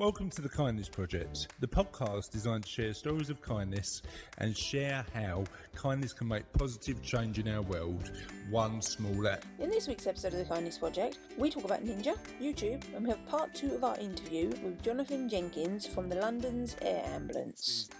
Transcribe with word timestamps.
Welcome 0.00 0.30
to 0.30 0.40
the 0.40 0.48
Kindness 0.48 0.88
Project, 0.88 1.48
the 1.60 1.68
podcast 1.68 2.30
designed 2.30 2.64
to 2.64 2.68
share 2.70 2.94
stories 2.94 3.28
of 3.28 3.42
kindness 3.42 4.00
and 4.38 4.56
share 4.56 5.04
how 5.12 5.44
kindness 5.74 6.14
can 6.14 6.26
make 6.26 6.50
positive 6.54 7.02
change 7.02 7.38
in 7.38 7.46
our 7.48 7.60
world, 7.60 8.10
one 8.48 8.80
small 8.80 9.28
act. 9.28 9.44
In 9.58 9.68
this 9.68 9.86
week's 9.88 10.06
episode 10.06 10.32
of 10.32 10.38
the 10.38 10.46
Kindness 10.46 10.78
Project, 10.78 11.18
we 11.36 11.50
talk 11.50 11.64
about 11.64 11.84
Ninja, 11.84 12.16
YouTube, 12.40 12.82
and 12.96 13.04
we 13.04 13.10
have 13.10 13.26
part 13.28 13.54
two 13.54 13.74
of 13.74 13.84
our 13.84 13.98
interview 13.98 14.48
with 14.64 14.82
Jonathan 14.82 15.28
Jenkins 15.28 15.86
from 15.86 16.08
the 16.08 16.16
London's 16.16 16.76
Air 16.80 17.04
Ambulance. 17.04 17.90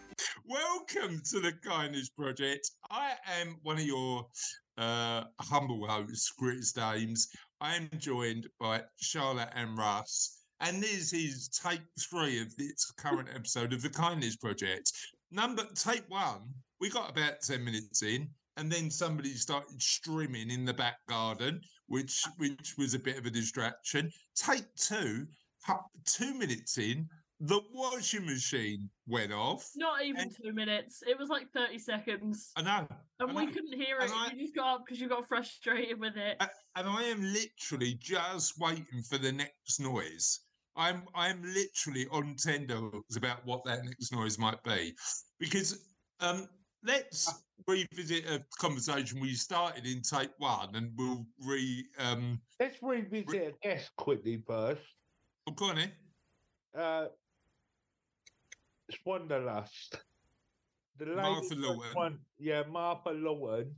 Welcome 0.49 1.21
to 1.31 1.41
the 1.41 1.53
Kindness 1.63 2.09
Project. 2.09 2.71
I 2.91 3.13
am 3.43 3.59
one 3.63 3.77
of 3.77 3.85
your 3.85 4.27
uh, 4.79 5.25
humble 5.39 5.87
hosts, 5.87 6.33
Chris 6.39 6.73
Dames. 6.73 7.29
I 7.61 7.77
am 7.77 7.91
joined 7.99 8.47
by 8.59 8.85
Charlotte 8.97 9.51
and 9.55 9.77
Russ. 9.77 10.40
And 10.61 10.83
this 10.83 11.13
is 11.15 11.49
take 11.49 11.81
three 11.99 12.41
of 12.41 12.55
this 12.57 12.91
current 12.99 13.29
episode 13.35 13.73
of 13.73 13.81
the 13.81 13.89
Kindness 13.89 14.37
Project. 14.37 14.93
Number 15.31 15.65
take 15.75 16.05
one, 16.09 16.43
we 16.81 16.91
got 16.91 17.11
about 17.11 17.41
10 17.41 17.65
minutes 17.65 18.03
in, 18.03 18.29
and 18.57 18.71
then 18.71 18.91
somebody 18.91 19.31
started 19.31 19.81
streaming 19.81 20.51
in 20.51 20.67
the 20.67 20.75
back 20.75 20.99
garden, 21.09 21.61
which 21.87 22.25
which 22.37 22.75
was 22.77 22.93
a 22.93 22.99
bit 22.99 23.17
of 23.17 23.25
a 23.25 23.31
distraction. 23.31 24.11
Take 24.37 24.67
two, 24.77 25.27
two 26.05 26.35
minutes 26.35 26.77
in, 26.77 27.09
the 27.41 27.61
washing 27.73 28.27
machine 28.27 28.91
went 29.07 29.33
off. 29.33 29.71
Not 29.77 30.05
even 30.05 30.21
and, 30.21 30.37
two 30.37 30.53
minutes. 30.53 31.03
It 31.07 31.19
was 31.19 31.31
like 31.31 31.51
30 31.55 31.79
seconds. 31.79 32.53
I 32.55 32.63
know. 32.63 32.87
And 33.19 33.31
I 33.31 33.35
we 33.35 33.47
couldn't 33.47 33.73
hear 33.73 33.99
it. 33.99 34.11
I, 34.15 34.31
you 34.35 34.43
just 34.43 34.55
got 34.55 34.75
up 34.75 34.83
because 34.85 35.01
you 35.01 35.09
got 35.09 35.27
frustrated 35.27 35.99
with 35.99 36.17
it. 36.17 36.37
And 36.77 36.87
I 36.87 37.05
am 37.05 37.23
literally 37.23 37.95
just 37.95 38.61
waiting 38.61 39.03
for 39.09 39.17
the 39.17 39.33
next 39.33 39.81
noise. 39.81 40.41
I'm 40.77 41.03
I'm 41.15 41.43
literally 41.43 42.07
on 42.11 42.37
tenterhooks 42.37 43.17
about 43.17 43.45
what 43.45 43.65
that 43.65 43.85
next 43.85 44.13
noise 44.13 44.39
might 44.39 44.63
be, 44.63 44.95
because 45.39 45.85
um, 46.21 46.49
let's 46.85 47.33
revisit 47.67 48.25
a 48.27 48.43
conversation 48.59 49.21
we 49.21 49.35
started 49.35 49.87
in 49.87 50.03
tape 50.03 50.33
one, 50.39 50.75
and 50.75 50.93
we'll 50.97 51.27
re. 51.45 51.85
Um, 51.99 52.41
let's 52.59 52.77
revisit 52.83 53.29
re- 53.29 53.47
a 53.47 53.53
guest 53.63 53.91
quickly 53.97 54.43
first. 54.47 54.81
Oh, 55.49 55.53
go 55.53 55.67
on 55.67 55.79
in. 55.79 55.93
Uh, 56.77 57.07
Wanderlust. 59.05 59.97
The 60.99 61.07
Martha 61.07 61.55
Lawton. 61.55 61.95
One, 61.95 62.19
yeah, 62.39 62.63
Martha 62.71 63.11
Lawton 63.11 63.75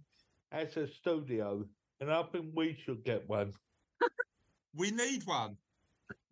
has 0.50 0.76
a 0.76 0.88
studio, 0.88 1.64
and 2.00 2.12
I 2.12 2.22
think 2.24 2.46
we 2.54 2.76
should 2.84 3.04
get 3.04 3.28
one. 3.28 3.52
we 4.74 4.90
need 4.90 5.22
one. 5.24 5.56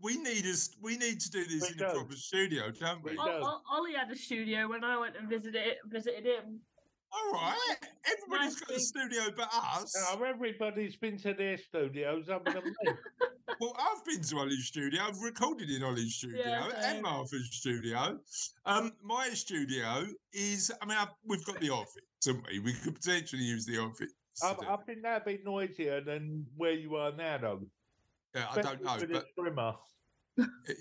We 0.00 0.16
need 0.16 0.46
us. 0.46 0.70
We 0.80 0.96
need 0.96 1.20
to 1.20 1.30
do 1.30 1.44
this 1.44 1.62
we 1.62 1.68
in 1.68 1.76
don't. 1.76 1.90
a 1.90 1.94
proper 1.94 2.16
studio, 2.16 2.70
don't 2.70 3.04
we? 3.04 3.12
we 3.12 3.16
don't. 3.16 3.42
Ollie 3.70 3.94
had 3.94 4.10
a 4.10 4.16
studio 4.16 4.68
when 4.68 4.84
I 4.84 4.98
went 4.98 5.16
and 5.16 5.28
visited 5.28 5.56
it, 5.56 5.78
visited 5.86 6.24
him. 6.24 6.60
All 7.12 7.32
right, 7.32 7.76
everybody's 8.06 8.54
nice 8.54 8.60
got 8.60 8.76
a 8.76 8.80
studio 8.80 9.22
but 9.36 9.48
us. 9.52 9.92
No, 9.96 10.22
everybody's 10.22 10.94
been 10.94 11.18
to 11.18 11.34
their 11.34 11.58
studios 11.58 12.28
other 12.28 12.52
than 12.52 12.64
me. 12.64 12.92
well, 13.60 13.76
I've 13.78 14.04
been 14.04 14.22
to 14.22 14.36
Ollie's 14.38 14.66
studio. 14.66 15.02
I've 15.02 15.20
recorded 15.20 15.70
in 15.70 15.82
Ollie's 15.82 16.14
studio 16.14 16.38
yeah, 16.46 16.70
and 16.84 17.02
Martha's 17.02 17.48
studio. 17.50 18.18
Um, 18.64 18.92
my 19.02 19.28
studio 19.30 20.06
is. 20.32 20.70
I 20.80 20.86
mean, 20.86 20.98
I've, 20.98 21.08
we've 21.24 21.44
got 21.44 21.60
the 21.60 21.70
office, 21.70 21.96
haven't 22.24 22.46
we? 22.46 22.60
We 22.60 22.74
could 22.74 22.94
potentially 22.94 23.42
use 23.42 23.66
the 23.66 23.78
office. 23.78 24.12
I, 24.42 24.54
I 24.68 24.76
think 24.86 25.02
that'd 25.02 25.24
be 25.24 25.40
noisier 25.44 26.00
than 26.00 26.46
where 26.56 26.72
you 26.72 26.94
are 26.94 27.12
now, 27.12 27.38
though. 27.38 27.60
Yeah, 28.34 28.46
I 28.50 28.62
don't 28.62 28.82
know, 28.82 28.96
but 29.12 29.26
streamer. 29.32 29.74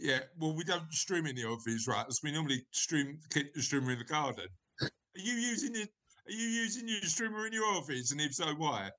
yeah, 0.02 0.20
well, 0.38 0.56
we 0.56 0.64
don't 0.64 0.92
stream 0.94 1.26
in 1.26 1.36
the 1.36 1.46
office, 1.46 1.88
right? 1.88 2.06
So 2.10 2.20
we 2.24 2.32
normally 2.32 2.64
stream 2.72 3.20
keep 3.34 3.54
the 3.54 3.62
streamer 3.62 3.92
in 3.92 4.00
the 4.00 4.06
garden. 4.06 4.48
Are 4.82 4.90
you 5.16 5.34
using 5.34 5.76
it? 5.76 5.90
Are 6.28 6.32
you 6.32 6.48
using 6.48 6.88
your 6.88 7.02
streamer 7.02 7.48
in 7.48 7.54
your 7.54 7.66
office? 7.66 8.12
And 8.12 8.22
if 8.22 8.36
so, 8.36 8.54
why? 8.56 8.92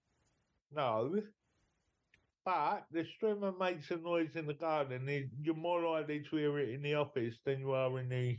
No. 0.75 1.15
But 2.45 2.87
the 2.91 3.05
streamer 3.17 3.53
makes 3.59 3.91
a 3.91 3.97
noise 3.99 4.31
in 4.35 4.47
the 4.47 4.55
garden. 4.55 5.31
You're 5.43 5.55
more 5.55 5.85
likely 5.85 6.25
to 6.31 6.37
hear 6.37 6.59
it 6.59 6.71
in 6.71 6.83
the 6.83 6.95
office 6.95 7.35
than 7.45 7.61
you 7.61 7.73
are 7.73 7.99
in 8.01 8.09
the. 8.09 8.39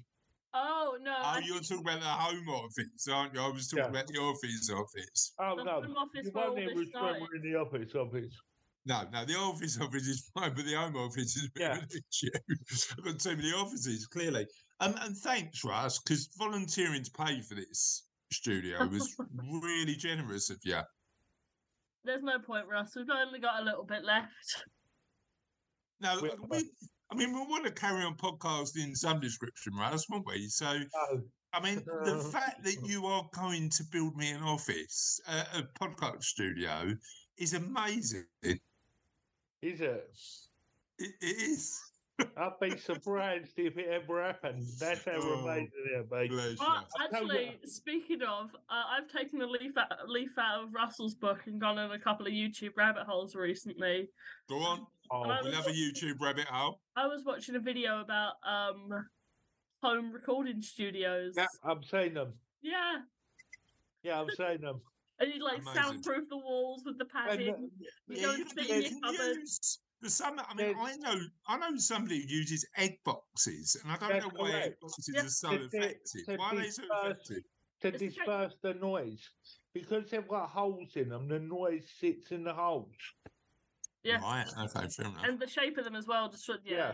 Oh 0.54 0.98
no! 1.02 1.16
Oh, 1.18 1.24
I 1.24 1.42
you're 1.46 1.62
talking 1.62 1.80
about 1.80 2.02
the 2.02 2.08
home 2.08 2.50
office, 2.50 3.08
aren't 3.10 3.34
you? 3.34 3.40
I 3.40 3.48
was 3.48 3.70
talking 3.70 3.86
yeah. 3.86 3.90
about 3.90 4.08
the 4.08 4.20
office 4.20 4.70
office. 4.70 5.34
Oh 5.40 5.56
the 5.56 5.64
no! 5.64 5.72
Office 5.98 6.26
you 6.26 6.32
won't 6.34 6.60
hear 6.60 6.72
a 6.72 6.86
streamer 6.86 7.36
in 7.36 7.42
the 7.42 7.56
office 7.56 7.96
office. 7.96 8.36
No, 8.86 9.04
no, 9.14 9.26
the 9.26 9.36
office 9.36 9.78
office 9.82 10.08
is 10.08 10.30
fine, 10.34 10.54
but 10.56 10.66
the 10.66 10.74
home 10.74 10.96
office 10.96 11.36
is 11.36 11.46
a 11.46 11.52
bit 11.54 11.64
yeah. 11.64 11.78
of 11.78 11.84
an 11.84 11.90
issue. 12.12 12.30
I've 12.98 13.06
got 13.06 13.20
too 13.20 13.36
many 13.36 13.50
offices, 13.50 14.08
clearly. 14.08 14.48
Um, 14.80 14.96
and 15.02 15.16
thanks, 15.16 15.64
Russ, 15.64 16.00
because 16.00 16.30
volunteering 16.38 17.04
to 17.04 17.12
pay 17.12 17.42
for 17.42 17.56
this 17.56 18.08
studio 18.32 18.88
was 18.92 19.16
really 19.62 19.96
generous 19.96 20.50
of 20.50 20.58
you. 20.64 20.80
There's 22.04 22.24
no 22.24 22.40
point, 22.40 22.66
Russ. 22.68 22.94
We've 22.96 23.06
only 23.10 23.40
got 23.40 23.62
a 23.62 23.64
little 23.64 23.86
bit 23.86 24.04
left. 24.04 24.64
No, 26.00 26.20
we, 26.50 26.64
I 27.12 27.16
mean, 27.16 27.32
we 27.32 27.42
want 27.42 27.66
to 27.66 27.72
carry 27.72 28.04
on 28.04 28.16
podcasting 28.16 28.98
some 28.98 29.20
description, 29.20 29.74
Russ, 29.76 30.10
won't 30.10 30.26
we? 30.26 30.48
So, 30.48 30.80
oh. 30.96 31.20
I 31.54 31.62
mean, 31.62 31.84
the 32.06 32.28
fact 32.32 32.64
that 32.64 32.78
you 32.88 33.06
are 33.06 33.30
going 33.36 33.70
to 33.70 33.84
build 33.92 34.16
me 34.16 34.32
an 34.32 34.42
office, 34.42 35.20
uh, 35.28 35.44
a 35.60 35.64
podcast 35.80 36.24
studio, 36.24 36.92
is 37.38 37.54
amazing. 37.54 38.26
Is 39.62 39.82
it? 39.82 40.10
It, 40.98 41.12
it 41.22 41.26
is. 41.26 41.82
I'd 42.38 42.60
be 42.60 42.78
surprised 42.78 43.54
if 43.58 43.78
it 43.78 43.88
ever 43.90 44.24
happened. 44.24 44.66
That's 44.80 45.06
how 45.06 45.14
oh, 45.16 45.44
amazing 45.44 45.70
it 45.92 46.32
is. 46.32 46.60
Well, 46.60 46.86
actually, 47.00 47.60
speaking 47.66 48.22
of, 48.22 48.50
uh, 48.70 48.84
I've 48.90 49.08
taken 49.08 49.42
a 49.42 49.48
leaf 49.48 49.78
out, 49.78 50.08
leaf 50.08 50.32
out 50.38 50.64
of 50.64 50.74
Russell's 50.74 51.16
book 51.16 51.42
and 51.48 51.60
gone 51.60 51.78
on 51.78 51.92
a 51.92 52.00
couple 52.00 52.28
of 52.28 52.34
YouTube 52.34 52.72
rabbit 52.78 53.04
holes 53.08 53.36
recently. 53.36 54.10
Go 54.50 54.58
on. 54.58 54.86
Oh, 55.12 55.22
we'll 55.22 55.52
have 55.52 55.68
a 55.68 55.72
YouTube 55.72 56.20
rabbit 56.22 56.46
hole. 56.46 56.80
I 56.96 57.08
was 57.08 57.24
watching 57.26 57.56
a 57.56 57.60
video 57.60 58.02
about 58.02 58.34
um 58.48 59.06
home 59.82 60.12
recording 60.12 60.62
studios. 60.62 61.34
Yeah, 61.36 61.48
I'm 61.64 61.84
saying 61.84 62.14
them. 62.14 62.34
Yeah. 62.62 63.00
Yeah, 64.04 64.22
I'm 64.22 64.30
saying 64.38 64.62
them. 64.62 64.82
And 65.22 65.32
you'd 65.32 65.44
like 65.44 65.60
Amazing. 65.60 65.82
soundproof 65.82 66.30
the 66.30 66.38
walls 66.38 66.82
with 66.84 66.98
the 66.98 67.06
padding. 67.06 67.50
And, 67.50 67.56
uh, 67.56 67.68
you 68.08 68.18
yeah, 68.18 68.36
you, 68.36 68.76
in 68.76 68.82
your 68.82 69.02
cupboard. 69.02 69.38
Use, 69.38 69.80
some, 70.08 70.40
I 70.40 70.54
mean, 70.56 70.76
I 70.80 70.96
know, 70.96 71.16
I 71.48 71.58
know 71.60 71.78
somebody 71.78 72.22
who 72.22 72.36
uses 72.36 72.66
egg 72.76 72.98
boxes, 73.06 73.78
and 73.84 73.92
I 73.92 73.98
don't 73.98 74.24
know 74.24 74.32
why 74.36 74.50
correct. 74.50 74.66
egg 74.66 74.74
boxes 74.82 75.12
yeah. 75.14 75.22
are 75.22 75.30
so 75.30 75.50
to, 75.52 75.66
effective. 75.66 76.26
To, 76.28 76.36
why 76.38 76.52
are 76.52 76.56
they 76.56 76.70
so 76.72 76.84
effective? 77.04 77.44
To 77.84 77.92
disperse 77.92 78.56
the 78.64 78.74
noise, 78.74 79.30
because 79.74 80.10
they've 80.10 80.28
got 80.28 80.50
holes 80.50 80.96
in 80.96 81.10
them. 81.10 81.28
The 81.28 81.40
noise 81.40 81.86
sits 82.00 82.32
in 82.32 82.44
the 82.44 82.54
holes. 82.54 82.90
Yeah. 84.04 84.22
Right. 84.22 84.48
Okay. 84.58 84.88
Fair 84.88 85.06
enough. 85.06 85.24
And 85.24 85.40
the 85.40 85.48
shape 85.48 85.78
of 85.78 85.86
them 85.86 85.96
as 85.96 86.08
well. 86.08 86.30
Just 86.30 86.50
yeah. 86.64 86.76
yeah. 86.76 86.92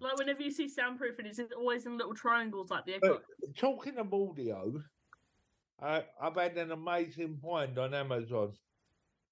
Like 0.00 0.18
whenever 0.18 0.42
you 0.42 0.50
see 0.50 0.66
soundproofing, 0.66 1.24
it's 1.24 1.40
always 1.56 1.86
in 1.86 1.96
little 1.96 2.14
triangles 2.14 2.70
like 2.70 2.84
the 2.84 2.94
egg 2.94 3.00
box. 3.00 3.24
Talking 3.56 3.96
of 3.96 4.12
audio, 4.12 4.72
I, 5.80 6.04
I've 6.20 6.34
had 6.34 6.56
an 6.56 6.72
amazing 6.72 7.38
find 7.42 7.78
on 7.78 7.94
Amazon. 7.94 8.52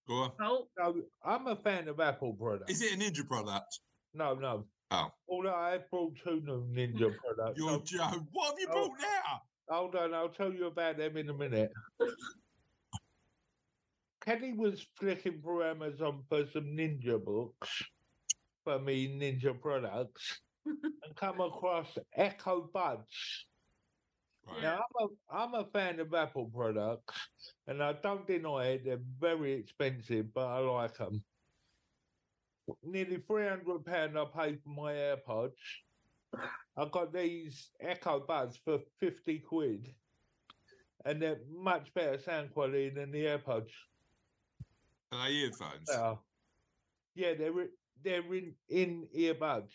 Go 0.08 0.14
on. 0.14 0.32
Oh. 0.40 0.66
So 0.78 0.96
I'm 1.24 1.46
a 1.48 1.56
fan 1.56 1.88
of 1.88 2.00
Apple 2.00 2.34
products. 2.34 2.70
Is 2.70 2.82
it 2.82 2.94
a 2.94 2.96
Ninja 2.96 3.26
product? 3.26 3.80
No, 4.14 4.34
no. 4.34 4.64
Oh. 4.90 5.08
Although 5.28 5.54
I 5.54 5.78
brought 5.90 6.14
two 6.22 6.40
new 6.44 6.64
Ninja 6.72 7.12
products. 7.36 7.58
You're 7.58 7.70
so, 7.70 7.82
Joe. 7.84 8.26
What 8.32 8.50
have 8.50 8.58
you 8.58 8.68
oh. 8.70 8.72
brought 8.72 9.00
now? 9.00 9.40
Hold 9.68 9.96
on, 9.96 10.14
I'll 10.14 10.28
tell 10.28 10.52
you 10.52 10.66
about 10.66 10.96
them 10.96 11.16
in 11.16 11.28
a 11.28 11.34
minute. 11.34 11.72
Kenny 14.24 14.52
was 14.52 14.86
flicking 14.96 15.40
through 15.42 15.64
Amazon 15.64 16.22
for 16.28 16.44
some 16.52 16.66
Ninja 16.66 17.22
books 17.24 17.82
for 18.64 18.78
me 18.78 19.08
Ninja 19.08 19.58
products 19.60 20.40
and 20.66 21.16
come 21.16 21.40
across 21.40 21.86
Echo 22.16 22.68
Buds. 22.72 23.46
Right. 24.46 24.62
Now, 24.62 24.84
I'm 25.00 25.08
a, 25.08 25.36
I'm 25.36 25.54
a 25.54 25.64
fan 25.72 25.98
of 26.00 26.14
Apple 26.14 26.50
products, 26.54 27.28
and 27.66 27.82
I 27.82 27.94
don't 27.94 28.26
deny 28.26 28.66
it. 28.66 28.84
They're 28.84 29.00
very 29.18 29.52
expensive, 29.54 30.32
but 30.32 30.46
I 30.46 30.58
like 30.58 30.96
them. 30.98 31.24
Nearly 32.84 33.22
three 33.26 33.48
hundred 33.48 33.84
pound 33.84 34.18
I 34.18 34.24
paid 34.24 34.60
for 34.62 34.70
my 34.70 34.92
AirPods. 34.92 35.56
I 36.76 36.84
got 36.90 37.12
these 37.12 37.70
Echo 37.80 38.20
Buds 38.20 38.56
for 38.64 38.78
fifty 39.00 39.38
quid, 39.38 39.94
and 41.04 41.20
they're 41.20 41.40
much 41.52 41.92
better 41.94 42.18
sound 42.18 42.52
quality 42.52 42.90
than 42.90 43.10
the 43.10 43.24
AirPods. 43.24 43.70
Are 45.12 45.28
they 45.28 45.34
earphones? 45.34 45.88
Yeah, 45.88 46.14
yeah, 47.14 47.34
they're 47.34 47.68
they're 48.02 48.34
in 48.34 48.54
in 48.68 49.08
earbuds. 49.16 49.70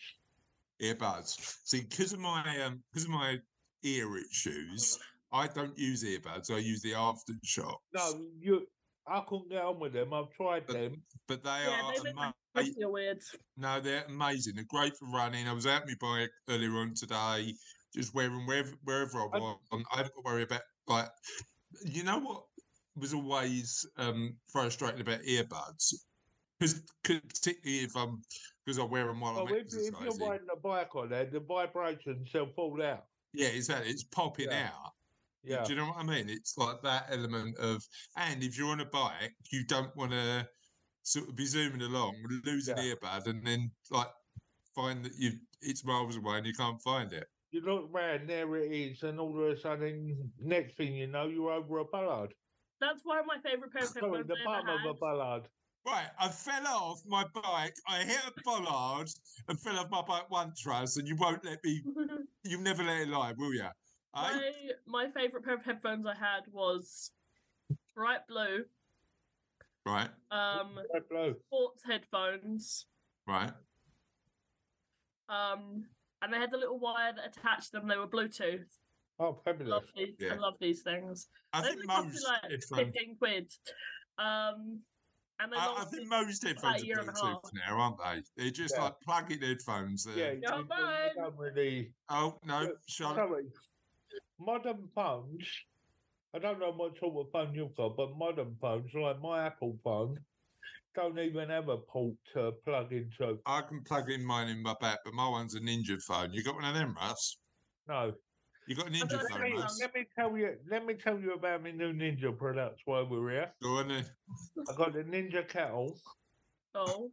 Earbuds. 0.80 1.58
See, 1.64 1.80
because 1.82 2.12
of 2.12 2.20
my 2.20 2.62
um, 2.64 2.82
because 2.90 3.04
of 3.04 3.10
my 3.10 3.38
ear 3.82 4.16
issues. 4.16 4.98
I 5.32 5.46
don't 5.46 5.76
use 5.78 6.04
earbuds. 6.04 6.50
I 6.50 6.58
use 6.58 6.82
the 6.82 6.92
AfterShokz. 6.92 7.76
No, 7.94 8.20
you. 8.38 8.66
I 9.06 9.20
couldn't 9.26 9.50
get 9.50 9.62
on 9.62 9.80
with 9.80 9.94
them. 9.94 10.14
I've 10.14 10.30
tried 10.36 10.64
but, 10.66 10.74
them, 10.74 11.02
but 11.26 11.42
they 11.42 11.50
yeah, 11.50 11.92
are 12.16 12.28
I- 12.28 12.32
I 12.54 12.86
weird. 12.86 13.18
No, 13.56 13.80
they're 13.80 14.04
amazing. 14.04 14.54
They're 14.54 14.64
great 14.68 14.96
for 14.96 15.10
running. 15.10 15.48
I 15.48 15.52
was 15.52 15.66
out 15.66 15.86
my 15.86 15.94
bike 16.00 16.30
earlier 16.48 16.70
on 16.78 16.94
today, 16.94 17.54
just 17.94 18.14
wearing 18.14 18.46
wherever 18.46 18.70
wherever 18.84 19.18
I 19.18 19.38
I- 19.38 19.56
I 19.72 19.96
haven't 19.96 20.14
got 20.14 20.22
to 20.22 20.22
worry 20.24 20.42
about 20.42 20.60
like 20.86 21.08
you 21.84 22.04
know 22.04 22.18
what 22.18 22.44
was 22.96 23.14
always 23.14 23.86
um 23.96 24.36
frustrating 24.52 25.00
about 25.00 25.22
earbuds 25.22 25.94
because 26.60 26.82
particularly 27.04 27.84
if 27.84 27.96
I'm 27.96 28.22
because 28.64 28.78
I 28.78 28.84
wear 28.84 29.06
them 29.06 29.20
while 29.20 29.34
Well, 29.34 29.46
I'm 29.48 29.54
if, 29.54 29.66
if 29.74 29.94
you're 30.00 30.28
riding 30.28 30.46
a 30.52 30.60
bike 30.60 30.94
on 30.94 31.08
there, 31.08 31.24
the 31.24 31.40
vibrations 31.40 32.28
will 32.32 32.50
fall 32.54 32.80
out. 32.82 33.04
Yeah, 33.32 33.48
exactly. 33.48 33.90
It's 33.90 34.04
popping 34.04 34.50
Yeah. 34.50 34.70
out. 34.74 34.92
Yeah. 35.42 35.64
Do 35.64 35.72
you 35.72 35.78
know 35.78 35.86
what 35.88 35.96
I 35.96 36.02
mean? 36.04 36.28
It's 36.28 36.56
like 36.56 36.82
that 36.82 37.06
element 37.10 37.58
of, 37.58 37.82
and 38.16 38.42
if 38.42 38.56
you're 38.56 38.70
on 38.70 38.80
a 38.80 38.86
bike, 38.86 39.34
you 39.50 39.64
don't 39.64 39.94
want 39.96 40.12
to 40.12 40.48
sort 41.02 41.28
of 41.28 41.34
be 41.34 41.46
zooming 41.46 41.82
along, 41.82 42.14
lose 42.44 42.68
an 42.68 42.78
earbud, 42.78 43.26
and 43.26 43.44
then 43.44 43.72
like 43.90 44.08
find 44.74 45.04
that 45.04 45.12
you 45.16 45.32
it's 45.60 45.84
miles 45.84 46.16
away 46.16 46.38
and 46.38 46.46
you 46.46 46.54
can't 46.54 46.80
find 46.82 47.12
it. 47.12 47.26
You 47.50 47.60
look 47.60 47.88
round, 47.90 48.28
there 48.30 48.56
it 48.56 48.72
is, 48.72 49.02
and 49.02 49.18
all 49.20 49.38
of 49.38 49.50
a 49.50 49.60
sudden, 49.60 50.32
next 50.38 50.76
thing 50.76 50.94
you 50.94 51.06
know, 51.06 51.26
you're 51.26 51.50
over 51.50 51.78
a 51.78 51.84
bollard. 51.84 52.34
That's 52.80 53.04
one 53.04 53.18
of 53.18 53.26
my 53.26 53.38
favourite 53.40 53.72
pair 53.72 53.82
of 53.82 53.88
Sorry, 53.92 54.18
headphones 54.18 54.28
the 54.28 54.36
I 54.36 54.44
bottom 54.44 54.86
of 54.86 55.02
a 55.02 55.32
had. 55.34 55.48
Bollard. 55.84 55.96
Right, 55.98 56.08
I 56.18 56.28
fell 56.28 56.66
off 56.66 57.02
my 57.06 57.24
bike. 57.34 57.74
I 57.88 58.02
hit 58.04 58.20
a 58.26 58.32
bollard 58.44 59.08
and 59.48 59.58
fell 59.60 59.78
off 59.78 59.90
my 59.90 60.02
bike 60.02 60.30
once, 60.30 60.64
Russ, 60.66 60.96
and 60.96 61.06
you 61.08 61.16
won't 61.16 61.44
let 61.44 61.62
me. 61.64 61.82
You've 62.44 62.60
never 62.60 62.82
let 62.82 63.02
it 63.02 63.08
lie, 63.08 63.32
will 63.36 63.54
you? 63.54 63.66
my 64.14 64.52
my 64.86 65.06
favourite 65.10 65.44
pair 65.44 65.54
of 65.54 65.64
headphones 65.64 66.04
I 66.06 66.14
had 66.14 66.42
was 66.52 67.10
bright 67.94 68.26
blue, 68.28 68.64
Right, 69.86 70.10
um, 70.30 70.78
Right 70.92 71.08
blow. 71.10 71.34
sports 71.46 71.82
headphones, 71.86 72.86
right. 73.26 73.52
um, 75.28 75.84
and 76.20 76.32
they 76.32 76.36
had 76.38 76.50
the 76.50 76.56
little 76.58 76.78
wire 76.78 77.12
that 77.16 77.36
attached 77.38 77.72
them. 77.72 77.88
They 77.88 77.96
were 77.96 78.06
Bluetooth. 78.06 78.66
Oh, 79.18 79.40
fabulous. 79.44 79.70
Love 79.70 79.84
these. 79.96 80.14
Yeah. 80.18 80.34
I 80.34 80.36
love 80.36 80.54
these 80.60 80.82
things. 80.82 81.28
I 81.52 81.62
they 81.62 81.68
think 81.68 81.80
only 81.80 81.86
cost 81.88 82.06
most 82.08 82.26
like 82.28 82.42
headphones. 82.50 82.92
fifteen 82.94 83.16
quid. 83.16 83.52
Um, 84.18 84.80
and 85.42 85.52
they 85.52 85.56
I, 85.56 85.74
I 85.78 85.84
think 85.84 86.08
most 86.08 86.42
headphones 86.46 86.82
are 86.82 87.00
and 87.00 87.08
a 87.08 87.12
Bluetooth 87.12 87.50
now, 87.54 87.78
aren't 87.78 87.98
they? 87.98 88.22
They're 88.42 88.50
just 88.52 88.74
Yeah. 88.76 88.84
like 88.84 89.00
plug-in 89.00 89.40
headphones. 89.40 90.04
They're- 90.04 90.16
Yeah, 90.16 90.32
you, 90.32 90.40
Yeah, 90.42 90.56
you- 90.56 90.62
you 90.62 90.68
mine. 90.68 91.10
don't 91.16 91.36
really. 91.36 91.92
Oh 92.08 92.38
no, 92.44 92.62
Yeah, 92.62 92.68
Charlotte. 92.88 93.16
Sorry. 93.28 93.44
Modern 94.38 94.88
phones, 94.94 95.46
I 96.34 96.38
don't 96.38 96.58
know 96.58 96.72
what 96.72 96.98
sort 96.98 97.26
of 97.26 97.32
phone 97.32 97.54
you've 97.54 97.74
got, 97.76 97.96
but 97.96 98.16
modern 98.16 98.56
phones, 98.60 98.90
like 98.94 99.20
my 99.20 99.44
Apple 99.46 99.78
phone, 99.84 100.18
don't 100.94 101.18
even 101.18 101.48
have 101.48 101.68
a 101.68 101.78
port 101.78 102.16
to 102.34 102.52
plug 102.64 102.92
into. 102.92 103.38
I 103.46 103.62
can 103.62 103.82
plug 103.84 104.10
in 104.10 104.24
mine 104.24 104.48
in 104.48 104.62
my 104.62 104.74
back, 104.80 104.98
but 105.04 105.14
my 105.14 105.28
one's 105.28 105.54
a 105.54 105.60
Ninja 105.60 106.02
phone. 106.02 106.32
You 106.32 106.42
got 106.42 106.54
one 106.54 106.64
of 106.64 106.74
them, 106.74 106.94
Russ? 106.94 107.38
No. 107.88 108.12
You 108.68 108.76
got 108.76 108.86
a 108.86 108.90
Ninja 108.90 109.08
the 109.08 109.16
Let 109.30 109.40
me, 109.42 109.54
one. 109.54 109.66
Let 109.80 109.94
me 109.94 110.06
tell 110.16 110.36
you. 110.36 110.54
Let 110.70 110.86
me 110.86 110.94
tell 110.94 111.18
you 111.18 111.34
about 111.34 111.62
my 111.64 111.72
new 111.72 111.92
Ninja 111.92 112.36
products 112.36 112.82
while 112.84 113.06
we're 113.08 113.30
here. 113.30 113.52
Go 113.62 113.78
on 113.78 113.88
then. 113.88 114.04
I 114.70 114.74
got 114.76 114.92
the 114.92 115.02
Ninja 115.02 115.46
kettle. 115.48 115.98
oh, 116.74 117.10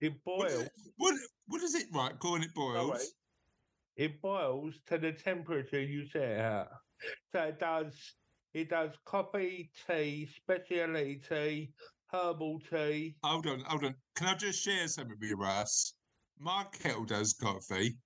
It 0.00 0.12
What 0.24 0.48
is 0.50 0.54
boils. 0.56 0.66
it? 0.66 0.72
What, 0.96 1.14
what 1.46 1.62
is 1.62 1.74
it? 1.76 1.86
Right, 1.94 2.18
go 2.18 2.34
on, 2.34 2.42
it 2.42 2.52
boils. 2.54 2.88
Sorry. 2.90 3.04
It 3.96 4.20
boils 4.22 4.74
to 4.88 4.98
the 4.98 5.12
temperature 5.12 5.80
you 5.80 6.06
set 6.08 6.22
it 6.22 6.38
at. 6.40 6.68
So 7.32 7.42
it 7.42 7.60
does. 7.60 7.94
It 8.54 8.68
does 8.68 8.90
coffee, 9.06 9.70
tea, 9.88 10.28
specialty 10.36 11.22
tea, 11.26 11.72
herbal 12.12 12.60
tea. 12.70 13.16
Hold 13.22 13.46
on, 13.46 13.60
hold 13.60 13.84
on. 13.84 13.94
Can 14.16 14.26
I 14.28 14.34
just 14.34 14.62
share 14.62 14.86
something 14.88 15.16
with 15.18 15.28
you, 15.30 15.36
Russ? 15.36 15.94
My 16.38 16.64
kettle 16.72 17.04
does 17.04 17.32
coffee. 17.34 17.96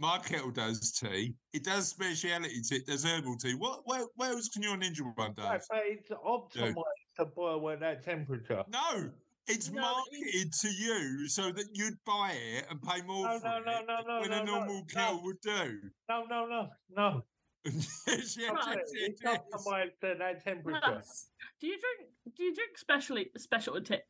My 0.00 0.16
kettle 0.16 0.50
does 0.50 0.92
tea. 0.92 1.34
It 1.52 1.62
does 1.62 1.88
speciality 1.88 2.62
tea. 2.62 2.76
It 2.76 2.86
does 2.86 3.04
herbal 3.04 3.36
tea. 3.36 3.52
What? 3.52 3.82
Where, 3.84 4.06
where 4.16 4.30
else 4.30 4.48
can 4.48 4.62
your 4.62 4.74
Ninja 4.78 5.02
one 5.14 5.34
do? 5.34 5.42
Right, 5.42 5.60
but 5.68 5.82
it's 5.84 6.08
optimized 6.08 6.74
to 7.18 7.26
boil 7.26 7.68
at 7.68 7.80
that 7.80 8.02
temperature. 8.02 8.64
No, 8.72 9.10
it's 9.46 9.70
No, 9.70 9.82
marketed 9.82 10.54
to 10.54 10.68
you 10.70 11.28
so 11.28 11.52
that 11.52 11.66
you'd 11.74 11.98
buy 12.06 12.32
it 12.32 12.64
and 12.70 12.80
pay 12.80 13.02
more 13.02 13.28
No, 13.28 13.38
for 13.40 13.48
no, 13.48 13.56
it 13.58 13.64
no, 13.66 13.80
no, 13.86 14.00
no, 14.06 14.20
when 14.22 14.30
no, 14.30 14.40
a 14.40 14.44
normal 14.44 14.76
no. 14.76 14.84
kettle 14.90 15.22
would 15.22 15.40
do. 15.42 15.80
No, 16.08 16.24
no, 16.24 16.46
no, 16.46 16.68
no. 16.96 17.22
yes, 17.66 18.02
yes, 18.06 18.36
yes, 18.38 18.38
yes, 18.38 18.90
It's 18.94 19.20
yes. 19.22 19.38
optimized 19.52 20.10
at 20.10 20.18
that 20.18 20.42
temperature. 20.42 20.80
Russ, 20.82 21.28
do 21.60 21.66
you 21.66 21.76
drink? 21.78 22.10
Do 22.34 22.42
you 22.42 22.54
drink 22.54 22.78
specialty 22.78 23.30
specialty 23.36 23.96
tea? 23.96 24.02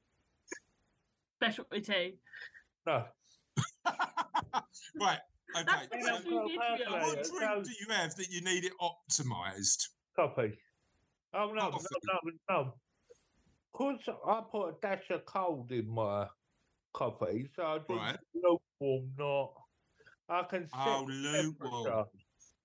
Specialty 1.42 1.80
tea. 1.80 2.14
No. 2.86 3.06
right. 5.00 5.18
Okay. 5.56 5.64
That's 5.66 5.88
the 5.88 5.96
You 5.98 6.04
so 6.04 6.10
know, 6.10 6.16
question 6.16 6.32
you 6.32 6.38
need 6.40 6.54
to 6.54 6.58
well, 6.58 6.76
be 6.76 7.16
personally, 7.16 7.40
what 7.40 7.40
drink 7.54 7.64
do 7.64 7.70
you 7.80 7.94
have 7.94 8.14
that 8.16 8.28
you 8.30 8.40
need 8.42 8.64
it 8.64 8.72
optimized? 8.80 9.88
Coffee. 10.16 10.58
Oh 11.34 11.52
no, 11.54 11.70
Coffee. 11.70 11.86
no, 12.06 12.18
no, 12.24 12.64
no. 12.64 12.74
Cause 13.72 13.98
I 14.26 14.40
put 14.50 14.68
a 14.68 14.72
dash 14.82 15.04
of 15.10 15.24
cold 15.26 15.70
in 15.72 15.88
my 15.88 16.26
coffee, 16.92 17.48
so 17.54 17.62
I 17.64 17.78
drink 17.78 18.00
Right. 18.02 18.18
lukewarm, 18.34 19.12
not. 19.18 19.52
I 20.28 20.42
can 20.44 20.68
set 20.68 20.78
Oh, 20.86 21.04
lukewarm. 21.08 21.84
temperature. 21.84 22.04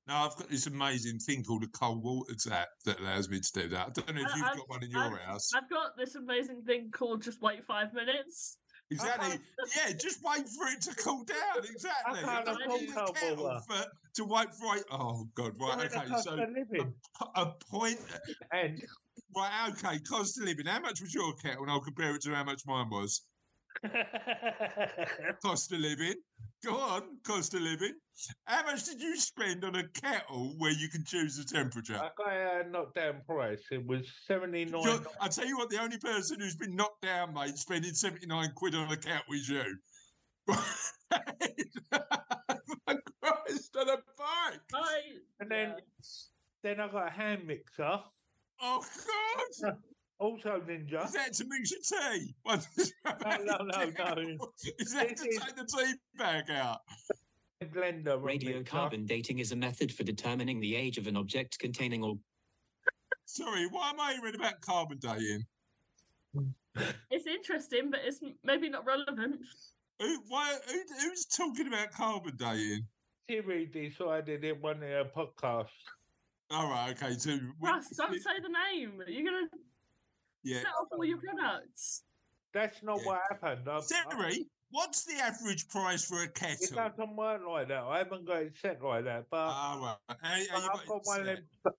Now 0.08 0.26
I've 0.26 0.36
got 0.36 0.50
this 0.50 0.68
amazing 0.68 1.20
thing 1.20 1.44
called 1.44 1.64
a 1.64 1.68
cold 1.68 2.04
water 2.04 2.36
tap 2.36 2.68
that 2.86 3.00
allows 3.00 3.28
me 3.30 3.40
to 3.40 3.52
do 3.62 3.70
that. 3.70 3.88
I 3.88 3.90
don't 3.92 4.16
know 4.16 4.22
if 4.22 4.36
you've 4.36 4.46
I've- 4.46 4.58
got 4.60 4.70
one 4.70 4.84
in 4.84 4.92
your 4.92 5.02
I've- 5.02 5.18
house. 5.24 5.52
I've 5.54 5.70
got 5.70 5.96
this 5.98 6.16
amazing 6.16 6.64
thing 6.64 6.92
called 6.92 7.22
just 7.24 7.42
wait 7.42 7.64
five 7.66 7.94
minutes. 7.94 8.60
Exactly. 8.92 9.40
Yeah, 9.76 9.94
just 9.94 10.20
wait 10.24 10.48
for 10.48 10.68
it 10.68 10.82
to 10.82 10.96
cool 10.96 11.24
down. 11.24 11.64
Exactly. 11.70 12.20
I 12.20 12.22
can't 12.22 12.48
a 12.48 13.14
kettle 13.14 13.62
for, 13.68 13.86
to 14.16 14.26
wait 14.26 14.54
for 14.54 14.78
it. 14.78 14.84
Oh 14.92 15.28
God. 15.36 15.54
Right. 15.60 15.92
Okay. 15.96 16.22
So 16.22 16.36
living. 16.36 16.94
a 17.36 17.46
point. 17.70 18.00
Uh, 18.14 18.58
and 18.58 18.82
Right. 19.36 19.72
Okay. 19.72 20.00
Cost 20.00 20.40
of 20.40 20.46
living. 20.46 20.68
How 20.68 20.80
much 20.80 21.02
was 21.02 21.14
your 21.14 21.34
kettle? 21.36 21.64
And 21.64 21.72
I'll 21.72 21.82
compare 21.82 22.16
it 22.16 22.22
to 22.22 22.34
how 22.34 22.44
much 22.44 22.62
mine 22.68 22.90
was. 22.90 23.24
Cost 25.44 25.72
of 25.72 25.80
living. 25.80 26.16
Go 26.66 26.76
on. 26.78 27.04
Cost 27.24 27.54
of 27.54 27.62
living. 27.62 27.94
How 28.46 28.64
much 28.64 28.86
did 28.86 29.00
you 29.02 29.16
spend 29.18 29.64
on 29.64 29.76
a 29.76 29.88
kettle 29.90 30.56
where 30.58 30.72
you 30.72 30.90
can 30.90 31.04
choose 31.06 31.38
the 31.38 31.44
temperature? 31.44 31.96
I 31.96 32.10
got 32.18 32.28
uh, 32.28 32.64
a 32.66 32.70
knockdown 32.70 33.22
price. 33.28 33.62
It 33.72 33.86
was 33.86 34.08
seventy 34.28 34.66
nine. 34.66 34.82
You're- 34.84 35.06
I 35.22 35.28
tell 35.28 35.46
you 35.46 35.58
what, 35.58 35.70
the 35.70 35.82
only 35.82 35.98
person 36.00 36.40
who's 36.40 36.56
been 36.56 36.76
knocked 36.76 37.02
down, 37.02 37.34
mate, 37.34 37.58
spending 37.58 37.94
79 37.94 38.52
quid 38.56 38.74
on 38.76 38.92
a 38.92 38.98
kettle 38.98 39.34
is 39.34 39.48
you. 39.50 39.64
My 40.48 40.58
Christ, 43.22 43.76
on 43.78 43.90
a 43.90 43.98
bike. 44.18 44.60
I 44.74 45.00
And 45.40 45.50
then, 45.52 45.70
yeah. 45.70 45.76
then 46.64 46.80
I 46.80 46.88
got 46.88 47.08
a 47.08 47.12
hand 47.12 47.46
mixer. 47.46 48.00
Oh, 48.62 48.86
God. 49.62 49.78
Also 50.20 50.62
Ninja. 50.62 51.06
Is 51.06 51.12
that 51.14 51.34
to 51.34 51.46
mix 51.48 51.72
your 51.72 51.82
tea? 51.82 52.34
What- 52.44 52.66
No, 53.06 53.38
no, 53.44 53.58
no, 53.58 54.14
no. 54.16 54.52
Is 54.80 54.94
that 54.94 55.10
This 55.10 55.22
to 55.22 55.28
is- 55.30 55.40
take 55.40 55.56
the 55.56 55.66
tea 55.66 55.94
bag 56.18 56.50
out? 56.52 56.80
blender. 57.64 58.22
mixer. 58.24 58.50
Radiocarbon 58.64 59.08
dating 59.08 59.40
is 59.40 59.52
a 59.52 59.56
method 59.56 59.92
for 59.92 60.04
determining 60.04 60.60
the 60.60 60.76
age 60.76 60.98
of 60.98 61.08
an 61.08 61.18
object 61.18 61.58
containing 61.60 62.04
all 62.04 62.20
Sorry, 63.26 63.66
why 63.72 63.90
am 63.90 64.00
I 64.00 64.18
reading 64.24 64.40
about 64.40 64.62
carbon 64.62 65.00
dating? 65.00 65.46
it's 67.10 67.26
interesting, 67.26 67.90
but 67.90 68.02
it's 68.04 68.20
maybe 68.44 68.70
not 68.70 68.86
relevant. 68.86 69.38
Who, 70.00 70.20
why, 70.28 70.56
who, 70.68 70.82
who's 71.02 71.26
talking 71.26 71.68
about 71.68 71.92
carbon 71.92 72.36
dating? 72.38 72.86
Siri 73.30 73.66
decided 73.66 74.44
it 74.44 74.62
wanted 74.62 74.92
a 74.92 75.06
podcast. 75.06 75.70
All 76.52 76.70
right, 76.70 76.92
okay. 76.92 77.14
So, 77.18 77.32
we- 77.32 77.68
Russ, 77.70 77.90
don't 77.98 78.14
say 78.14 78.32
the 78.44 78.50
name. 78.50 79.02
You're 79.08 79.26
gonna 79.26 79.48
yeah. 80.46 80.60
set 80.60 80.68
off 80.80 80.88
all 80.92 81.04
your 81.06 81.18
products. 81.18 82.04
That's 82.54 82.82
not 82.84 83.00
Yeah. 83.00 83.06
what 83.08 83.22
happened. 83.30 83.68
I, 83.68 83.78
I, 83.78 83.82
Siri, 83.82 84.48
what's 84.72 85.04
the 85.04 85.16
average 85.16 85.68
price 85.68 86.06
for 86.06 86.24
a 86.24 86.28
kettle? 86.30 86.58
it 86.62 86.74
kettle? 86.74 86.90
doesn't 86.98 87.16
work 87.18 87.42
like 87.48 87.68
that. 87.68 87.84
I 87.84 87.98
haven't 87.98 88.26
got 88.26 88.44
it 88.44 88.54
set 88.62 88.82
like 88.82 89.04
that. 89.06 89.26
But, 89.30 89.38
Ah, 89.50 89.98
right. 90.10 90.18
How- 90.22 90.60
how 90.62 90.68
but 90.70 90.80
I've 90.80 90.88
got 90.88 90.96
it 90.98 91.02
one 91.04 91.20
of 91.22 91.26
them, 91.26 91.38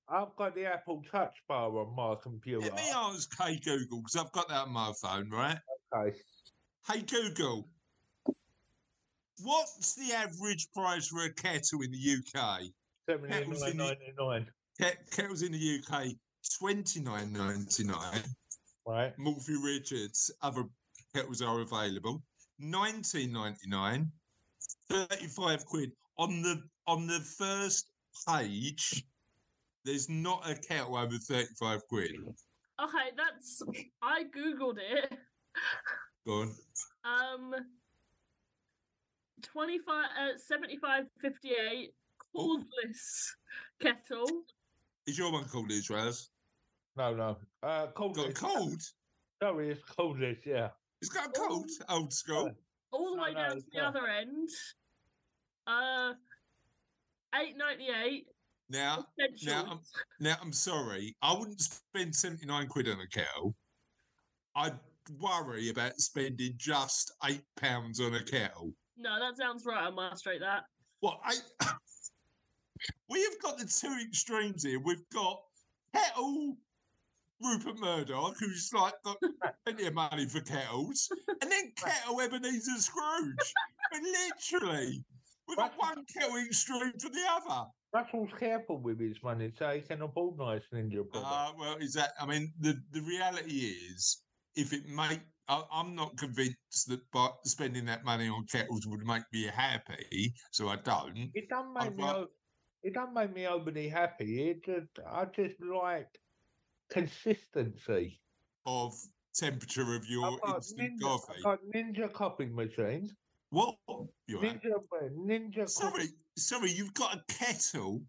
I've 0.09 0.37
got 0.37 0.55
the 0.55 0.67
Apple 0.67 1.03
Touch 1.11 1.35
bar 1.49 1.71
on 1.79 1.95
my 1.97 2.15
computer. 2.23 2.61
Let 2.67 2.75
me 2.75 2.91
ask 2.95 3.31
Hey 3.41 3.57
Google, 3.59 3.99
because 4.03 4.17
I've 4.17 4.33
got 4.33 4.49
that 4.49 4.63
on 4.67 4.71
my 4.71 4.93
phone, 5.01 5.31
right? 5.31 5.59
Okay. 5.97 6.17
Hey 6.87 7.01
Google, 7.03 7.69
what's 9.43 9.95
the 9.95 10.13
average 10.15 10.69
price 10.73 11.09
for 11.09 11.25
a 11.25 11.33
kettle 11.33 11.83
in 11.83 11.91
the 11.91 11.99
UK? 11.99 12.61
Seventy 13.09 13.33
Kettle's 13.33 13.63
in 13.63 13.77
the- 13.79 13.85
ninety 13.85 14.13
nine. 14.19 14.51
Ket- 14.81 15.11
Kettles 15.11 15.43
in 15.43 15.53
the 15.53 15.59
UK, 15.59 16.17
twenty 16.59 17.01
nine 17.01 17.33
ninety 17.33 17.85
nine. 17.85 18.23
Right. 18.87 19.13
Morphy 19.19 19.57
Richards, 19.63 20.31
other 20.43 20.65
kettles 21.15 21.43
are 21.43 21.61
available. 21.61 22.23
Nineteen 22.59 23.33
ninety 23.33 23.69
nine. 23.69 24.11
35 24.89 25.67
quid. 25.67 25.93
On 26.19 26.43
the 26.43 26.63
on 26.87 27.07
the 27.07 27.21
first 27.21 27.91
page, 28.29 29.05
there's 29.85 30.09
not 30.09 30.49
a 30.49 30.55
kettle 30.55 30.97
over 30.97 31.17
35 31.19 31.81
quid. 31.89 32.13
Okay, 32.81 33.11
that's 33.17 33.63
I 34.03 34.25
googled 34.25 34.79
it. 34.79 35.13
Go 36.27 36.43
on. 36.43 36.55
Um, 37.05 37.55
25, 39.43 40.05
uh, 40.05 40.39
75, 40.39 41.05
58 41.21 41.93
Oh. 42.39 42.59
cordless 42.63 43.31
kettle. 43.81 44.45
Is 45.07 45.19
your 45.19 45.33
one 45.33 45.45
called 45.49 45.69
this, 45.71 45.89
Raz? 45.91 46.29
No, 46.97 47.15
no. 47.15 47.37
Uh, 47.63 47.87
Got 47.87 47.89
a 47.89 47.93
coldest. 47.93 48.37
cold? 48.37 48.83
Sorry, 49.43 49.71
it's 49.71 49.83
coldest. 49.85 50.41
Yeah. 50.47 50.69
It's 51.03 51.11
got 51.11 51.27
a 51.27 51.31
cold, 51.31 51.71
old 51.89 52.13
school. 52.13 52.51
all 52.93 53.15
the 53.17 53.21
way 53.23 53.33
no, 53.35 53.49
down 53.49 53.57
to 53.57 53.63
the 53.73 53.81
not. 53.81 53.97
other 53.97 54.07
end. 54.09 54.49
Uh, 55.67 56.13
eight 57.35 57.57
ninety 57.57 57.89
eight. 58.05 58.27
Now, 58.69 59.07
now, 59.45 59.65
I'm, 59.71 59.81
now, 60.19 60.37
I'm 60.43 60.53
sorry. 60.53 61.15
I 61.23 61.33
wouldn't 61.39 61.61
spend 61.61 62.13
79 62.13 62.67
quid 62.67 62.89
on 62.89 62.99
a 62.99 63.07
kettle. 63.07 63.55
I'd 64.57 64.75
worry 65.21 65.69
about 65.69 66.01
spending 66.01 66.55
just 66.57 67.13
eight 67.29 67.43
pounds 67.57 68.01
on 68.01 68.15
a 68.15 68.25
kettle. 68.25 68.73
No, 68.97 69.21
that 69.21 69.37
sounds 69.37 69.65
right 69.65 69.87
on 69.87 69.95
my 69.95 70.13
street. 70.15 70.41
That 70.41 70.65
Well, 71.01 71.21
Eight? 71.31 71.43
we 73.09 73.23
have 73.23 73.41
got 73.41 73.57
the 73.59 73.67
two 73.67 73.97
extremes 74.05 74.65
here. 74.65 74.81
We've 74.81 75.09
got 75.15 75.41
kettle 75.95 76.57
Rupert 77.43 77.79
Murdoch, 77.79 78.35
who's 78.39 78.71
like 78.73 78.95
got 79.05 79.19
plenty 79.67 79.87
of 79.87 79.95
money 79.95 80.27
for 80.27 80.41
kettles, 80.41 81.09
and 81.43 81.51
then 81.51 81.73
kettle 81.77 82.21
Ebenezer 82.21 82.79
Scrooge. 82.79 83.53
and 83.93 84.05
literally, 84.05 85.05
we've 85.49 85.57
got 85.57 85.73
one 85.77 86.05
kettle 86.13 86.37
extreme 86.39 86.93
to 86.99 87.09
the 87.09 87.25
other. 87.31 87.67
Russell's 87.93 88.31
careful 88.39 88.79
with 88.79 89.01
his 89.01 89.17
money, 89.23 89.53
so 89.59 89.71
he 89.71 89.81
can 89.81 90.03
afford 90.03 90.39
nice 90.39 90.63
ninja 90.73 91.09
products. 91.09 91.33
Uh, 91.33 91.53
well, 91.59 91.77
is 91.77 91.93
that? 91.95 92.11
I 92.21 92.27
mean, 92.27 92.53
the 92.61 92.81
the 92.93 93.01
reality 93.03 93.75
is, 93.93 94.23
if 94.55 94.73
it 94.73 94.87
make, 94.87 95.21
I, 95.49 95.63
I'm 95.73 95.95
not 95.95 96.17
convinced 96.17 96.89
that 96.89 97.01
by 97.13 97.29
spending 97.45 97.85
that 97.87 98.05
money 98.05 98.29
on 98.29 98.45
kettles 98.47 98.87
would 98.87 99.07
make 99.07 99.23
me 99.33 99.45
happy, 99.45 100.33
so 100.53 100.69
I 100.69 100.77
don't. 100.77 101.31
it 101.35 101.49
don't 101.49 101.77
I'd 101.77 101.91
make 101.91 101.97
me. 101.99 102.05
ra- 102.05 102.25
It 102.83 102.95
don't 102.95 103.15
make 103.15 103.35
me 103.35 103.47
overly 103.47 103.89
happy. 103.89 104.51
It 104.51 104.65
just, 104.65 105.07
I 105.07 105.25
just 105.27 105.55
like 105.63 106.09
consistency. 106.91 108.21
Of 108.65 108.95
temperature 109.35 109.95
of 109.95 110.05
your 110.09 110.39
instant 110.49 110.99
ninja, 110.99 111.03
coffee. 111.03 111.33
I've 111.39 111.43
got 111.45 111.59
ninja 111.75 112.13
coffee 112.13 112.47
machines. 112.47 113.13
What? 113.51 113.77
You 114.27 114.41
have? 114.41 114.55
Ninja, 114.55 114.73
uh, 114.75 115.09
ninja. 115.17 115.69
Sorry, 115.69 115.91
coffee- 115.93 116.15
sorry. 116.37 116.71
You've 116.73 116.95
got 116.95 117.15
a 117.15 117.23
kettle 117.29 118.03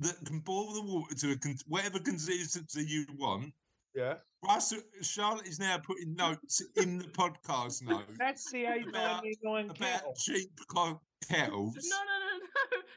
that 0.00 0.16
can 0.24 0.40
boil 0.40 0.72
the 0.74 0.82
water 0.82 1.14
to 1.14 1.32
a 1.32 1.36
con- 1.36 1.56
whatever 1.68 2.00
consistency 2.00 2.84
you 2.84 3.06
want. 3.16 3.52
Yeah, 3.94 4.14
Russell, 4.44 4.80
Charlotte 5.02 5.46
is 5.46 5.60
now 5.60 5.78
putting 5.78 6.16
notes 6.16 6.60
in 6.82 6.98
the 6.98 7.04
podcast 7.04 7.80
notes 7.86 8.12
that's 8.18 8.50
the 8.50 8.64
eight 8.66 8.88
About- 8.88 9.22
ninety 9.22 9.38
nine 9.44 9.66
about 9.66 9.78
kettle. 9.78 10.14
cheap 10.18 10.50
co- 10.68 11.00
kettles. 11.30 11.76
no, 11.76 11.96
no, 11.96 12.04
no, 12.04 12.13
no. 12.13 12.13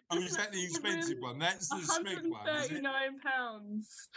Oh, 0.10 0.16
This 0.16 0.32
is 0.32 0.38
that 0.38 0.54
the 0.54 0.64
expensive 0.64 1.18
one? 1.20 1.38
That's 1.40 1.68
the 1.68 1.78
expensive 1.80 2.06
One 2.06 2.06
Smeg 2.06 2.16
hundred 2.16 2.24
and 2.24 2.32
one, 2.32 2.48
is 2.50 2.66
it? 2.66 2.70
thirty-nine 2.70 3.20
pounds 3.20 4.10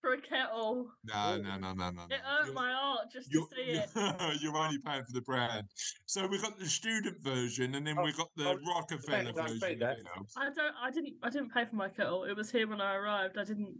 for 0.00 0.14
a 0.14 0.20
kettle. 0.22 0.86
No, 1.04 1.36
no, 1.36 1.58
no, 1.58 1.72
no, 1.74 1.90
no. 1.90 1.90
no. 1.90 2.02
It 2.10 2.20
hurt 2.24 2.44
You're- 2.46 2.54
my 2.54 2.72
heart 2.72 3.08
just 3.12 3.30
to 3.30 3.46
see 3.54 3.72
it. 3.72 3.88
you're, 3.94 4.32
you're 4.40 4.56
only 4.56 4.78
paying 4.78 5.04
for 5.04 5.12
the 5.12 5.20
brand. 5.20 5.66
So 6.06 6.26
we've 6.26 6.40
got 6.40 6.58
the 6.58 6.66
student 6.66 7.22
version, 7.22 7.74
and 7.74 7.86
then 7.86 7.96
Oh, 7.98 8.04
we've 8.04 8.16
got 8.16 8.28
the 8.36 8.48
oh, 8.48 8.58
Rockefeller 8.74 9.32
don't 9.32 9.36
version. 9.60 9.78
that. 9.80 9.98
of 9.98 10.04
kettles. 10.06 10.32
I 10.36 10.44
don't. 10.44 10.74
I 10.82 10.90
didn't. 10.90 11.14
I 11.22 11.28
didn't 11.28 11.52
pay 11.52 11.66
for 11.66 11.76
my 11.76 11.88
kettle. 11.90 12.24
It 12.24 12.34
was 12.36 12.50
here 12.50 12.66
when 12.66 12.80
I 12.80 12.94
arrived. 12.94 13.36
I 13.36 13.44
didn't. 13.44 13.76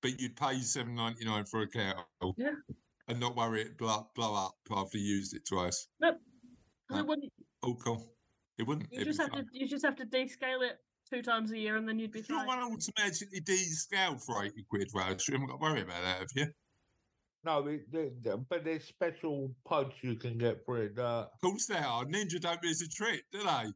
But 0.00 0.18
you'd 0.20 0.36
pay 0.36 0.60
seven 0.60 0.94
ninety 0.94 1.24
nine 1.26 1.44
for 1.44 1.60
a 1.62 1.68
kettle. 1.68 2.06
Yeah. 2.38 2.52
And 3.08 3.20
not 3.20 3.36
worry 3.36 3.60
it 3.62 3.76
blow, 3.78 4.08
blow 4.16 4.34
up 4.34 4.54
after 4.70 4.96
you 4.98 5.16
used 5.16 5.34
it 5.34 5.42
twice. 5.46 5.88
Nope. 6.00 6.16
No. 6.90 6.98
It 6.98 7.06
wouldn't. 7.06 7.32
Oh, 7.62 7.74
cool. 7.84 8.15
It 8.58 8.66
wouldn't. 8.66 8.92
You 8.92 9.04
just 9.04 9.18
be 9.18 9.24
have 9.24 9.32
to. 9.32 9.44
You 9.52 9.68
just 9.68 9.84
have 9.84 9.96
to 9.96 10.06
descale 10.06 10.62
it 10.68 10.78
two 11.10 11.22
times 11.22 11.52
a 11.52 11.58
year, 11.58 11.76
and 11.76 11.88
then 11.88 11.98
you'd 11.98 12.12
be 12.12 12.20
If 12.20 12.28
you 12.28 12.36
fine. 12.36 12.46
want 12.46 12.60
automatically 12.72 13.40
descale 13.40 14.20
for 14.22 14.44
80 14.44 14.64
quid, 14.68 14.88
Raj, 14.94 15.28
you 15.28 15.34
haven't 15.34 15.48
got 15.48 15.56
to 15.56 15.62
worry 15.62 15.82
about 15.82 16.02
that, 16.02 16.18
have 16.20 16.28
you? 16.34 16.46
No, 17.44 17.64
it, 17.68 17.90
they- 17.92 18.10
they- 18.22 18.36
but 18.48 18.64
there's 18.64 18.84
special 18.84 19.54
pods 19.64 19.94
you 20.02 20.16
can 20.16 20.36
get 20.38 20.64
for 20.64 20.78
it. 20.82 20.98
Uh, 20.98 21.28
Of 21.32 21.40
course 21.40 21.66
they 21.66 21.76
are. 21.78 22.04
Ninja 22.04 22.40
don't 22.40 22.60
miss 22.62 22.82
a 22.82 22.88
trick, 22.88 23.24
do 23.30 23.42
they? 23.44 23.72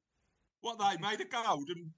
What 0.62 0.78
they 0.78 0.96
made 1.00 1.20
of 1.20 1.30
gold 1.30 1.68
and 1.68 1.90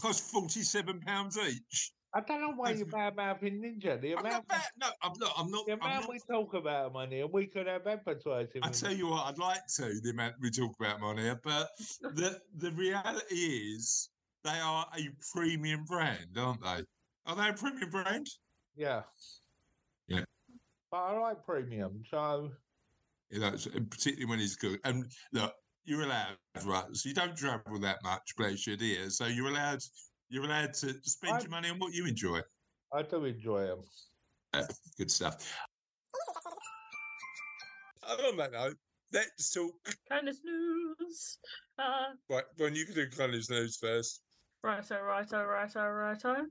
cost 0.00 0.22
forty-seven 0.30 1.00
pounds 1.00 1.36
each. 1.36 1.92
I 2.14 2.20
don't 2.20 2.40
know 2.42 2.52
why 2.52 2.72
you're 2.72 2.86
bad 2.86 3.16
mouthing 3.16 3.62
ninja. 3.62 4.00
The 4.00 4.12
I'm 4.12 4.18
amount, 4.18 4.34
not 4.34 4.48
bad. 4.48 4.68
No, 4.76 4.88
I'm 5.02 5.12
not. 5.18 5.32
I'm 5.36 5.50
not. 5.50 5.66
the 5.66 5.72
I'm 5.72 5.80
amount 5.80 6.02
not 6.02 6.10
we 6.10 6.20
talk 6.30 6.54
about 6.54 6.92
money, 6.92 7.20
and 7.20 7.32
we 7.32 7.46
could 7.46 7.66
have 7.66 7.86
advertising. 7.86 8.60
I 8.62 8.68
tell 8.68 8.92
you 8.92 9.08
what, 9.08 9.26
I'd 9.26 9.38
like 9.38 9.66
to 9.76 10.00
the 10.00 10.10
amount 10.10 10.34
we 10.40 10.50
talk 10.50 10.74
about 10.78 11.02
on 11.02 11.16
here, 11.16 11.40
but 11.42 11.68
the 12.02 12.38
the 12.58 12.70
reality 12.72 13.34
is 13.34 14.10
they 14.44 14.58
are 14.58 14.86
a 14.96 15.08
premium 15.32 15.84
brand, 15.84 16.36
aren't 16.36 16.62
they? 16.62 16.84
Are 17.26 17.36
they 17.36 17.48
a 17.48 17.52
premium 17.54 17.90
brand? 17.90 18.26
Yeah. 18.76 19.02
Yeah. 20.08 20.24
But 20.90 20.98
I 20.98 21.18
like 21.18 21.44
premium, 21.46 22.02
so 22.10 22.50
You 23.30 23.40
know, 23.40 23.52
particularly 23.52 24.26
when 24.26 24.38
he's 24.38 24.56
good. 24.56 24.80
And 24.84 25.06
look, 25.32 25.54
you're 25.84 26.02
allowed, 26.02 26.36
right? 26.64 26.84
So 26.92 27.08
you 27.08 27.14
don't 27.14 27.36
travel 27.36 27.78
that 27.80 28.02
much, 28.02 28.34
bless 28.36 28.66
you, 28.66 28.76
dear. 28.76 29.08
So 29.08 29.26
you're 29.26 29.48
allowed. 29.48 29.80
You're 30.32 30.44
allowed 30.46 30.72
to 30.72 30.94
spend 31.02 31.34
I'm- 31.34 31.42
your 31.42 31.50
money 31.50 31.68
on 31.68 31.78
what 31.78 31.92
you 31.92 32.06
enjoy. 32.06 32.40
I 32.90 33.02
do 33.02 33.22
enjoy 33.26 33.66
them. 33.66 33.82
Uh, 34.54 34.64
good 34.96 35.10
stuff. 35.10 35.54
On 38.08 38.36
that 38.38 38.52
note, 38.52 38.78
let's 39.12 39.52
talk. 39.52 39.74
Kindness 40.08 40.38
news. 40.42 41.38
Uh, 41.78 42.14
Right, 42.30 42.44
when 42.56 42.74
you 42.74 42.86
can 42.86 42.94
do 42.94 43.10
kindness 43.10 43.50
news 43.50 43.76
first. 43.76 44.22
righto, 44.62 45.02
righto, 45.02 45.44
righto, 45.44 45.86
righto. 45.86 46.46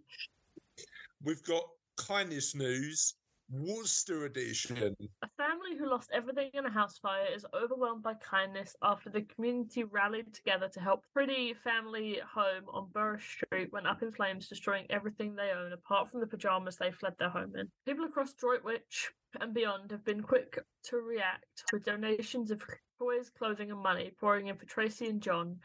We've 1.24 1.42
got 1.44 1.64
kindness 1.98 2.54
news, 2.54 3.16
Worcester 3.52 4.26
edition. 4.26 4.96
A 5.24 5.28
family 5.38 5.76
who 5.78 5.90
lost 5.90 6.10
everything 6.14 6.52
in 6.54 6.66
a 6.66 6.72
house 6.72 6.98
fire 6.98 7.26
is 7.36 7.46
overwhelmed 7.54 8.02
by 8.02 8.14
kindness 8.14 8.76
after 8.82 9.10
the 9.10 9.24
community 9.24 9.84
rallied 9.84 10.34
together 10.34 10.70
to 10.70 10.80
help 10.80 11.04
Priddy 11.16 11.56
family 11.58 12.20
home 12.34 12.64
on 12.72 12.90
Burr 12.94 13.20
Street 13.20 13.72
went 13.74 13.88
up 13.88 14.02
in 14.02 14.12
flames, 14.12 14.48
destroying 14.48 14.86
everything 14.90 15.36
they 15.36 15.52
own 15.52 15.74
apart 15.74 16.10
from 16.10 16.22
the 16.22 16.28
pajamas 16.28 16.78
they 16.78 16.92
fled 16.92 17.14
their 17.20 17.30
home 17.30 17.54
in. 17.58 17.68
People 17.86 18.06
across 18.06 18.34
Droitwich 18.34 19.12
and 19.42 19.54
beyond 19.54 19.92
have 19.92 20.06
been 20.06 20.22
quick 20.22 20.58
to 20.84 20.98
react 20.98 21.66
with 21.74 21.84
donations 21.84 22.52
of 22.52 22.64
toys, 23.00 23.30
clothing, 23.38 23.72
and 23.72 23.82
money 23.82 24.12
pouring 24.20 24.48
in 24.48 24.56
for 24.56 24.66
Tracy 24.66 25.08
and 25.08 25.22
John 25.22 25.58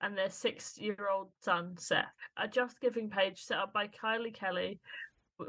and 0.00 0.16
their 0.16 0.30
six 0.30 0.78
year 0.78 1.08
old 1.12 1.28
son, 1.42 1.74
Seth. 1.78 2.06
A 2.36 2.48
Just 2.48 2.80
Giving 2.80 3.10
page 3.10 3.42
set 3.42 3.58
up 3.58 3.72
by 3.72 3.86
Kylie 3.86 4.34
Kelly 4.34 4.80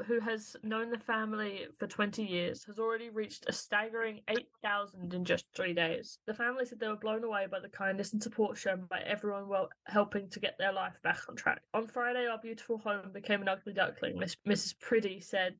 who 0.06 0.20
has 0.20 0.56
known 0.62 0.90
the 0.90 0.98
family 0.98 1.66
for 1.78 1.86
20 1.86 2.22
years, 2.22 2.64
has 2.64 2.78
already 2.78 3.10
reached 3.10 3.44
a 3.48 3.52
staggering 3.52 4.20
8,000 4.28 5.14
in 5.14 5.24
just 5.24 5.46
three 5.54 5.72
days. 5.74 6.18
The 6.26 6.34
family 6.34 6.64
said 6.64 6.80
they 6.80 6.88
were 6.88 6.96
blown 6.96 7.24
away 7.24 7.46
by 7.50 7.60
the 7.60 7.68
kindness 7.68 8.12
and 8.12 8.22
support 8.22 8.56
shown 8.56 8.86
by 8.88 9.00
everyone 9.00 9.48
while 9.48 9.68
helping 9.86 10.28
to 10.30 10.40
get 10.40 10.56
their 10.58 10.72
life 10.72 10.98
back 11.02 11.20
on 11.28 11.36
track. 11.36 11.62
On 11.74 11.86
Friday, 11.86 12.26
our 12.26 12.38
beautiful 12.38 12.78
home 12.78 13.10
became 13.12 13.42
an 13.42 13.48
ugly 13.48 13.72
duckling. 13.72 14.18
Miss, 14.18 14.36
Mrs. 14.48 14.74
Priddy 14.78 15.22
said, 15.22 15.54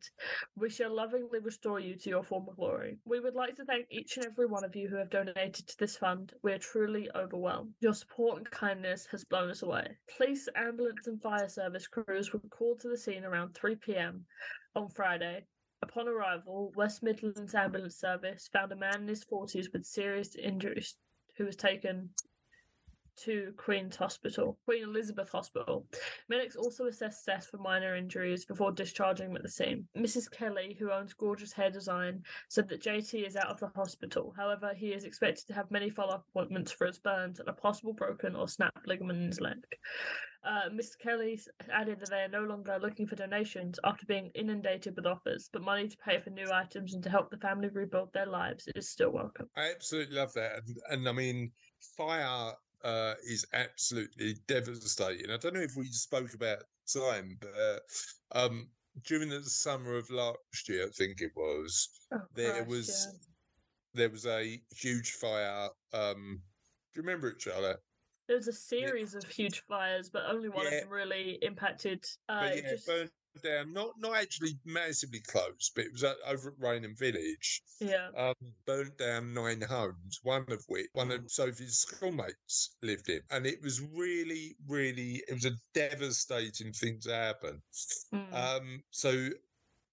We 0.57 0.71
shall 0.71 0.95
lovingly 0.95 1.39
restore 1.39 1.81
you 1.81 1.97
to 1.97 2.11
your 2.11 2.23
former 2.23 2.53
glory. 2.55 2.99
We 3.05 3.21
would 3.21 3.35
like 3.35 3.57
to 3.57 3.65
thank 3.65 3.87
each 3.91 4.17
and 4.17 4.27
every 4.27 4.47
one 4.47 4.65
of 4.65 4.77
you 4.77 4.89
who 4.89 4.97
have 4.97 5.11
donated 5.11 5.67
to 5.69 5.79
this 5.79 5.97
fund. 5.97 6.33
We 6.43 6.53
are 6.53 6.59
truly 6.59 7.09
overwhelmed. 7.15 7.75
Your 7.81 7.95
support 7.95 8.39
and 8.39 8.51
kindness 8.51 9.07
has 9.11 9.25
blown 9.25 9.51
us 9.51 9.63
away. 9.63 9.97
Police, 10.17 10.49
ambulance, 10.57 11.07
and 11.07 11.21
fire 11.21 11.49
service 11.49 11.87
crews 11.87 12.33
were 12.33 12.41
called 12.51 12.81
to 12.81 12.89
the 12.89 12.99
scene 12.99 13.25
around 13.25 13.55
3 13.55 13.77
pm 13.77 14.22
on 14.75 14.89
Friday. 14.89 15.45
Upon 15.83 16.09
arrival, 16.09 16.73
West 16.77 17.03
Midlands 17.03 17.55
Ambulance 17.55 17.97
Service 17.97 18.49
found 18.53 18.71
a 18.73 18.77
man 18.77 19.03
in 19.03 19.09
his 19.09 19.25
40s 19.25 19.67
with 19.73 19.85
serious 19.85 20.37
injuries 20.37 20.95
who 21.37 21.45
was 21.45 21.57
taken 21.57 22.11
to 23.17 23.53
Queen's 23.57 23.97
Hospital, 23.97 24.59
Queen 24.65 24.85
Elizabeth 24.85 25.29
Hospital. 25.31 25.87
Medics 26.29 26.57
also 26.57 26.87
assessed 26.87 27.25
Seth 27.25 27.47
for 27.47 27.59
minor 27.59 27.95
injuries 27.95 28.45
before 28.45 28.73
discharging 28.73 29.31
him 29.31 29.37
at 29.37 29.43
the 29.43 29.49
scene. 29.49 29.87
Mrs. 29.97 30.31
Kelly, 30.31 30.77
who 30.79 30.91
owns 30.91 31.13
Gorgeous 31.13 31.53
Hair 31.53 31.71
Design, 31.71 32.23
said 32.49 32.69
that 32.69 32.83
JT 32.83 33.27
is 33.27 33.37
out 33.37 33.51
of 33.51 33.61
the 33.61 33.71
hospital. 33.75 34.33
However, 34.37 34.73
he 34.75 34.89
is 34.89 35.05
expected 35.05 35.47
to 35.47 35.55
have 35.55 35.71
many 35.71 35.91
follow 35.91 36.15
up 36.15 36.25
appointments 36.29 36.73
for 36.73 36.87
his 36.87 36.99
burns 36.99 37.39
and 37.39 37.49
a 37.49 37.53
possible 37.53 37.93
broken 37.93 38.35
or 38.35 38.49
snapped 38.49 38.87
ligament 38.87 39.21
in 39.21 39.27
his 39.27 39.41
leg. 39.41 39.59
Uh, 40.45 40.69
Mr. 40.71 40.99
Kelly 40.99 41.41
added 41.71 42.01
that 42.01 42.11
they 42.11 42.23
are 42.23 42.29
no 42.29 42.43
longer 42.43 42.79
looking 42.81 43.07
for 43.07 43.15
donations 43.15 43.79
after 43.85 44.05
being 44.07 44.31
inundated 44.35 44.97
with 44.97 45.07
offers, 45.07 45.49
but 45.53 45.63
money 45.63 45.87
to 45.87 45.97
pay 45.99 46.21
for 46.21 46.31
new 46.31 46.51
items 46.53 46.95
and 46.95 47.03
to 47.05 47.11
help 47.11 47.31
the 47.31 47.37
family 47.37 47.69
rebuild 47.69 48.13
their 48.13 48.27
lives 48.27 48.69
is 48.75 48.89
still 48.89 49.11
welcome. 49.11 49.49
I 49.57 49.71
absolutely 49.71 50.17
love 50.17 50.33
that. 50.35 50.63
And, 50.67 50.77
and 50.91 51.09
I 51.09 51.13
mean, 51.13 51.53
fire 51.97 52.53
uh, 52.85 53.15
is 53.25 53.47
absolutely 53.53 54.35
devastating. 54.49 55.31
I 55.31 55.37
don't 55.37 55.55
know 55.55 55.61
if 55.61 55.77
we 55.77 55.87
spoke 55.87 56.35
about 56.35 56.65
time, 56.93 57.39
but 57.41 57.53
uh, 57.61 58.47
um, 58.47 58.69
during 59.07 59.29
the 59.29 59.43
summer 59.45 59.97
of 59.97 60.11
last 60.11 60.69
year, 60.69 60.87
I 60.87 60.91
think 60.91 61.21
it 61.21 61.33
was, 61.37 61.89
Oh, 62.13 62.21
there 62.35 62.65
Christ, 62.65 62.69
was 62.69 63.19
there 63.95 64.11
was 64.11 64.27
a 64.27 64.61
huge 64.75 65.13
fire. 65.13 65.69
Um, 65.93 66.41
do 66.93 67.01
you 67.01 67.03
remember 67.03 67.29
it, 67.29 67.41
Charlotte? 67.41 67.79
There 68.29 68.37
was 68.37 68.49
a 68.49 68.53
series 68.53 69.15
of 69.15 69.25
huge 69.25 69.61
fires, 69.69 70.09
but 70.09 70.25
only 70.27 70.49
one 70.49 70.65
Yeah. 70.65 70.73
of 70.79 70.81
them 70.85 70.91
really 70.91 71.39
impacted. 71.43 72.05
Uh, 72.29 72.49
But 72.49 72.57
yeah, 72.57 72.71
just, 72.71 72.87
burned 72.87 73.11
down. 73.43 73.73
Not 73.73 73.99
not 73.99 74.17
actually 74.17 74.59
massively 74.65 75.21
close, 75.21 75.71
but 75.75 75.85
it 75.87 75.93
was 75.93 76.05
uh, 76.05 76.15
over 76.27 76.51
at 76.51 76.59
Raynham 76.59 76.95
Village. 76.97 77.63
yeah, 77.81 78.09
um, 78.17 78.35
burnt 78.67 78.97
down 78.99 79.33
nine 79.35 79.61
homes, 79.63 80.21
one 80.23 80.45
of 80.51 80.63
which 80.69 80.87
one 80.93 81.11
of 81.11 81.31
Sophie's 81.31 81.79
schoolmates 81.79 82.77
lived 82.83 83.09
in. 83.09 83.21
And 83.31 83.47
it 83.47 83.61
was 83.63 83.81
really, 83.81 84.57
really, 84.67 85.23
it 85.29 85.35
was 85.35 85.47
a 85.47 85.53
devastating 85.75 86.73
thing 86.73 87.01
to 87.01 87.15
happen. 87.15 87.63
Mm. 88.15 88.33
Um, 88.33 88.83
so 88.91 89.31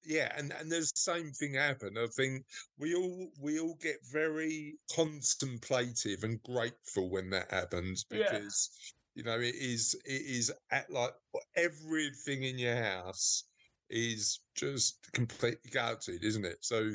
yeah, 0.05 0.31
and, 0.37 0.53
and 0.59 0.71
there's 0.71 0.91
the 0.91 0.99
same 0.99 1.31
thing 1.31 1.53
happen. 1.55 1.97
I 1.97 2.07
think 2.15 2.45
we 2.77 2.95
all 2.95 3.29
we 3.39 3.59
all 3.59 3.75
get 3.81 3.97
very 4.11 4.77
contemplative 4.93 6.23
and 6.23 6.41
grateful 6.43 7.09
when 7.09 7.29
that 7.31 7.51
happens 7.51 8.05
Yeah. 8.09 8.31
because 8.31 8.69
you 9.15 9.23
know 9.23 9.39
it 9.39 9.55
is 9.55 9.95
it 10.05 10.21
is 10.25 10.51
at 10.71 10.89
like 10.89 11.13
everything 11.55 12.43
in 12.43 12.57
your 12.57 12.75
house 12.75 13.43
is 13.89 14.39
just 14.55 14.99
completely 15.13 15.71
gutted, 15.71 16.23
isn't 16.23 16.45
it? 16.45 16.57
So 16.61 16.91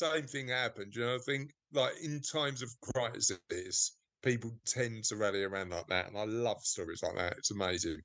same 0.00 0.26
thing 0.26 0.48
happened. 0.48 0.94
You 0.94 1.06
know, 1.06 1.14
I 1.14 1.18
think 1.24 1.50
like 1.72 1.94
in 2.02 2.20
times 2.20 2.62
of 2.62 2.70
crisis, 2.94 3.96
people 4.22 4.52
tend 4.66 5.04
to 5.04 5.16
rally 5.16 5.42
around 5.42 5.70
like 5.70 5.86
that, 5.88 6.08
and 6.08 6.16
I 6.18 6.24
love 6.24 6.60
stories 6.62 7.02
like 7.02 7.16
that. 7.16 7.38
It's 7.38 7.50
amazing. 7.50 8.00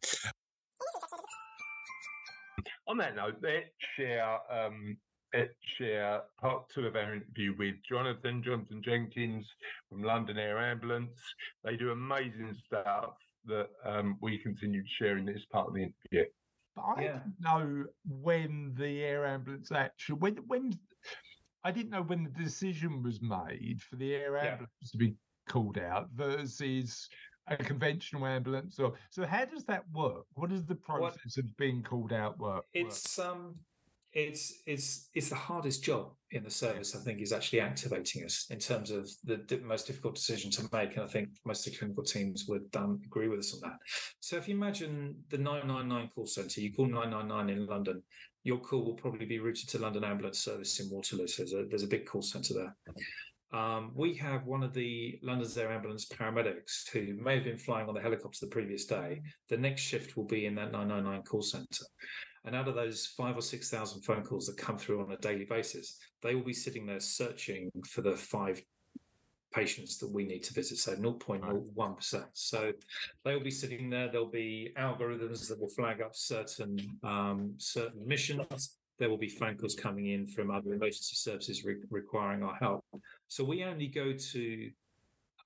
On 2.90 2.98
that 2.98 3.16
note, 3.16 3.36
let's 3.44 3.70
share 3.96 4.40
um, 4.52 4.98
let's 5.32 5.54
share 5.78 6.24
part 6.42 6.64
two 6.74 6.88
of 6.88 6.96
our 6.96 7.14
interview 7.14 7.54
with 7.56 7.76
Jonathan 7.88 8.42
Johnson 8.44 8.82
Jenkins 8.84 9.48
from 9.90 10.02
London 10.02 10.40
Air 10.40 10.58
Ambulance. 10.58 11.20
They 11.64 11.78
do 11.78 11.92
amazing 11.92 12.56
stuff 12.66 13.14
that 13.46 13.68
um, 13.86 14.18
we 14.24 14.40
continue 14.40 14.82
to 14.82 14.90
share 15.00 15.20
in 15.20 15.26
this 15.26 15.46
part 15.52 15.68
of 15.68 15.76
the 15.76 15.84
interview. 15.84 16.26
But 16.76 16.82
I 16.82 17.02
Yeah. 17.04 17.20
didn't 17.20 17.40
know 17.40 17.86
when 18.08 18.74
the 18.76 19.04
air 19.04 19.24
ambulance 19.24 19.72
actually 19.72 20.18
when 20.18 20.38
when 20.48 20.74
I 21.64 21.72
didn't 21.72 21.92
know 21.92 22.02
when 22.02 22.24
the 22.24 22.44
decision 22.44 23.04
was 23.04 23.22
made 23.22 23.84
for 23.88 23.98
the 23.98 24.16
air 24.16 24.36
Yeah. 24.36 24.46
ambulance 24.54 24.92
to 24.94 24.98
be 24.98 25.16
called 25.48 25.78
out 25.78 26.10
versus 26.16 27.08
a 27.50 27.58
conventional 27.58 28.26
ambulance 28.26 28.80
or 28.80 28.94
so 29.10 29.26
how 29.26 29.46
does 29.46 29.64
that 29.66 29.84
work 29.94 30.26
what 30.34 30.50
does 30.50 30.66
the 30.66 30.76
process 30.76 31.38
of 31.38 31.46
being 31.58 31.82
called 31.82 32.14
out 32.14 32.38
work 32.38 32.50
work? 32.50 32.66
It's 32.74 33.20
um, 33.20 33.56
it's 34.14 34.62
it's 34.66 35.10
it's 35.14 35.30
the 35.30 35.36
hardest 35.36 35.84
job 35.84 36.12
in 36.32 36.44
the 36.44 36.50
service. 36.50 36.96
I 36.96 37.00
think 37.00 37.22
is 37.22 37.32
actually 37.32 37.62
activating 37.62 38.24
us 38.26 38.48
in 38.50 38.60
terms 38.60 38.92
of 38.92 39.10
the 39.24 39.62
most 39.64 39.88
difficult 39.88 40.16
decision 40.16 40.50
to 40.52 40.64
make, 40.74 40.96
and 40.96 41.06
I 41.06 41.08
think 41.08 41.30
most 41.46 41.68
of 41.68 41.74
the 41.74 41.80
clinical 41.80 42.04
teams 42.04 42.46
would 42.48 42.68
um, 42.76 43.00
agree 43.06 43.28
with 43.28 43.40
us 43.40 43.54
on 43.54 43.70
that. 43.70 43.78
So 44.20 44.38
if 44.38 44.48
you 44.48 44.56
imagine 44.56 45.16
the 45.30 45.38
nine 45.38 45.68
nine 45.68 45.88
nine 45.88 46.10
call 46.14 46.26
centre, 46.26 46.62
you 46.62 46.74
call 46.74 46.88
nine 46.88 47.12
nine 47.12 47.28
nine 47.28 47.50
in 47.50 47.68
London, 47.68 48.02
your 48.44 48.60
call 48.60 48.84
will 48.84 48.96
probably 48.96 49.26
be 49.26 49.40
routed 49.40 49.70
to 49.70 49.80
London 49.80 50.04
Ambulance 50.04 50.40
Service 50.40 50.80
in 50.80 50.90
Waterloo. 50.90 51.28
So 51.28 51.44
there's 51.44 51.54
a, 51.54 51.66
there's 51.70 51.84
a 51.84 51.88
big 51.88 52.06
call 52.06 52.22
centre 52.22 52.54
there. 52.56 52.76
Um, 53.52 53.92
we 53.96 54.14
have 54.16 54.46
one 54.46 54.62
of 54.62 54.74
the 54.74 55.20
London's 55.24 55.58
Air 55.58 55.72
Ambulance 55.72 56.06
paramedics 56.06 56.88
who 56.92 57.16
may 57.16 57.36
have 57.36 57.44
been 57.44 57.58
flying 57.58 57.88
on 57.88 57.96
the 57.96 58.02
helicopter 58.02 58.46
the 58.46 58.52
previous 58.52 58.86
day. 58.86 59.22
The 59.50 59.58
next 59.58 59.82
shift 59.82 60.16
will 60.16 60.26
be 60.26 60.46
in 60.46 60.56
that 60.56 60.72
999 60.72 61.24
call 61.24 61.42
centre. 61.42 61.86
And 62.46 62.56
out 62.56 62.68
of 62.68 62.76
those 62.76 63.08
five 63.18 63.36
or 63.36 63.42
6,000 63.42 64.02
phone 64.04 64.24
calls 64.24 64.46
that 64.46 64.58
come 64.58 64.78
through 64.78 65.04
on 65.04 65.12
a 65.12 65.18
daily 65.18 65.46
basis, 65.46 65.98
they 66.22 66.36
will 66.36 66.44
be 66.44 66.54
sitting 66.54 66.86
there 66.86 67.00
searching 67.00 67.70
for 67.88 68.02
the 68.02 68.16
five 68.16 68.62
patients 69.52 69.98
that 69.98 70.12
we 70.12 70.26
need 70.26 70.44
to 70.44 70.54
visit. 70.54 70.78
So 70.78 70.96
0.01%. 70.96 72.26
So 72.34 72.72
they 73.26 73.34
will 73.34 73.44
be 73.44 73.52
sitting 73.52 73.90
there. 73.90 74.10
There'll 74.12 74.30
be 74.30 74.74
algorithms 74.78 75.48
that 75.48 75.60
will 75.60 75.70
flag 75.70 76.02
up 76.02 76.16
certain 76.16 76.78
um, 77.04 77.56
certain 77.58 78.08
missions. 78.08 78.78
There 79.00 79.10
will 79.10 79.18
be 79.18 79.30
phone 79.30 79.58
calls 79.58 79.76
coming 79.76 80.08
in 80.08 80.28
from 80.28 80.52
other 80.52 80.74
emergency 80.74 81.16
services 81.16 81.64
re- 81.64 81.78
requiring 81.90 82.44
our 82.44 82.56
help. 82.56 82.86
So 83.28 83.44
we 83.44 83.64
only 83.64 83.88
go 83.88 84.14
to 84.14 84.70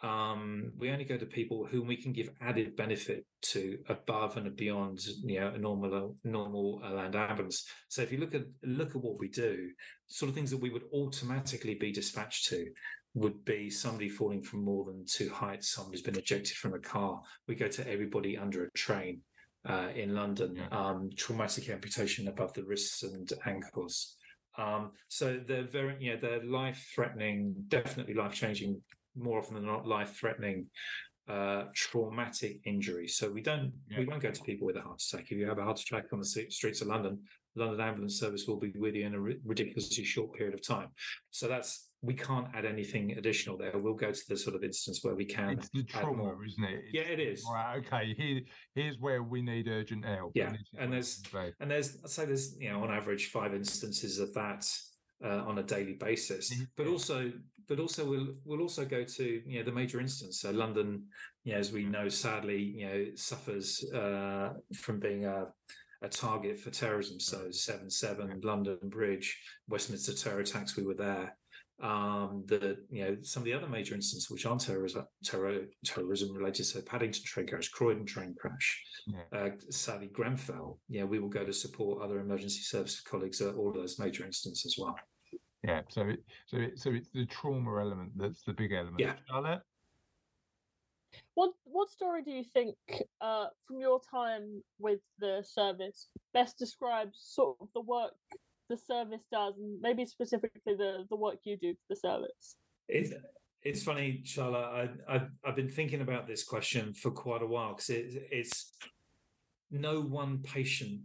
um, 0.04 0.74
we 0.78 0.92
only 0.92 1.06
go 1.06 1.18
to 1.18 1.26
people 1.26 1.66
whom 1.66 1.88
we 1.88 1.96
can 1.96 2.12
give 2.12 2.30
added 2.42 2.76
benefit 2.76 3.26
to 3.54 3.78
above 3.88 4.36
and 4.36 4.54
beyond, 4.54 5.00
you 5.24 5.40
know, 5.40 5.54
a 5.56 5.58
normal 5.58 6.18
normal 6.26 6.82
uh, 6.84 6.92
land 6.92 7.16
ambulance. 7.16 7.66
So 7.88 8.02
if 8.02 8.12
you 8.12 8.18
look 8.18 8.36
at 8.36 8.44
look 8.64 8.90
at 8.90 9.02
what 9.02 9.18
we 9.18 9.30
do, 9.30 9.70
sort 10.08 10.30
of 10.30 10.36
things 10.36 10.52
that 10.52 10.58
we 10.58 10.70
would 10.70 10.84
automatically 10.94 11.76
be 11.76 11.94
dispatched 11.94 12.50
to 12.50 12.66
would 13.14 13.46
be 13.46 13.70
somebody 13.70 14.10
falling 14.10 14.42
from 14.42 14.66
more 14.66 14.84
than 14.86 15.06
two 15.08 15.30
heights, 15.30 15.74
who's 15.76 16.02
been 16.02 16.18
ejected 16.18 16.58
from 16.58 16.74
a 16.74 16.80
car. 16.80 17.22
We 17.48 17.56
go 17.56 17.70
to 17.70 17.90
everybody 17.90 18.38
under 18.38 18.66
a 18.66 18.72
train 18.72 19.22
uh, 19.66 19.90
in 19.96 20.14
London, 20.14 20.56
Yeah. 20.56 20.68
um, 20.72 21.10
traumatic 21.16 21.70
amputation 21.70 22.28
above 22.28 22.54
the 22.54 22.64
wrists 22.64 23.04
and 23.04 23.32
ankles. 23.46 24.16
Um, 24.58 24.92
so 25.08 25.40
they're 25.48 25.64
very, 25.68 25.96
you 26.00 26.14
know, 26.14 26.20
they're 26.22 26.44
life 26.44 26.92
threatening, 26.94 27.56
definitely 27.70 28.14
life 28.14 28.34
changing, 28.34 28.82
more 29.16 29.40
often 29.40 29.56
than 29.56 29.66
not 29.66 29.88
life 29.88 30.16
threatening, 30.20 30.68
uh, 31.28 31.66
traumatic 31.74 32.60
injury. 32.66 33.08
So 33.08 33.32
we 33.32 33.42
don't, 33.42 33.72
we 33.98 34.06
won't 34.06 34.22
go 34.22 34.32
to 34.32 34.44
people 34.44 34.68
with 34.68 34.76
a 34.76 34.82
heart 34.82 35.02
attack. 35.02 35.32
If 35.32 35.38
you 35.38 35.48
have 35.48 35.58
a 35.58 35.64
heart 35.64 35.80
attack 35.80 36.06
on 36.12 36.20
the 36.20 36.26
streets 36.26 36.82
of 36.82 36.88
London, 36.88 37.20
London 37.56 37.80
Ambulance 37.82 38.20
Service 38.20 38.46
will 38.48 38.60
be 38.60 38.74
with 38.76 38.96
you 38.96 39.06
in 39.06 39.14
a 39.14 39.20
ri- 39.20 39.40
ridiculously 39.46 40.04
short 40.04 40.34
period 40.34 40.54
of 40.54 40.62
time. 40.66 40.90
So 41.32 41.48
that's 41.48 41.88
we 42.04 42.14
can't 42.14 42.48
add 42.54 42.66
anything 42.66 43.14
additional 43.18 43.58
there. 43.58 43.72
We'll 43.76 43.94
go 43.94 44.12
to 44.12 44.22
the 44.28 44.36
sort 44.38 44.56
of 44.56 44.64
instance 44.64 45.00
where 45.04 45.16
we 45.16 45.26
can. 45.26 45.52
it's 45.52 45.70
the 45.70 45.84
trauma 45.84 46.36
isn't 46.46 46.64
it 46.66 46.84
Yeah, 46.92 47.04
It's- 47.04 47.44
right 47.52 47.78
okay 47.78 48.14
here 48.14 48.42
here's 48.76 48.98
where 49.00 49.24
we 49.24 49.42
need 49.42 49.68
urgent 49.70 50.06
help 50.06 50.34
Yeah, 50.36 50.54
and 50.78 50.92
there's-. 50.92 51.24
And 51.60 51.72
there's, 51.72 51.98
I'd 52.04 52.10
say 52.10 52.26
there's, 52.26 52.56
you 52.60 52.70
know, 52.70 52.84
on 52.84 52.92
average 52.92 53.28
five 53.32 53.54
instances 53.56 54.20
of 54.20 54.34
that 54.34 54.70
uh, 55.24 55.44
on 55.46 55.58
a 55.60 55.64
daily 55.64 55.94
basis. 55.94 56.54
Mhm. 56.54 56.68
But 56.76 56.88
also, 56.88 57.32
but 57.70 57.80
also 57.80 58.06
we'll 58.06 58.36
we'll 58.44 58.60
also 58.62 58.84
go 58.84 59.06
to 59.06 59.42
you 59.46 59.60
know 59.60 59.64
the 59.64 59.72
major 59.72 60.02
instance. 60.02 60.42
So 60.42 60.52
London, 60.52 61.08
you 61.46 61.54
know, 61.54 61.60
as 61.60 61.72
we 61.72 61.86
know, 61.86 62.10
sadly, 62.10 62.62
you 62.62 62.86
know, 62.86 63.06
suffers 63.16 63.82
uh, 63.94 64.50
from 64.76 65.00
being 65.00 65.24
a 65.26 65.48
a 66.02 66.10
target 66.10 66.60
for 66.60 66.70
terrorism. 66.72 67.22
So 67.22 67.52
seven 67.52 67.90
seven, 67.90 68.42
London 68.44 68.78
Bridge, 68.84 69.40
Westminster 69.70 70.14
terror 70.14 70.42
attacks. 70.42 70.76
We 70.76 70.84
were 70.84 70.96
there. 70.96 71.38
Um, 71.84 72.44
the 72.48 72.78
you 72.90 73.04
know 73.04 73.18
some 73.24 73.42
of 73.42 73.46
the 73.46 73.54
other 73.54 73.68
major 73.68 73.94
incidents 73.94 74.32
which 74.32 74.46
aren't 74.46 74.62
terrorism 74.62 75.06
terror, 75.26 75.66
terrorism 75.84 76.34
related. 76.34 76.64
So 76.66 76.82
Paddington 76.82 77.24
train 77.26 77.46
crash, 77.48 77.68
Croydon 77.70 78.06
train 78.06 78.34
crash 78.40 78.82
Yeah. 79.06 79.38
uh, 79.38 79.50
Sally 79.70 80.08
Grenfell, 80.08 80.80
yeah, 80.88 81.04
we 81.04 81.20
will 81.20 81.28
go 81.28 81.44
to 81.44 81.52
support 81.52 82.02
other 82.02 82.20
emergency 82.22 82.62
service 82.62 83.02
colleagues 83.02 83.42
at 83.42 83.56
all 83.56 83.68
of 83.70 83.76
those 83.76 84.00
major 84.00 84.24
incidents 84.26 84.66
as 84.66 84.76
well. 84.80 84.96
yeah 85.64 85.82
so 85.90 86.02
it 86.08 86.20
so 86.48 86.56
it 86.58 86.80
so 86.80 86.92
it's 86.92 87.10
the 87.14 87.26
trauma 87.26 87.72
element 87.82 88.12
that's 88.16 88.44
the 88.44 88.54
big 88.54 88.72
element 88.72 89.00
Yeah. 89.00 89.16
Charlotte? 89.28 89.62
What 91.36 91.52
what 91.66 91.90
story 91.92 92.22
do 92.24 92.32
you 92.32 92.46
think, 92.46 92.76
uh, 93.20 93.48
from 93.68 93.82
your 93.82 94.00
time 94.10 94.64
with 94.80 95.02
the 95.20 95.44
service, 95.44 96.08
best 96.34 96.58
describes 96.58 97.20
sort 97.22 97.58
of 97.60 97.68
the 97.74 97.82
work 97.82 98.14
the 98.70 98.78
service 98.78 99.24
does, 99.32 99.56
and 99.58 99.80
maybe 99.82 100.06
specifically 100.06 100.62
the 100.66 101.06
the 101.10 101.16
work 101.16 101.40
you 101.44 101.58
do 101.58 101.74
for 101.74 101.96
the 101.96 101.96
service? 101.96 102.56
It, 102.88 103.14
it's 103.64 103.84
funny, 103.84 104.22
Charlotte. 104.26 104.92
I, 105.08 105.16
I, 105.16 105.22
I've 105.46 105.56
been 105.56 105.70
thinking 105.70 106.02
about 106.02 106.28
this 106.28 106.44
question 106.44 106.94
for 106.94 107.12
quite 107.12 107.42
a 107.42 107.48
while 107.48 107.70
because 107.70 107.90
it, 107.90 108.28
it's 108.30 108.74
no 109.72 110.02
one 110.02 110.40
patient 110.40 111.02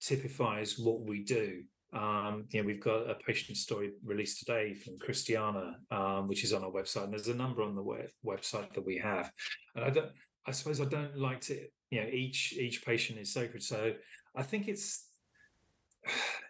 typifies 0.00 0.78
what 0.78 1.00
we 1.02 1.24
do. 1.24 1.62
Um, 1.94 2.46
you 2.50 2.60
know, 2.60 2.66
we've 2.66 2.80
got 2.80 3.10
a 3.10 3.14
patient 3.14 3.56
story 3.58 3.92
released 4.04 4.38
today 4.38 4.74
from 4.74 4.98
Christiana, 4.98 5.76
um, 5.90 6.26
which 6.26 6.42
is 6.42 6.52
on 6.52 6.64
our 6.64 6.70
website, 6.70 7.04
and 7.04 7.12
there's 7.12 7.28
a 7.28 7.34
number 7.34 7.62
on 7.62 7.74
the 7.74 7.82
web, 7.82 8.08
website 8.24 8.72
that 8.74 8.84
we 8.84 8.98
have. 8.98 9.30
And 9.74 9.84
I 9.84 9.90
don't, 9.90 10.10
I 10.46 10.52
suppose 10.52 10.80
I 10.80 10.86
don't 10.86 11.18
like 11.18 11.40
to, 11.42 11.58
you 11.90 12.00
know, 12.00 12.08
each 12.08 12.54
each 12.54 12.84
patient 12.84 13.18
is 13.18 13.32
sacred. 13.32 13.62
So 13.62 13.92
I 14.34 14.42
think 14.42 14.68
it's 14.68 15.08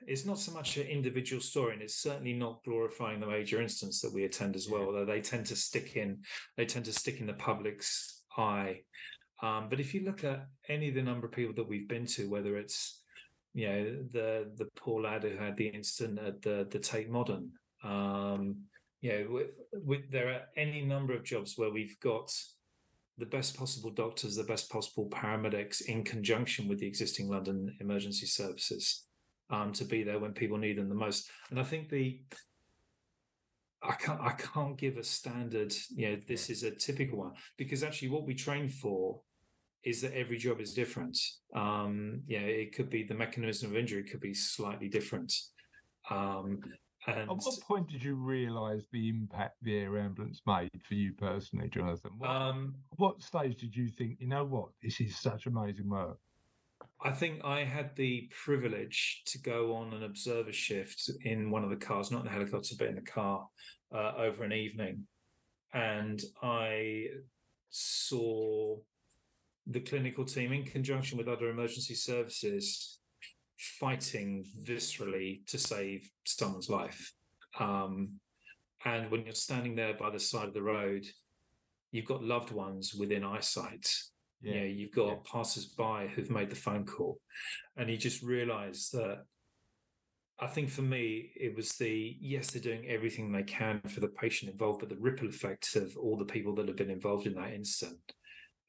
it's 0.06 0.24
not 0.24 0.38
so 0.38 0.52
much 0.52 0.76
an 0.76 0.86
individual 0.86 1.40
story, 1.40 1.74
and 1.74 1.82
it's 1.82 1.96
certainly 1.96 2.32
not 2.32 2.64
glorifying 2.64 3.20
the 3.20 3.26
major 3.26 3.60
instance 3.60 4.00
that 4.00 4.12
we 4.12 4.24
attend 4.24 4.56
as 4.56 4.68
well. 4.68 4.82
Although 4.82 5.04
they 5.04 5.20
tend 5.20 5.46
to 5.46 5.56
stick 5.56 5.96
in, 5.96 6.18
they 6.56 6.64
tend 6.64 6.84
to 6.86 6.92
stick 6.92 7.20
in 7.20 7.26
the 7.26 7.34
public's 7.34 8.22
eye. 8.36 8.80
Um, 9.42 9.68
but 9.68 9.80
if 9.80 9.94
you 9.94 10.04
look 10.04 10.24
at 10.24 10.46
any 10.68 10.88
of 10.88 10.94
the 10.94 11.02
number 11.02 11.26
of 11.26 11.32
people 11.32 11.54
that 11.54 11.68
we've 11.68 11.88
been 11.88 12.06
to, 12.06 12.28
whether 12.28 12.56
it's 12.56 13.00
you 13.54 13.68
know 13.68 13.84
the 14.12 14.50
the 14.56 14.68
poor 14.76 15.02
lad 15.02 15.24
who 15.24 15.36
had 15.36 15.56
the 15.56 15.68
incident 15.68 16.18
at 16.18 16.42
the 16.42 16.66
the 16.70 16.78
Tate 16.78 17.10
Modern, 17.10 17.50
um, 17.84 18.56
you 19.00 19.12
know, 19.12 19.26
with, 19.30 19.50
with, 19.72 20.10
there 20.10 20.28
are 20.28 20.42
any 20.56 20.82
number 20.82 21.12
of 21.12 21.24
jobs 21.24 21.54
where 21.58 21.70
we've 21.70 21.98
got 22.00 22.32
the 23.18 23.26
best 23.26 23.56
possible 23.56 23.90
doctors, 23.90 24.36
the 24.36 24.44
best 24.44 24.70
possible 24.70 25.08
paramedics 25.10 25.82
in 25.82 26.04
conjunction 26.04 26.68
with 26.68 26.78
the 26.78 26.86
existing 26.86 27.28
London 27.28 27.76
emergency 27.80 28.26
services 28.26 29.04
um, 29.52 29.72
to 29.74 29.84
be 29.84 30.02
there 30.02 30.18
when 30.18 30.32
people 30.32 30.58
need 30.58 30.78
them 30.78 30.88
the 30.88 30.94
most. 30.94 31.30
And 31.50 31.60
I 31.60 31.62
think 31.62 31.88
the 31.88 32.20
I 33.82 33.92
can't 33.92 34.20
I 34.20 34.32
can't 34.32 34.76
give 34.76 34.96
a 34.96 35.04
standard, 35.04 35.72
you 35.94 36.10
know, 36.10 36.16
this 36.26 36.50
is 36.50 36.62
a 36.62 36.70
typical 36.70 37.18
one 37.18 37.32
because 37.58 37.82
actually 37.82 38.08
what 38.08 38.26
we 38.26 38.34
train 38.34 38.68
for 38.68 39.20
is 39.84 40.00
that 40.00 40.16
every 40.16 40.38
job 40.38 40.60
is 40.60 40.72
different. 40.72 41.18
Um, 41.54 42.22
yeah, 42.26 42.40
it 42.40 42.74
could 42.74 42.88
be 42.88 43.02
the 43.02 43.14
mechanism 43.14 43.70
of 43.70 43.76
injury 43.76 44.04
could 44.04 44.20
be 44.20 44.34
slightly 44.34 44.88
different. 44.88 45.32
Um, 46.08 46.60
and 47.08 47.18
At 47.18 47.36
what 47.36 47.60
point 47.66 47.88
did 47.88 48.04
you 48.04 48.14
realise 48.14 48.84
the 48.92 49.08
impact 49.08 49.56
the 49.62 49.76
air 49.76 49.98
ambulance 49.98 50.40
made 50.46 50.70
for 50.86 50.94
you 50.94 51.12
personally, 51.14 51.68
Jonathan? 51.68 52.12
What, 52.16 52.30
um, 52.30 52.76
what 52.90 53.20
stage 53.20 53.60
did 53.60 53.74
you 53.74 53.90
think, 53.90 54.18
you 54.20 54.28
know 54.28 54.44
what, 54.44 54.68
this 54.80 55.00
is 55.00 55.16
such 55.16 55.46
amazing 55.46 55.88
work? 55.88 56.18
I 57.04 57.10
think 57.10 57.44
I 57.44 57.64
had 57.64 57.96
the 57.96 58.30
privilege 58.44 59.22
to 59.26 59.38
go 59.40 59.74
on 59.74 59.92
an 59.92 60.04
observer 60.04 60.52
shift 60.52 61.10
in 61.24 61.50
one 61.50 61.64
of 61.64 61.70
the 61.70 61.76
cars, 61.76 62.10
not 62.10 62.20
in 62.20 62.26
the 62.26 62.32
helicopter, 62.32 62.76
but 62.78 62.88
in 62.88 62.94
the 62.94 63.00
car 63.00 63.48
uh, 63.92 64.12
over 64.16 64.44
an 64.44 64.52
evening. 64.52 65.04
And 65.74 66.22
I 66.42 67.06
saw 67.70 68.76
the 69.66 69.80
clinical 69.80 70.24
team 70.24 70.52
in 70.52 70.64
conjunction 70.64 71.18
with 71.18 71.28
other 71.28 71.48
emergency 71.48 71.94
services 71.94 72.98
fighting 73.58 74.44
viscerally 74.64 75.44
to 75.46 75.58
save 75.58 76.08
someone's 76.24 76.68
life. 76.68 77.12
Um, 77.58 78.20
and 78.84 79.10
when 79.10 79.24
you're 79.24 79.34
standing 79.34 79.74
there 79.74 79.94
by 79.94 80.10
the 80.10 80.20
side 80.20 80.48
of 80.48 80.54
the 80.54 80.62
road, 80.62 81.04
you've 81.90 82.06
got 82.06 82.22
loved 82.22 82.50
ones 82.50 82.94
within 82.94 83.24
eyesight. 83.24 83.88
Yeah. 84.42 84.54
You 84.54 84.60
know, 84.60 84.66
you've 84.66 84.92
got 84.92 85.08
yeah. 85.08 85.16
passers-by 85.30 86.08
who've 86.08 86.30
made 86.30 86.50
the 86.50 86.56
phone 86.56 86.84
call, 86.84 87.20
and 87.76 87.88
you 87.88 87.96
just 87.96 88.22
realise 88.22 88.90
that. 88.90 89.24
I 90.40 90.48
think 90.48 90.70
for 90.70 90.82
me, 90.82 91.30
it 91.36 91.54
was 91.54 91.70
the 91.72 92.16
yes, 92.20 92.50
they're 92.50 92.62
doing 92.62 92.88
everything 92.88 93.30
they 93.30 93.44
can 93.44 93.80
for 93.82 94.00
the 94.00 94.08
patient 94.08 94.50
involved, 94.50 94.80
but 94.80 94.88
the 94.88 94.96
ripple 94.96 95.28
effect 95.28 95.76
of 95.76 95.96
all 95.96 96.16
the 96.16 96.24
people 96.24 96.52
that 96.56 96.66
have 96.66 96.76
been 96.76 96.90
involved 96.90 97.26
in 97.26 97.34
that 97.34 97.52
incident 97.52 98.00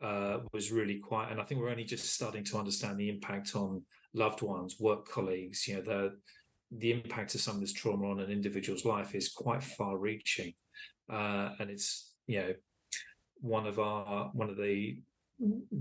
uh, 0.04 0.40
was 0.52 0.72
really 0.72 1.00
quite. 1.00 1.32
And 1.32 1.42
I 1.42 1.46
think 1.46 1.62
we're 1.62 1.72
only 1.72 1.86
just 1.86 2.14
starting 2.14 2.44
to 2.44 2.58
understand 2.58 3.00
the 3.00 3.10
impact 3.10 3.56
on 3.56 3.82
loved 4.14 4.44
ones, 4.44 4.76
work 4.80 5.10
colleagues, 5.10 5.68
you 5.68 5.76
know, 5.76 5.82
the 5.82 6.12
the 6.78 6.92
impact 6.92 7.34
of 7.34 7.42
some 7.42 7.56
of 7.56 7.62
this 7.62 7.74
trauma 7.74 8.08
on 8.08 8.20
an 8.20 8.30
individual's 8.30 8.86
life 8.86 9.16
is 9.16 9.30
quite 9.30 9.64
far 9.64 9.98
reaching. 9.98 10.54
Uh, 11.12 11.50
and 11.60 11.70
it's, 11.70 12.14
you 12.28 12.40
know, 12.40 12.54
one 13.42 13.66
of 13.66 13.80
our 13.80 14.30
one 14.34 14.50
of 14.50 14.58
the 14.58 14.98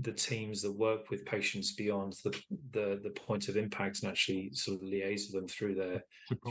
the 0.01 0.11
teams 0.11 0.61
that 0.61 0.71
work 0.71 1.09
with 1.09 1.25
patients 1.25 1.73
beyond 1.73 2.13
the 2.23 2.31
the, 2.71 2.99
the 3.03 3.09
point 3.11 3.47
of 3.47 3.57
impact 3.57 4.01
and 4.01 4.11
actually 4.11 4.49
sort 4.53 4.77
of 4.77 4.87
liaise 4.87 5.27
with 5.27 5.33
them 5.33 5.47
through 5.47 5.75
their 5.75 6.03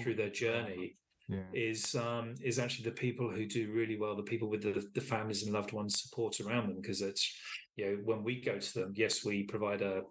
through 0.03 0.15
their 0.15 0.31
journey 0.31 0.97
yeah. 1.29 1.45
is 1.53 1.95
um, 1.95 2.35
is 2.43 2.59
actually 2.59 2.85
the 2.85 2.97
people 2.97 3.31
who 3.31 3.47
do 3.47 3.73
really 3.73 3.99
well, 3.99 4.17
the 4.17 4.23
people 4.23 4.49
with 4.49 4.63
the, 4.63 4.87
the 4.95 5.01
families 5.01 5.43
and 5.43 5.53
loved 5.53 5.73
ones 5.73 6.01
support 6.01 6.41
around 6.41 6.69
them, 6.69 6.81
because 6.81 7.03
it's 7.03 7.35
you 7.77 7.87
know 7.87 7.97
when 8.05 8.23
we 8.23 8.41
go 8.41 8.59
to 8.59 8.75
them, 8.75 8.93
yes, 8.97 9.25
we 9.25 9.45
provide 9.45 9.83
a 9.83 10.03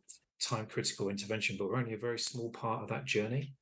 time 0.42 0.66
critical 0.66 1.10
intervention, 1.10 1.56
but 1.58 1.68
we're 1.68 1.78
only 1.78 1.94
a 1.94 1.98
very 1.98 2.20
small 2.20 2.50
part 2.50 2.82
of 2.82 2.90
that 2.90 3.06
journey, 3.06 3.54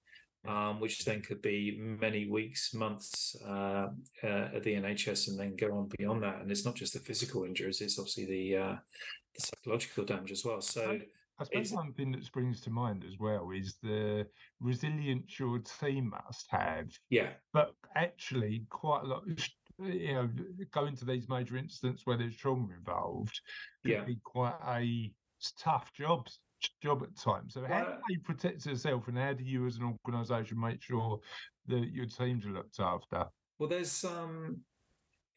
um, 0.47 0.79
which 0.79 1.03
then 1.05 1.21
could 1.21 1.41
be 1.41 1.77
many 1.79 2.29
weeks, 2.29 2.73
months 2.73 3.35
uh, 3.45 3.87
uh, 4.23 4.49
at 4.55 4.63
the 4.63 4.73
NHS, 4.73 5.29
and 5.29 5.39
then 5.39 5.55
go 5.55 5.77
on 5.77 5.89
beyond 5.97 6.23
that. 6.23 6.41
And 6.41 6.51
it's 6.51 6.65
not 6.65 6.75
just 6.75 6.93
the 6.93 6.99
physical 6.99 7.43
injuries; 7.43 7.81
it's 7.81 7.99
obviously 7.99 8.25
the, 8.25 8.57
uh, 8.57 8.75
the 9.35 9.41
psychological 9.41 10.05
damage 10.05 10.31
as 10.31 10.45
well. 10.45 10.61
So. 10.61 10.99
I 11.41 11.45
suppose 11.45 11.71
one 11.71 11.93
thing 11.93 12.11
that 12.11 12.25
springs 12.25 12.59
to 12.61 12.69
mind 12.69 13.05
as 13.07 13.17
well 13.17 13.51
is 13.55 13.77
the 13.81 14.27
resilience 14.59 15.39
your 15.39 15.59
team 15.59 16.09
must 16.09 16.47
have. 16.49 16.89
Yeah. 17.09 17.29
But 17.53 17.75
actually, 17.95 18.65
quite 18.69 19.03
a 19.03 19.07
lot, 19.07 19.23
you 19.81 20.13
know, 20.13 20.29
going 20.73 20.97
to 20.97 21.05
these 21.05 21.29
major 21.29 21.55
incidents 21.55 22.01
where 22.03 22.17
there's 22.17 22.35
trauma 22.35 22.67
involved, 22.77 23.39
yeah, 23.85 24.03
be 24.03 24.19
quite 24.21 24.57
a 24.67 25.13
tough 25.57 25.93
job 25.93 26.27
job 26.81 27.03
at 27.03 27.15
times. 27.17 27.53
So 27.53 27.65
how 27.65 27.83
do 27.83 28.13
you 28.13 28.19
protect 28.19 28.65
yourself, 28.65 29.07
and 29.07 29.17
how 29.17 29.33
do 29.33 29.43
you, 29.43 29.65
as 29.67 29.77
an 29.77 29.97
organisation, 30.05 30.59
make 30.59 30.81
sure 30.81 31.19
that 31.67 31.89
your 31.91 32.05
teams 32.05 32.45
are 32.45 32.51
looked 32.51 32.79
after? 32.79 33.25
Well, 33.57 33.69
there's 33.69 34.03
um, 34.05 34.61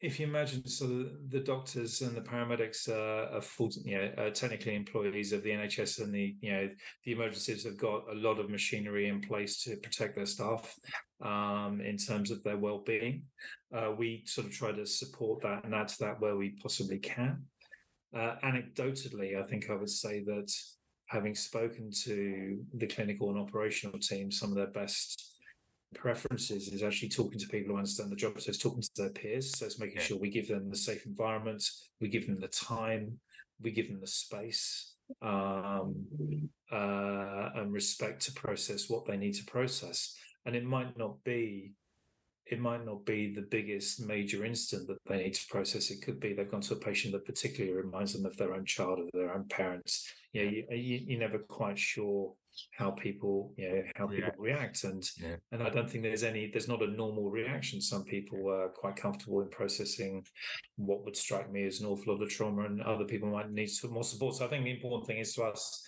if 0.03 0.19
you 0.19 0.27
imagine 0.27 0.67
sort 0.67 0.91
of 0.91 1.29
the 1.29 1.39
doctors 1.39 2.01
and 2.01 2.13
the 2.13 2.21
paramedics 2.21 2.89
uh, 2.89 3.37
are 3.37 3.41
full, 3.41 3.71
you 3.85 3.97
know, 3.97 4.11
uh, 4.17 4.29
technically 4.31 4.75
employees 4.75 5.31
of 5.31 5.43
the 5.43 5.49
NHS 5.49 6.01
and 6.03 6.13
the, 6.13 6.35
you 6.41 6.51
know, 6.51 6.69
the 7.05 7.13
emergencies 7.13 7.63
have 7.63 7.77
got 7.77 8.03
a 8.11 8.15
lot 8.15 8.37
of 8.37 8.49
machinery 8.49 9.07
in 9.07 9.21
place 9.21 9.63
to 9.63 9.77
protect 9.77 10.17
their 10.17 10.25
staff 10.25 10.75
um, 11.23 11.79
in 11.79 11.95
terms 11.95 12.31
of 12.31 12.43
their 12.43 12.57
well-being. 12.57 13.23
Uh, 13.73 13.91
we 13.97 14.23
sort 14.25 14.45
of 14.45 14.53
try 14.53 14.73
to 14.73 14.85
support 14.85 15.41
that 15.41 15.63
and 15.63 15.73
add 15.73 15.87
to 15.87 15.99
that 16.01 16.19
where 16.19 16.35
we 16.35 16.49
possibly 16.61 16.99
can. 16.99 17.41
Uh, 18.13 18.35
anecdotally, 18.43 19.41
I 19.41 19.47
think 19.47 19.69
I 19.69 19.75
would 19.75 19.89
say 19.89 20.21
that 20.25 20.51
having 21.13 21.35
spoken 21.35 21.91
to 21.91 22.59
the 22.73 22.87
clinical 22.87 23.29
and 23.29 23.39
operational 23.39 23.99
team, 23.99 24.31
some 24.31 24.49
of 24.49 24.55
their 24.55 24.67
best 24.67 25.33
preferences 25.93 26.69
is 26.69 26.81
actually 26.81 27.09
talking 27.09 27.39
to 27.39 27.47
people 27.47 27.71
who 27.71 27.77
understand 27.77 28.11
the 28.11 28.15
job. 28.15 28.41
So 28.41 28.49
it's 28.49 28.57
talking 28.57 28.81
to 28.81 28.89
their 28.97 29.11
peers. 29.11 29.55
So 29.57 29.65
it's 29.67 29.79
making 29.79 30.01
sure 30.01 30.17
we 30.17 30.31
give 30.31 30.47
them 30.47 30.71
the 30.71 30.75
safe 30.75 31.05
environment, 31.05 31.63
we 32.01 32.09
give 32.09 32.25
them 32.25 32.39
the 32.39 32.47
time, 32.47 33.19
we 33.61 33.69
give 33.69 33.89
them 33.89 34.01
the 34.01 34.07
space 34.07 34.95
um, 35.21 36.07
uh, 36.71 37.49
and 37.55 37.71
respect 37.71 38.23
to 38.25 38.33
process 38.33 38.89
what 38.89 39.05
they 39.05 39.17
need 39.17 39.35
to 39.35 39.45
process. 39.45 40.15
And 40.45 40.55
it 40.55 40.65
might 40.65 40.97
not 40.97 41.23
be 41.23 41.73
it 42.45 42.59
might 42.59 42.85
not 42.85 43.05
be 43.05 43.33
the 43.33 43.41
biggest 43.41 44.05
major 44.05 44.43
incident 44.43 44.89
that 44.89 44.97
they 45.07 45.23
need 45.23 45.33
to 45.33 45.47
process. 45.47 45.89
It 45.89 46.01
could 46.01 46.19
be 46.19 46.33
they've 46.33 46.51
gone 46.51 46.59
to 46.61 46.73
a 46.73 46.77
patient 46.77 47.13
that 47.13 47.25
particularly 47.25 47.73
reminds 47.73 48.13
them 48.13 48.25
of 48.25 48.35
their 48.35 48.53
own 48.53 48.65
child 48.65 48.99
or 48.99 49.09
their 49.13 49.33
own 49.33 49.45
parents. 49.47 50.11
Yeah, 50.33 50.43
you, 50.43 50.65
you, 50.71 51.01
you're 51.07 51.19
never 51.19 51.37
quite 51.37 51.77
sure 51.77 52.33
how 52.77 52.91
people 52.91 53.53
you 53.57 53.69
know 53.69 53.83
how 53.95 54.05
react. 54.05 54.25
people 54.25 54.43
react. 54.43 54.83
and 54.83 55.03
yeah. 55.19 55.35
and 55.51 55.63
i 55.63 55.69
don't 55.69 55.89
think 55.89 56.03
there's 56.03 56.23
any 56.23 56.49
there's 56.51 56.67
not 56.67 56.83
a 56.83 56.87
normal 56.87 57.29
reaction. 57.29 57.81
Some 57.81 58.03
people 58.03 58.49
are 58.49 58.69
quite 58.69 58.95
comfortable 58.95 59.41
in 59.41 59.49
processing 59.49 60.25
what 60.75 61.03
would 61.03 61.15
strike 61.15 61.51
me 61.51 61.65
as 61.65 61.79
an 61.79 61.87
awful 61.87 62.13
lot 62.13 62.21
of 62.23 62.29
trauma 62.29 62.65
and 62.65 62.81
other 62.81 63.05
people 63.05 63.29
might 63.29 63.51
need 63.51 63.67
some 63.67 63.93
more 63.93 64.03
support. 64.03 64.35
So 64.35 64.45
i 64.45 64.49
think 64.49 64.65
the 64.65 64.71
important 64.71 65.07
thing 65.07 65.19
is 65.19 65.33
to 65.35 65.43
us 65.43 65.83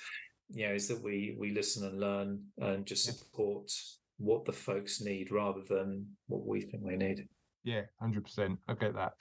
you 0.49 0.67
know 0.67 0.73
is 0.73 0.87
that 0.87 1.01
we 1.01 1.35
we 1.39 1.51
listen 1.51 1.87
and 1.87 1.99
learn 1.99 2.43
and 2.59 2.85
just 2.85 3.05
support 3.05 3.71
what 4.17 4.45
the 4.45 4.53
folks 4.53 5.01
need 5.01 5.31
rather 5.31 5.61
than 5.67 6.05
what 6.27 6.45
we 6.45 6.61
think 6.61 6.85
they 6.85 6.95
need. 6.95 7.27
Yeah 7.63 7.81
100% 8.01 8.57
i 8.67 8.73
get 8.73 8.93
that. 8.95 9.13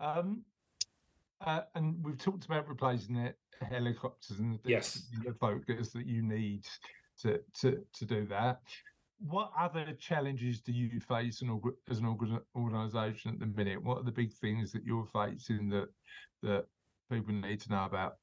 Um 0.00 0.42
uh, 1.42 1.62
and 1.74 1.96
we've 2.02 2.18
talked 2.18 2.44
about 2.44 2.68
replacing 2.68 3.16
it 3.16 3.36
helicopters 3.70 4.38
and 4.38 4.58
the, 4.64 4.70
yes. 4.70 5.06
the 5.24 5.34
focus 5.34 5.90
that 5.90 6.06
you 6.06 6.22
need 6.22 6.66
to, 7.22 7.40
to, 7.60 7.78
to 7.94 8.04
do 8.04 8.26
that. 8.26 8.60
What 9.18 9.52
other 9.58 9.86
challenges 9.98 10.60
do 10.60 10.72
you 10.72 10.98
face 11.00 11.42
as 11.90 11.98
an 11.98 12.40
organisation 12.56 13.32
at 13.32 13.40
the 13.40 13.46
minute? 13.46 13.82
What 13.82 13.98
are 13.98 14.04
the 14.04 14.10
big 14.10 14.32
things 14.32 14.72
that 14.72 14.84
you're 14.84 15.06
facing 15.12 15.68
that 15.70 15.88
that 16.42 16.64
people 17.10 17.34
need 17.34 17.60
to 17.60 17.70
know 17.70 17.84
about? 17.84 18.14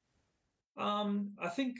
Um, 0.76 1.32
I 1.40 1.48
think 1.48 1.76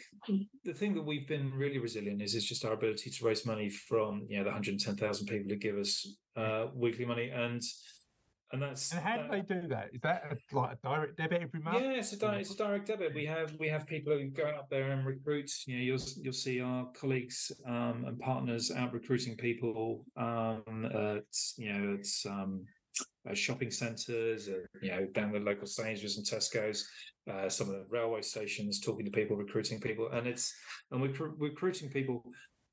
the 0.64 0.72
thing 0.72 0.94
that 0.94 1.04
we've 1.04 1.26
been 1.26 1.52
really 1.52 1.78
resilient 1.78 2.20
is 2.22 2.34
is 2.34 2.44
just 2.44 2.64
our 2.64 2.72
ability 2.72 3.10
to 3.10 3.24
raise 3.24 3.46
money 3.46 3.70
from 3.70 4.26
you 4.28 4.38
know 4.38 4.44
the 4.44 4.50
110,000 4.50 5.26
people 5.26 5.50
who 5.50 5.56
give 5.56 5.76
us 5.76 6.06
uh, 6.36 6.66
weekly 6.74 7.04
money 7.04 7.30
and 7.30 7.62
and 8.52 8.62
that's 8.62 8.92
and 8.92 9.00
how 9.02 9.16
that, 9.16 9.30
do 9.30 9.36
they 9.36 9.60
do 9.60 9.68
that? 9.68 9.90
Is 9.92 10.00
that 10.02 10.24
a, 10.30 10.56
like 10.56 10.72
a 10.72 10.88
direct 10.88 11.16
debit 11.16 11.42
every 11.42 11.60
month? 11.60 11.82
Yeah, 11.82 11.90
it's 11.92 12.12
a, 12.12 12.18
di- 12.18 12.38
it's 12.38 12.52
a 12.52 12.56
direct 12.56 12.86
debit. 12.86 13.14
We 13.14 13.26
have 13.26 13.52
we 13.58 13.68
have 13.68 13.86
people 13.86 14.12
who 14.12 14.28
go 14.28 14.46
out 14.46 14.70
there 14.70 14.90
and 14.90 15.04
recruit. 15.04 15.50
You 15.66 15.76
know, 15.76 15.82
you'll 15.82 16.00
you'll 16.22 16.32
see 16.32 16.60
our 16.60 16.86
colleagues 16.98 17.52
um, 17.66 18.04
and 18.06 18.18
partners 18.18 18.70
out 18.74 18.92
recruiting 18.92 19.36
people. 19.36 20.04
Um, 20.16 20.86
at, 20.86 21.24
you 21.56 21.72
know, 21.72 21.96
it's 21.98 22.24
um, 22.24 22.64
uh, 23.28 23.34
shopping 23.34 23.70
centres, 23.70 24.48
uh, 24.48 24.66
you 24.80 24.90
know, 24.90 25.06
down 25.12 25.32
the 25.32 25.38
local 25.40 25.66
Sainsbury's 25.66 26.16
and 26.16 26.26
Tesco's, 26.26 26.88
uh, 27.30 27.48
some 27.48 27.68
of 27.68 27.74
the 27.74 27.86
railway 27.90 28.22
stations, 28.22 28.80
talking 28.80 29.04
to 29.04 29.10
people, 29.10 29.36
recruiting 29.36 29.80
people, 29.80 30.08
and 30.12 30.26
it's 30.26 30.54
and 30.90 31.02
we're 31.02 31.12
recruiting 31.36 31.90
people 31.90 32.24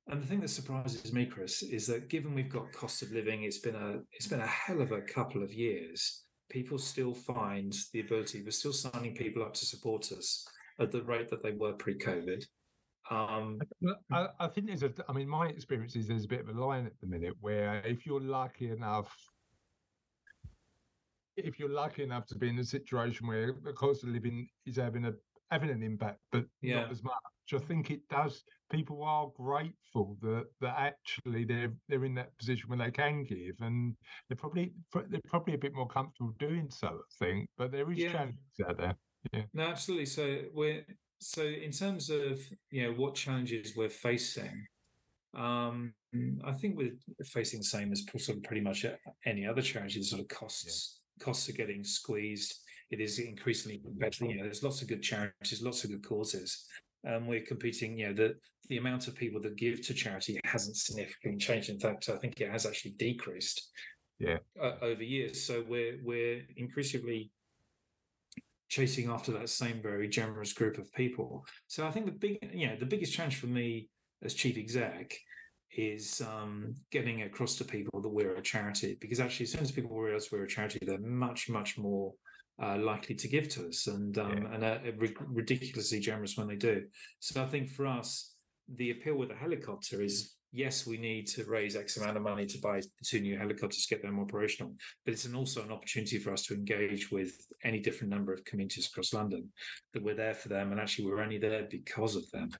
and 0.07 0.21
the 0.21 0.27
thing 0.27 0.41
that 0.41 0.49
surprises 0.49 1.11
me, 1.13 1.25
Chris, 1.25 1.63
is 1.63 1.87
that 1.87 2.09
given 2.09 2.33
we've 2.33 2.49
got 2.49 2.71
cost 2.71 3.01
of 3.01 3.11
living, 3.11 3.43
it's 3.43 3.59
been 3.59 3.75
a 3.75 3.99
it's 4.11 4.27
been 4.27 4.41
a 4.41 4.47
hell 4.47 4.81
of 4.81 4.91
a 4.91 5.01
couple 5.01 5.41
of 5.43 5.53
years. 5.53 6.23
People 6.49 6.77
still 6.77 7.13
find 7.13 7.73
the 7.91 8.01
ability. 8.01 8.43
We're 8.43 8.51
still 8.51 8.73
signing 8.73 9.15
people 9.15 9.41
up 9.41 9.53
to 9.55 9.65
support 9.65 10.11
us 10.11 10.47
at 10.79 10.91
the 10.91 11.01
rate 11.03 11.29
that 11.29 11.41
they 11.41 11.51
were 11.53 11.73
pre-COVID. 11.73 12.43
Um, 13.09 13.59
I, 14.11 14.27
I 14.39 14.47
think 14.47 14.67
there's 14.67 14.83
a. 14.83 14.91
I 15.09 15.13
mean, 15.13 15.27
my 15.27 15.47
experience 15.47 15.95
is 15.95 16.07
there's 16.07 16.25
a 16.25 16.27
bit 16.27 16.41
of 16.41 16.49
a 16.49 16.59
line 16.65 16.85
at 16.85 16.99
the 17.01 17.07
minute 17.07 17.33
where 17.41 17.81
if 17.85 18.05
you're 18.05 18.21
lucky 18.21 18.69
enough 18.71 19.15
if 21.37 21.59
you're 21.59 21.69
lucky 21.69 22.03
enough 22.03 22.25
to 22.27 22.35
be 22.35 22.49
in 22.49 22.59
a 22.59 22.63
situation 22.63 23.27
where 23.27 23.53
the 23.63 23.73
cost 23.73 24.03
of 24.03 24.09
living 24.09 24.47
is 24.65 24.77
having 24.77 25.05
a, 25.05 25.13
having 25.51 25.69
an 25.69 25.83
impact, 25.83 26.19
but 26.31 26.45
Yeah. 26.61 26.81
not 26.81 26.91
as 26.91 27.03
much. 27.03 27.13
I 27.53 27.57
think 27.59 27.91
it 27.91 28.01
does. 28.09 28.43
People 28.71 29.03
are 29.03 29.29
grateful 29.35 30.17
that 30.21 30.45
that 30.61 30.75
actually 30.77 31.45
they're 31.45 31.73
they're 31.87 32.05
in 32.05 32.15
that 32.15 32.35
position 32.37 32.69
when 32.69 32.79
they 32.79 32.91
can 32.91 33.23
give, 33.23 33.55
and 33.59 33.95
they're 34.27 34.37
probably 34.37 34.73
they're 35.09 35.21
probably 35.27 35.53
a 35.53 35.57
bit 35.59 35.73
more 35.73 35.87
comfortable 35.87 36.33
doing 36.39 36.69
so. 36.71 36.87
I 36.87 37.25
think, 37.25 37.49
but 37.57 37.71
there 37.71 37.91
is 37.91 37.99
Yeah. 37.99 38.11
challenges 38.11 38.39
out 38.67 38.77
there. 38.77 38.95
No, 39.53 39.63
absolutely. 39.63 40.05
So 40.07 40.43
we're 40.53 40.85
so 41.19 41.43
in 41.43 41.71
terms 41.71 42.09
of 42.09 42.39
you 42.71 42.83
know 42.83 42.93
what 42.93 43.15
challenges 43.15 43.75
we're 43.75 43.89
facing, 43.89 44.65
um, 45.35 45.93
I 46.43 46.51
think 46.53 46.77
we're 46.77 46.97
facing 47.25 47.59
the 47.59 47.65
same 47.65 47.91
as 47.91 48.05
sort 48.17 48.37
of 48.37 48.43
pretty 48.43 48.61
much 48.61 48.85
any 49.25 49.45
other 49.45 49.61
charity. 49.61 49.99
The 49.99 50.05
sort 50.05 50.21
of 50.21 50.27
costs 50.27 51.01
costs 51.19 51.47
are 51.49 51.53
getting 51.53 51.83
squeezed. 51.83 52.61
It 52.91 52.99
is 53.01 53.19
increasingly 53.19 53.79
competitive. 53.79 54.29
You 54.29 54.37
know, 54.37 54.43
there's 54.43 54.63
lots 54.63 54.81
of 54.81 54.87
good 54.87 55.01
charities, 55.01 55.61
lots 55.61 55.83
of 55.83 55.89
good 55.91 56.05
causes. 56.07 56.67
Um, 57.07 57.27
we're 57.27 57.41
competing. 57.41 57.97
You 57.97 58.07
know, 58.07 58.13
the 58.13 58.35
the 58.69 58.77
amount 58.77 59.07
of 59.07 59.15
people 59.15 59.41
that 59.41 59.57
give 59.57 59.85
to 59.85 59.93
charity 59.93 60.39
hasn't 60.45 60.77
significantly 60.77 61.37
changed. 61.39 61.69
In 61.69 61.79
fact, 61.79 62.09
I 62.09 62.17
think 62.17 62.41
it 62.41 62.49
has 62.49 62.65
actually 62.65 62.91
decreased. 62.91 63.69
Yeah. 64.19 64.37
Uh, 64.61 64.73
over 64.81 65.03
years. 65.03 65.43
So 65.45 65.63
we're 65.67 65.99
we're 66.03 66.43
increasingly 66.55 67.31
chasing 68.69 69.09
after 69.09 69.31
that 69.31 69.49
same 69.49 69.81
very 69.81 70.07
generous 70.07 70.53
group 70.53 70.77
of 70.77 70.91
people. 70.93 71.45
So 71.67 71.85
I 71.85 71.91
think 71.91 72.05
the 72.05 72.11
big, 72.11 72.37
you 72.53 72.67
know, 72.67 72.75
the 72.77 72.85
biggest 72.85 73.13
challenge 73.13 73.37
for 73.37 73.47
me 73.47 73.89
as 74.23 74.33
chief 74.33 74.57
exec 74.57 75.13
is 75.71 76.21
um, 76.21 76.75
getting 76.91 77.23
across 77.23 77.55
to 77.55 77.65
people 77.65 78.01
that 78.01 78.09
we're 78.09 78.35
a 78.35 78.41
charity. 78.41 78.97
Because 78.99 79.19
actually, 79.19 79.45
as 79.45 79.51
soon 79.51 79.61
as 79.61 79.71
people 79.71 79.97
realize 79.97 80.29
we're 80.31 80.43
a 80.43 80.47
charity, 80.47 80.79
they're 80.81 80.97
much, 80.99 81.49
much 81.49 81.77
more 81.77 82.13
uh, 82.61 82.77
likely 82.77 83.15
to 83.15 83.27
give 83.27 83.49
to 83.49 83.67
us, 83.67 83.87
and 83.87 84.17
um, 84.17 84.37
Yeah. 84.37 84.53
and 84.53 84.63
are 84.63 84.81
ri- 84.97 85.15
ridiculously 85.27 85.99
generous 85.99 86.37
when 86.37 86.47
they 86.47 86.55
do. 86.55 86.85
So 87.19 87.43
I 87.43 87.47
think 87.47 87.69
for 87.69 87.85
us, 87.85 88.33
the 88.67 88.91
appeal 88.91 89.15
with 89.15 89.29
the 89.29 89.35
helicopter 89.35 90.01
is. 90.01 90.31
Yes, 90.51 90.87
we 90.87 90.97
need 90.97 91.27
to 91.27 91.43
raise 91.43 91.75
X 91.75 91.97
amount 91.97 92.15
of 92.15 92.23
money 92.23 92.45
to 92.45 92.57
buy 92.59 92.79
two 93.03 93.19
new 93.19 93.37
helicopters, 93.37 93.85
get 93.89 94.01
them 94.01 94.21
operational 94.21 94.73
but 95.03 95.13
it's 95.13 95.25
an, 95.25 95.35
also 95.35 95.61
an 95.61 95.71
opportunity 95.73 96.17
for 96.17 96.31
us 96.31 96.43
to 96.43 96.53
engage 96.53 97.11
with 97.11 97.33
any 97.65 97.81
different 97.81 98.09
number 98.09 98.31
of 98.31 98.45
communities 98.45 98.87
across 98.87 99.11
London. 99.13 99.51
That 99.93 100.01
we're 100.03 100.15
there 100.15 100.33
for 100.33 100.47
them, 100.47 100.71
and 100.71 100.79
actually 100.79 101.07
we're 101.07 101.19
only 101.19 101.39
there 101.39 101.67
because 101.69 102.15
of 102.15 102.31
them. 102.31 102.51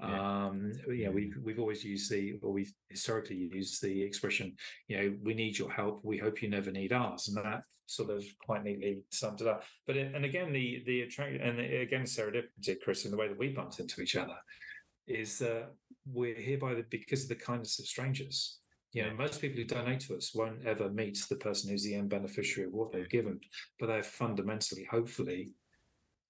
Yeah. 0.00 0.46
Um, 0.46 0.72
you 0.88 1.04
know, 1.04 1.12
we've 1.12 1.36
we've 1.40 1.60
always 1.60 1.84
used 1.84 2.10
the, 2.10 2.40
or 2.42 2.52
we've 2.52 2.72
historically 2.88 3.36
used 3.36 3.82
the 3.82 4.02
expression, 4.02 4.56
you 4.88 4.96
know, 4.96 5.16
we 5.22 5.34
need 5.34 5.56
your 5.58 5.70
help. 5.70 6.00
We 6.04 6.18
hope 6.18 6.42
you 6.42 6.48
never 6.50 6.72
need 6.72 6.92
ours, 6.92 7.28
and 7.28 7.36
that 7.36 7.62
sort 7.88 8.10
of 8.10 8.22
quite 8.44 8.62
neatly 8.62 9.02
summed 9.10 9.40
it 9.40 9.46
up. 9.46 9.64
But 9.86 9.96
it, 9.96 10.14
and 10.14 10.24
again, 10.24 10.52
the 10.52 10.82
the 10.86 11.02
attract 11.02 11.40
and 11.40 11.58
again, 11.58 12.04
serendipity, 12.04 12.80
Chris, 12.82 13.04
in 13.04 13.10
the 13.10 13.16
way 13.16 13.28
that 13.28 13.38
we 13.38 13.48
bumped 13.48 13.80
into 13.80 14.00
each 14.00 14.14
other, 14.14 14.36
is 15.06 15.38
that 15.38 15.70
we're 16.06 16.34
here 16.34 16.58
by 16.58 16.74
the 16.74 16.84
because 16.90 17.24
of 17.24 17.28
the 17.28 17.34
kindness 17.34 17.78
of 17.78 17.86
strangers. 17.86 18.58
You 18.92 19.02
know, 19.04 19.14
most 19.14 19.40
people 19.40 19.58
who 19.58 19.64
donate 19.64 20.00
to 20.00 20.16
us 20.16 20.34
won't 20.34 20.64
ever 20.64 20.88
meet 20.88 21.18
the 21.28 21.36
person 21.36 21.70
who's 21.70 21.84
the 21.84 21.94
end 21.94 22.08
beneficiary 22.08 22.68
of 22.68 22.72
what 22.72 22.90
they've 22.90 23.08
given, 23.08 23.38
but 23.78 23.86
they're 23.86 24.02
fundamentally, 24.02 24.86
hopefully, 24.90 25.52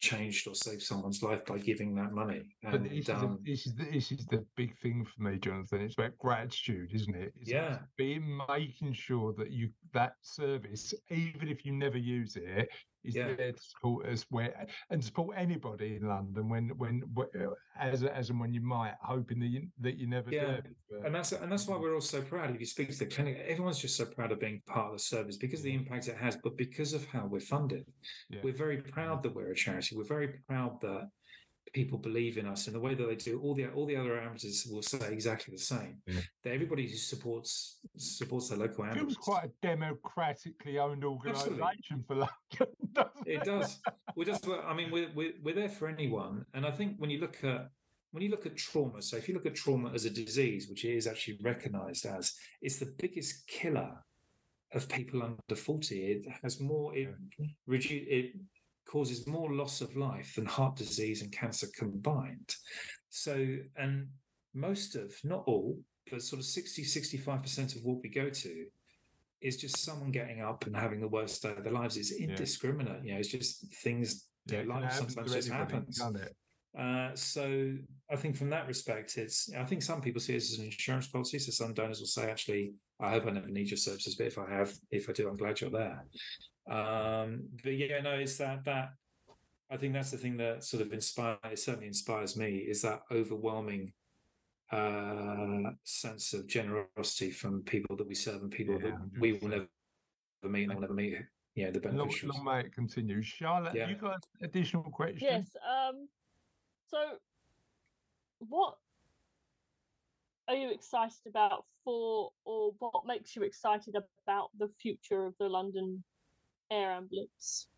changed 0.01 0.47
or 0.47 0.55
saved 0.55 0.83
someone's 0.83 1.23
life 1.23 1.45
by 1.47 1.59
giving 1.59 1.95
that 1.97 2.13
money. 2.13 2.43
But 2.63 2.75
And 2.75 2.87
this, 2.87 2.99
is 3.01 3.07
the, 3.07 3.17
um, 3.17 3.39
this 3.45 3.67
is 3.67 3.75
the, 3.75 3.85
this 3.85 4.13
is 4.13 4.27
the 4.27 4.45
big 4.57 4.79
thing 4.79 5.05
for 5.05 5.23
me, 5.23 5.39
Jonathan. 5.39 5.81
It's 5.81 5.95
about 5.95 6.17
gratitude, 6.19 6.91
isn't 6.95 7.15
it? 7.17 7.33
It's 7.41 7.51
Yeah. 7.51 7.81
being 7.97 8.41
making 8.49 8.93
sure 8.93 9.33
that 9.35 9.51
you 9.51 9.71
that 9.93 10.15
service, 10.21 10.95
even 11.11 11.49
if 11.49 11.65
you 11.65 11.73
never 11.73 11.99
use 11.99 12.37
it, 12.37 12.69
is 13.05 13.15
Yeah. 13.15 13.35
there 13.35 13.53
to 13.53 13.59
support 13.63 14.07
us 14.07 14.27
where 14.31 14.67
and 14.91 15.03
support 15.03 15.37
anybody 15.37 15.97
in 15.97 16.07
London 16.07 16.49
when 16.49 16.69
when 16.79 17.03
wh- 17.17 17.35
uh, 17.41 17.51
as 17.79 18.03
as 18.05 18.31
and 18.31 18.41
when 18.41 18.53
you 18.53 18.61
might, 18.61 18.95
hoping 19.03 19.39
that 19.41 19.47
you 19.47 19.69
that 19.81 19.97
you 19.99 20.07
never 20.07 20.31
Yeah. 20.31 20.61
do. 20.61 20.71
But, 20.91 21.07
and 21.07 21.15
that's 21.15 21.33
and 21.33 21.51
that's 21.51 21.67
why 21.67 21.77
we're 21.77 21.95
all 21.95 22.01
so 22.01 22.23
proud. 22.23 22.51
If 22.55 22.61
you 22.61 22.67
speak 22.67 22.91
to 22.91 22.99
the 22.99 23.07
clinic, 23.07 23.39
everyone's 23.47 23.79
just 23.79 23.97
so 23.97 24.07
proud 24.07 24.33
of 24.33 24.41
being 24.41 24.61
part 24.67 24.87
of 24.87 24.93
the 24.95 24.99
service 25.03 25.37
because 25.37 25.61
of 25.61 25.65
the 25.65 25.75
impact 25.75 26.09
it 26.09 26.17
has, 26.17 26.37
but 26.37 26.57
because 26.57 26.93
of 26.93 27.05
how 27.07 27.27
we're 27.27 27.41
funded. 27.41 27.87
Yeah. 28.31 28.41
We're 28.43 28.53
very 28.53 28.79
proud 28.83 29.23
that 29.23 29.35
we're 29.35 29.51
a 29.53 29.55
charity. 29.55 29.97
We're 29.97 30.05
very 30.05 30.29
proud 30.49 30.81
that 30.81 31.09
people 31.73 31.99
believe 31.99 32.39
in 32.39 32.47
us 32.47 32.67
and 32.67 32.75
the 32.75 32.81
way 32.81 32.95
that 32.95 33.07
they 33.07 33.17
do. 33.17 33.41
All 33.43 33.55
the 33.55 33.69
all 33.69 33.87
the 33.87 33.97
other 33.97 34.19
amateurs 34.21 34.67
will 34.71 34.83
say 34.83 34.99
exactly 35.11 35.55
the 35.55 35.63
same. 35.63 35.99
Yeah. 36.07 36.21
That 36.45 36.55
everybody 36.55 36.89
who 36.89 36.97
supports 36.97 37.79
supports 37.97 38.49
their 38.49 38.59
local 38.59 38.85
it 38.85 38.89
ambulance. 38.89 39.15
feels 39.15 39.25
quite 39.25 39.45
a 39.45 39.67
democratically 39.67 40.79
owned 40.79 41.05
Absolutely. 41.05 41.61
organisation 41.61 42.05
for 42.07 42.15
London, 42.17 42.75
doesn't 42.93 43.27
it 43.27 43.45
does. 43.45 43.79
We 44.17 44.25
just. 44.25 44.49
I 44.49 44.75
mean, 44.75 44.91
we're, 44.91 45.11
we're 45.15 45.35
we're 45.43 45.55
there 45.55 45.69
for 45.69 45.87
anyone, 45.87 46.45
and 46.53 46.67
I 46.67 46.73
think 46.73 46.97
when 46.99 47.09
you 47.09 47.21
look 47.21 47.45
at 47.45 47.69
when 48.11 48.23
you 48.23 48.31
look 48.31 48.47
at 48.47 48.57
trauma, 48.57 49.01
so 49.01 49.17
if 49.17 49.29
you 49.29 49.35
look 49.35 49.47
at 49.47 49.55
trauma 49.55 49.93
as 49.95 50.07
a 50.07 50.11
disease, 50.11 50.69
which 50.69 50.85
it 50.85 50.97
is 50.97 51.07
actually 51.07 51.39
recognised 51.43 52.05
as, 52.05 52.35
it's 52.61 52.79
the 52.79 52.93
biggest 52.99 53.47
killer 53.47 53.93
of 54.73 54.89
people 54.89 55.23
under 55.23 55.55
forty. 55.55 56.01
It 56.05 56.27
has 56.43 56.61
more. 56.61 56.97
It 56.97 57.15
reduce. 57.67 58.07
It 58.09 58.33
causes 58.89 59.27
more 59.27 59.53
loss 59.53 59.81
of 59.81 59.97
life 59.97 60.35
than 60.35 60.47
heart 60.47 60.77
disease 60.77 61.23
and 61.23 61.33
cancer 61.33 61.69
combined. 61.77 62.55
So, 63.11 63.57
and 63.77 64.09
most 64.55 64.97
of, 64.97 65.13
not 65.25 65.45
all, 65.47 65.79
but 66.11 66.23
sort 66.23 66.41
of 66.41 66.47
60, 66.47 66.83
65% 66.83 67.77
of 67.77 67.83
what 67.83 67.99
we 68.03 68.09
go 68.09 68.31
to 68.31 68.67
is 69.41 69.57
just 69.57 69.79
someone 69.79 70.11
getting 70.11 70.41
up 70.41 70.67
and 70.67 70.75
having 70.75 71.01
the 71.01 71.09
worst 71.09 71.43
day 71.43 71.55
of 71.57 71.63
their 71.63 71.73
lives. 71.73 71.97
It's 71.97 72.13
indiscriminate. 72.13 73.05
You 73.05 73.13
know, 73.13 73.19
it's 73.21 73.29
just 73.29 73.73
things, 73.83 74.27
Yeah, 74.47 74.57
you 74.57 74.61
it 74.63 74.69
know, 74.69 74.75
can 74.75 74.83
life 74.83 74.93
sometimes 74.93 75.33
just 75.35 75.49
happens. 75.49 76.03
Uh, 76.79 77.11
so 77.15 77.75
I 78.11 78.17
think 78.17 78.37
from 78.37 78.51
that 78.51 78.67
respect, 78.67 79.17
it's 79.17 79.51
I 79.57 79.65
think 79.65 79.83
some 79.83 80.01
people 80.01 80.21
see 80.21 80.35
it 80.35 80.37
as 80.37 80.59
an 80.59 80.67
insurance 80.67 81.09
policy. 81.09 81.39
So 81.39 81.51
some 81.51 81.75
donors 81.75 82.01
will 82.01 82.07
say, 82.07 82.31
actually, 82.31 82.73
I 83.01 83.11
hope 83.11 83.27
I 83.27 83.31
never 83.31 83.49
need 83.49 83.71
your 83.71 83.79
services, 83.79 84.17
but 84.17 84.27
if 84.27 84.39
I 84.39 84.49
have, 84.51 84.73
if 84.91 85.09
I 85.09 85.13
do, 85.13 85.29
I'm 85.29 85.37
glad 85.37 85.61
you're 85.61 85.71
there. 85.71 86.05
Um, 86.69 87.49
but 87.63 87.75
yeah, 87.75 88.01
no, 88.01 88.13
it's 88.15 88.37
that 88.39 88.65
that 88.65 88.91
I 89.71 89.77
think 89.77 89.93
that's 89.95 90.11
the 90.11 90.19
thing 90.19 90.37
that 90.39 90.65
sort 90.65 90.83
of 90.83 90.93
inspires 90.93 91.65
certainly 91.65 91.87
inspires 91.87 92.37
me 92.37 92.57
is 92.59 92.83
that 92.83 93.03
overwhelming 93.11 93.93
uh 94.71 95.71
sense 95.85 96.35
of 96.35 96.47
generosity 96.47 97.31
from 97.31 97.63
people 97.63 97.97
that 97.97 98.07
we 98.07 98.15
serve 98.15 98.43
and 98.43 98.51
people 98.51 98.75
Yeah, 98.75 98.91
that 98.91 99.21
we 99.21 99.33
will 99.33 99.49
100%. 99.49 99.51
never 99.51 99.69
meet 100.53 100.65
and 100.65 100.75
will 100.75 100.81
never 100.83 100.93
meet 100.95 101.17
you 101.55 101.65
know 101.65 101.71
the 101.71 101.81
beneficiaries. 101.81 102.35
long 102.37 102.45
may 102.45 102.61
it 102.61 102.73
continue. 102.75 103.23
Charlotte, 103.23 103.75
Yeah. 103.75 103.89
you 103.89 103.97
got 103.97 104.23
additional 104.43 104.85
questions? 104.85 105.23
Yes. 105.23 105.57
Um. 105.67 106.07
So, 106.91 107.19
what 108.41 108.77
are 110.49 110.55
you 110.55 110.71
excited 110.71 111.27
about 111.27 111.65
for, 111.85 112.31
or 112.45 112.73
what 112.79 113.05
makes 113.07 113.35
you 113.37 113.43
excited 113.43 113.97
about 114.25 114.51
the 114.59 114.69
future 114.81 115.27
of 115.27 115.35
the 115.39 115.49
London 115.49 116.05
Air 116.71 116.93
Ambulance? 116.93 117.69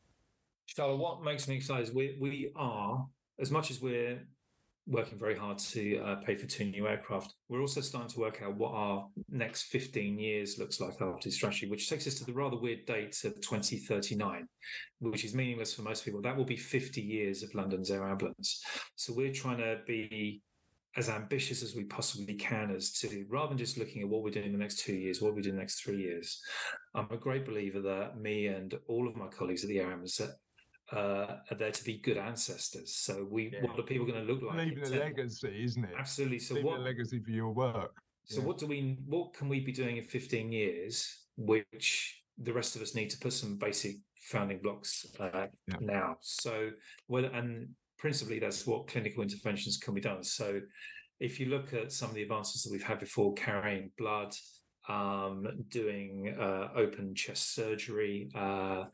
Charlotte, 0.66 0.96
what 0.96 1.22
makes 1.22 1.48
me 1.48 1.57
excited 1.57 1.88
is 1.88 1.94
we 1.94 2.16
we 2.20 2.53
are 2.57 3.07
as 3.40 3.50
much 3.50 3.70
as 3.70 3.81
we're 3.81 4.20
working 4.87 5.18
very 5.18 5.37
hard 5.37 5.59
to 5.59 5.98
uh, 5.98 6.16
pay 6.16 6.35
for 6.35 6.46
two 6.46 6.64
new 6.64 6.87
aircraft. 6.88 7.35
We're 7.48 7.61
also 7.61 7.81
starting 7.81 8.11
to 8.11 8.20
work 8.20 8.40
out 8.42 8.57
what 8.57 8.72
our 8.72 9.07
next 9.31 9.64
15 9.64 10.18
years 10.18 10.59
looks 10.59 10.81
like 10.81 11.00
after 11.00 11.29
this 11.29 11.37
strategy, 11.37 11.68
which 11.68 11.88
takes 11.88 12.07
us 12.07 12.14
to 12.16 12.24
the 12.24 12.33
rather 12.33 12.57
weird 12.57 12.87
date 12.87 13.16
of 13.24 13.35
2039, 13.40 14.48
which 14.98 15.24
is 15.24 15.35
meaningless 15.35 15.74
for 15.74 15.83
most 15.83 16.05
people. 16.05 16.20
That 16.20 16.37
will 16.37 16.44
be 16.44 16.57
50 16.57 17.00
years 17.00 17.42
of 17.42 17.55
London's 17.55 17.90
air 17.90 18.09
ambulance. 18.09 18.64
So 18.96 19.12
we're 19.14 19.33
trying 19.33 19.59
to 19.59 19.79
be 19.87 20.42
as 20.96 21.09
ambitious 21.09 21.62
as 21.62 21.74
we 21.74 21.85
possibly 21.85 22.35
can 22.35 22.70
as 22.74 22.92
to 22.92 23.24
rather 23.29 23.50
than 23.50 23.59
just 23.59 23.79
looking 23.79 24.03
at 24.03 24.09
what 24.09 24.22
we're 24.22 24.31
doing 24.31 24.46
in 24.46 24.53
the 24.53 24.59
next 24.59 24.81
two 24.81 24.94
years, 24.94 25.22
what 25.22 25.35
we 25.35 25.42
do 25.42 25.50
in 25.50 25.55
the 25.55 25.61
next 25.61 25.81
three 25.83 25.98
years. 25.98 26.40
I'm 26.94 27.09
a 27.11 27.16
great 27.16 27.46
believer 27.46 27.81
that 27.81 28.18
me 28.18 28.48
and 28.48 28.74
all 28.88 29.07
of 29.07 29.16
my 29.16 29.29
colleagues 29.29 29.62
at 29.62 29.68
the 29.68 29.81
Ambulance 29.81 30.20
uh, 30.92 30.96
are 30.96 31.57
there 31.57 31.70
to 31.70 31.85
be 31.85 31.98
good 31.98 32.16
ancestors. 32.16 32.96
So 32.96 33.24
we, 33.31 33.50
Yeah. 33.53 33.62
what 33.62 33.79
are 33.79 33.85
people 33.85 34.05
going 34.07 34.26
to 34.26 34.33
look 34.33 34.42
like? 34.42 34.59
Leaving 34.59 34.83
a 34.83 34.88
10 34.90 34.98
legacy, 34.98 35.62
isn't 35.64 35.85
it? 35.85 35.94
Absolutely. 35.96 36.40
So 36.40 36.55
Leaving 36.55 36.70
what 36.70 36.81
a 36.81 36.83
legacy 36.83 37.20
for 37.20 37.31
your 37.31 37.53
work. 37.53 37.92
so 38.24 38.40
Yeah. 38.40 38.46
what 38.46 38.59
do 38.59 38.66
we 38.66 38.98
what 39.07 39.33
can 39.35 39.48
we 39.48 39.61
be 39.61 39.72
doing 39.72 39.96
in 39.96 40.05
15 40.05 40.50
years 40.53 41.26
which 41.37 42.20
the 42.38 42.53
rest 42.53 42.74
of 42.76 42.83
us 42.83 42.94
need 42.94 43.11
to 43.11 43.18
put 43.18 43.33
some 43.33 43.57
basic 43.57 43.96
founding 44.22 44.59
blocks 44.61 45.07
uh, 45.20 45.46
Yeah. 45.68 45.76
now 45.81 46.16
so 46.20 46.70
whether 47.07 47.29
and 47.29 47.74
principally 48.00 48.38
that's 48.38 48.66
what 48.66 48.88
clinical 48.88 49.22
interventions 49.22 49.76
can 49.76 49.94
be 49.94 50.00
done 50.00 50.24
so 50.24 50.60
if 51.20 51.38
you 51.38 51.46
look 51.46 51.74
at 51.74 51.92
some 51.92 52.08
of 52.08 52.14
the 52.14 52.22
advances 52.22 52.62
that 52.62 52.72
we've 52.72 52.82
had 52.82 52.98
before 52.98 53.32
carrying 53.34 53.90
blood 53.98 54.34
um, 54.88 55.46
doing 55.68 56.34
uh, 56.40 56.68
open 56.74 57.14
chest 57.14 57.54
surgery 57.54 58.30
uh, 58.34 58.84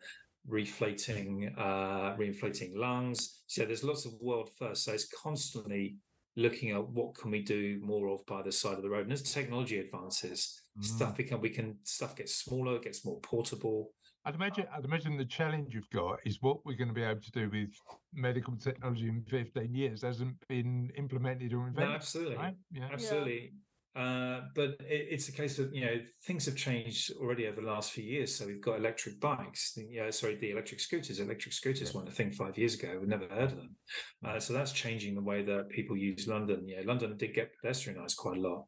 reflating 0.51 1.53
uh, 1.57 2.15
reinflating 2.17 2.77
lungs 2.77 3.43
so 3.47 3.65
there's 3.65 3.85
lots 3.85 4.05
of 4.05 4.13
world 4.21 4.51
first 4.59 4.85
so 4.85 4.93
it's 4.93 5.09
constantly 5.23 5.97
looking 6.37 6.71
at 6.71 6.89
what 6.89 7.15
can 7.15 7.31
we 7.31 7.43
do 7.43 7.81
more 7.83 8.09
of 8.09 8.25
by 8.27 8.43
the 8.43 8.53
side 8.53 8.75
of 8.75 8.83
the 8.83 8.91
road. 8.91 9.05
And 9.05 9.13
as 9.13 9.23
technology 9.23 9.79
advances, 9.79 10.63
Mm. 10.79 10.85
stuff 10.85 11.17
become 11.17 11.41
we 11.41 11.49
can 11.49 11.79
stuff 11.85 12.15
gets 12.15 12.35
smaller, 12.35 12.79
gets 12.79 13.03
more 13.03 13.19
portable. 13.21 13.93
I'd 14.27 14.35
imagine, 14.35 14.67
I'd 14.77 14.85
imagine 14.85 15.17
the 15.17 15.25
challenge 15.25 15.73
you've 15.73 15.89
got 15.91 16.19
is 16.27 16.39
what 16.43 16.67
we're 16.67 16.77
going 16.77 16.89
to 16.89 16.95
be 16.95 17.05
able 17.05 17.21
to 17.21 17.31
do 17.31 17.49
with 17.49 17.71
medical 18.13 18.57
technology 18.57 19.09
in 19.09 19.23
15 19.23 19.73
years 19.73 20.03
hasn't 20.03 20.35
been 20.49 20.91
implemented 20.99 21.53
or 21.53 21.69
invented. 21.69 21.91
No, 21.91 21.95
absolutely, 21.95 22.37
right? 22.37 22.57
Yeah. 22.73 22.89
absolutely. 22.93 23.53
Uh, 23.95 24.41
but 24.55 24.71
it, 24.81 25.07
it's 25.11 25.29
a 25.29 25.33
case 25.33 25.59
of 25.59 25.73
you 25.73 25.83
know 25.83 25.95
things 26.27 26.45
have 26.45 26.55
changed 26.57 27.13
already 27.19 27.47
over 27.47 27.61
the 27.63 27.67
last 27.67 27.93
few 27.93 28.05
years. 28.05 28.35
So 28.35 28.47
we've 28.47 28.61
got 28.61 28.79
electric 28.79 29.21
bikes. 29.21 29.73
the- 29.75 29.87
Yeah, 29.89 30.11
sorry, 30.11 30.37
the 30.37 30.51
electric 30.51 30.81
scooters. 30.81 31.21
Electric 31.21 31.55
scooters 31.55 31.95
weren't 31.95 32.09
a 32.09 32.13
thing 32.13 32.33
five 32.33 32.59
years 32.59 32.75
ago. 32.75 32.99
We'd 33.01 33.09
never 33.09 33.29
heard 33.29 33.53
of 33.53 33.57
them. 33.57 33.77
Uh, 34.25 34.41
so 34.41 34.53
that's 34.53 34.73
changing 34.73 35.15
the 35.15 35.23
way 35.23 35.43
that 35.45 35.71
people 35.71 35.97
use 35.97 36.27
London. 36.27 36.67
Yeah, 36.69 36.81
London 36.85 37.17
did 37.17 37.33
get 37.33 37.53
pedestrianised 37.65 38.17
quite 38.17 38.37
a 38.37 38.41
lot, 38.41 38.65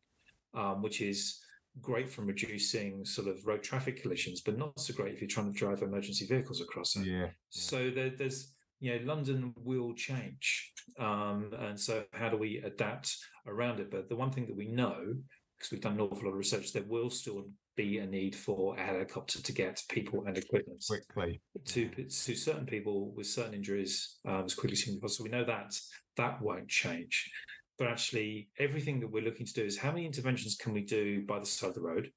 um, 0.55 0.83
which 0.83 1.03
is 1.03 1.41
great 1.81 2.11
from 2.11 2.27
reducing 2.27 3.05
sort 3.05 3.29
of 3.29 3.47
road 3.47 3.63
traffic 3.63 4.03
collisions, 4.03 4.41
but 4.41 4.59
not 4.59 4.79
so 4.79 4.95
great 4.95 5.15
if 5.15 5.21
you're 5.21 5.29
trying 5.29 5.53
to 5.53 5.59
drive 5.59 5.83
emergency 5.83 6.27
vehicles 6.27 6.61
across 6.61 6.97
it. 6.97 7.07
Yeah. 7.07 7.29
So 7.51 7.91
there, 7.91 8.11
there's, 8.11 8.55
you 8.81 8.93
know, 8.93 9.05
London 9.05 9.55
will 9.57 9.95
change. 9.95 10.73
Um, 10.99 11.51
and 11.59 11.79
so 11.79 12.05
how 12.13 12.29
do 12.29 12.37
we 12.37 12.59
adapt 12.59 13.17
around 13.47 13.81
it? 13.81 13.91
But 13.91 14.09
the 14.09 14.17
one 14.17 14.31
thing 14.31 14.47
that 14.47 14.57
we 14.57 14.69
know, 14.69 15.15
because 15.59 15.71
we've 15.71 15.81
done 15.81 15.95
an 15.95 16.01
awful 16.01 16.25
lot 16.25 16.33
of 16.33 16.39
research, 16.39 16.73
there 16.73 16.85
will 16.87 17.11
still 17.11 17.45
be 17.77 17.99
a 17.99 18.07
need 18.07 18.35
for 18.35 18.77
a 18.77 18.83
helicopter 18.83 19.41
to 19.41 19.53
get 19.53 19.81
people 19.89 20.25
and 20.27 20.37
equipment 20.37 20.85
Quickly. 20.87 21.41
to, 21.65 21.89
to 21.89 22.35
certain 22.35 22.67
people 22.67 23.13
with 23.17 23.27
certain 23.27 23.55
injuries 23.55 24.19
um, 24.27 24.45
as 24.47 24.55
quickly 24.55 24.73
as 24.73 24.85
possible. 24.85 25.09
So 25.09 25.25
we 25.25 25.31
know 25.31 25.45
that 25.45 25.79
that 26.17 26.43
won't 26.43 26.69
change. 26.69 27.31
But 27.79 27.89
actually, 27.89 28.49
everything 28.59 28.99
that 29.01 29.11
we're 29.11 29.23
looking 29.23 29.47
to 29.47 29.53
do 29.53 29.65
is 29.65 29.79
how 29.79 29.93
many 29.93 30.05
interventions 30.05 30.57
can 30.57 30.73
we 30.73 30.83
do 30.83 31.23
by 31.27 31.39
the 31.39 31.47
side 31.47 31.69
of 31.69 31.75
the 31.75 31.81
road, 31.81 32.11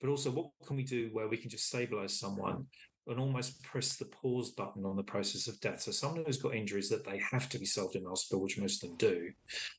but 0.00 0.08
also 0.08 0.30
what 0.30 0.50
can 0.66 0.76
we 0.76 0.84
do 0.84 1.08
where 1.12 1.28
we 1.28 1.36
can 1.36 1.50
just 1.50 1.66
stabilize 1.66 2.18
someone 2.18 2.66
and 3.08 3.18
almost 3.18 3.62
press 3.62 3.96
the 3.96 4.04
pause 4.04 4.50
button 4.50 4.84
on 4.84 4.94
the 4.94 5.02
process 5.02 5.48
of 5.48 5.58
death. 5.60 5.80
So 5.80 5.90
someone 5.90 6.24
who's 6.24 6.40
got 6.40 6.54
injuries 6.54 6.90
that 6.90 7.04
they 7.04 7.18
have 7.32 7.48
to 7.48 7.58
be 7.58 7.64
solved 7.64 7.96
in 7.96 8.04
hospital, 8.04 8.42
which 8.42 8.58
most 8.58 8.84
of 8.84 8.90
them 8.90 8.98
do, 8.98 9.30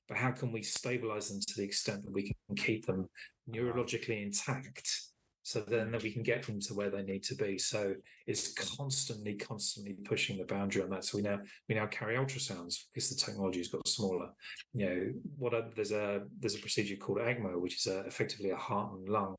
but 0.07 0.17
how 0.17 0.31
can 0.31 0.51
we 0.51 0.63
stabilize 0.63 1.29
them 1.29 1.39
to 1.39 1.53
the 1.55 1.63
extent 1.63 2.03
that 2.03 2.11
we 2.11 2.23
can 2.23 2.55
keep 2.57 2.85
them 2.85 3.07
neurologically 3.49 4.23
intact? 4.23 5.08
So 5.49 5.61
then 5.61 5.89
that 5.91 6.03
we 6.03 6.11
can 6.11 6.21
get 6.21 6.43
them 6.43 6.59
to 6.61 6.75
where 6.75 6.91
they 6.91 7.01
need 7.01 7.23
to 7.23 7.33
be. 7.33 7.57
So 7.57 7.95
it's 8.27 8.53
constantly, 8.53 9.33
constantly 9.33 9.93
pushing 9.93 10.37
the 10.37 10.43
boundary 10.43 10.83
on 10.83 10.91
that. 10.91 11.05
So 11.05 11.17
we 11.17 11.23
now 11.23 11.39
we 11.67 11.73
now 11.73 11.87
carry 11.87 12.17
ultrasounds 12.17 12.75
because 12.93 13.09
the 13.09 13.15
technology 13.15 13.57
has 13.57 13.69
got 13.69 13.87
smaller. 13.87 14.29
You 14.75 14.85
know, 14.85 15.11
what 15.39 15.55
a, 15.55 15.65
there's 15.75 15.91
a 15.91 16.21
there's 16.39 16.53
a 16.53 16.59
procedure 16.59 16.97
called 16.97 17.17
ECMO, 17.17 17.59
which 17.59 17.77
is 17.77 17.87
a, 17.87 18.01
effectively 18.01 18.51
a 18.51 18.55
heart 18.55 18.93
and 18.93 19.09
lung 19.09 19.35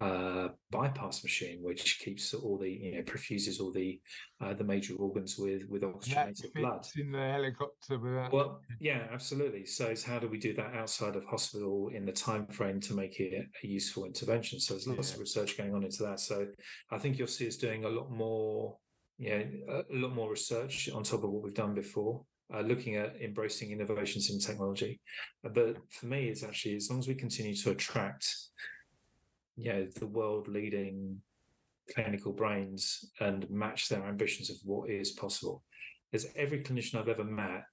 uh, 0.00 0.48
bypass 0.70 1.22
machine, 1.22 1.60
which 1.62 1.98
keeps 2.00 2.34
all 2.34 2.58
the 2.58 2.70
you 2.70 2.94
know 2.96 3.02
perfuses 3.02 3.58
all 3.60 3.72
the 3.72 4.00
uh, 4.40 4.52
the 4.54 4.64
major 4.64 4.94
organs 4.96 5.38
with 5.38 5.62
with 5.68 5.82
oxygenated 5.82 6.52
blood. 6.54 6.86
in 6.96 7.10
the 7.12 7.18
helicopter 7.18 7.98
without. 7.98 8.32
Well, 8.32 8.60
yeah, 8.80 9.06
absolutely. 9.12 9.64
So 9.66 9.86
it's 9.86 10.02
how 10.04 10.18
do 10.18 10.28
we 10.28 10.38
do 10.38 10.52
that 10.54 10.74
outside 10.74 11.16
of 11.16 11.24
hospital 11.24 11.90
in 11.94 12.04
the 12.04 12.12
time 12.12 12.46
frame 12.48 12.80
to 12.82 12.94
make 12.94 13.18
it 13.20 13.46
a 13.64 13.66
useful 13.66 14.04
intervention? 14.04 14.60
So 14.60 14.74
there's 14.74 14.86
lots 14.86 15.10
Yeah. 15.10 15.14
of 15.14 15.20
research 15.20 15.56
going 15.56 15.74
on 15.74 15.84
into 15.84 16.02
that. 16.04 16.20
So 16.20 16.46
I 16.90 16.98
think 16.98 17.18
you'll 17.18 17.26
see 17.28 17.48
us 17.48 17.56
doing 17.56 17.84
a 17.84 17.88
lot 17.88 18.10
more, 18.10 18.76
yeah, 19.18 19.42
a 19.68 19.78
a 19.90 19.96
lot 19.96 20.14
more 20.14 20.30
research 20.30 20.88
on 20.90 21.02
top 21.02 21.24
of 21.24 21.30
what 21.30 21.42
we've 21.42 21.54
done 21.54 21.74
before. 21.74 22.24
Uh, 22.54 22.60
looking 22.62 22.96
at 22.96 23.14
embracing 23.20 23.72
innovations 23.72 24.30
in 24.30 24.38
technology, 24.38 24.98
but 25.42 25.76
for 25.90 26.06
me, 26.06 26.28
it's 26.28 26.42
actually 26.42 26.74
as 26.76 26.88
long 26.88 26.98
as 26.98 27.06
we 27.06 27.14
continue 27.14 27.54
to 27.54 27.70
attract, 27.72 28.26
you 29.58 29.72
know, 29.72 29.86
the 29.96 30.06
world 30.06 30.48
leading 30.48 31.20
clinical 31.92 32.32
brains 32.32 33.10
and 33.20 33.48
match 33.50 33.88
their 33.88 34.04
ambitions 34.04 34.50
of 34.50 34.56
what 34.64 34.88
is 34.88 35.10
possible. 35.12 35.64
As 36.12 36.26
every 36.36 36.62
clinician 36.62 36.94
I've 36.96 37.08
ever 37.08 37.24
met 37.24 37.64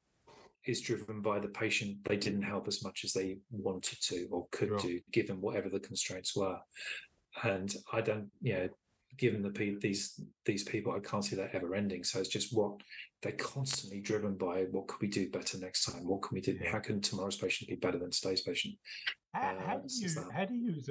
is 0.65 0.81
driven 0.81 1.21
by 1.21 1.39
the 1.39 1.47
patient 1.47 1.97
they 2.05 2.17
didn't 2.17 2.41
help 2.41 2.67
as 2.67 2.83
much 2.83 3.03
as 3.03 3.13
they 3.13 3.37
wanted 3.51 3.99
to 4.01 4.27
or 4.31 4.47
could 4.51 4.69
Sure. 4.69 4.77
do, 4.79 4.99
given 5.11 5.39
whatever 5.39 5.69
the 5.69 5.79
constraints 5.79 6.35
were. 6.35 6.57
And 7.43 7.73
I 7.93 8.01
don't, 8.01 8.29
you 8.41 8.53
know, 8.53 8.69
given 9.17 9.41
the 9.43 9.51
pe- 9.51 9.75
these 9.79 10.19
these 10.45 10.63
people, 10.63 10.91
I 10.93 10.99
can't 10.99 11.23
see 11.23 11.35
that 11.35 11.53
ever 11.53 11.75
ending. 11.75 12.03
So 12.03 12.19
it's 12.19 12.29
just 12.29 12.55
what 12.55 12.81
they're 13.21 13.33
constantly 13.33 14.01
driven 14.01 14.35
by. 14.35 14.63
What 14.71 14.87
could 14.87 15.01
we 15.01 15.07
do 15.07 15.29
better 15.29 15.57
next 15.59 15.85
time? 15.85 16.07
What 16.07 16.23
can 16.23 16.33
we 16.35 16.41
do? 16.41 16.57
How 16.65 16.79
can 16.79 16.99
tomorrow's 16.99 17.37
patient 17.37 17.69
be 17.69 17.75
better 17.75 17.99
than 17.99 18.11
today's 18.11 18.41
patient? 18.41 18.75
How, 19.33 19.55
how 19.59 19.75
Uh, 19.75 19.81
do 19.87 19.93
you 19.95 20.31
how 20.33 20.45
do 20.45 20.55
you 20.55 20.81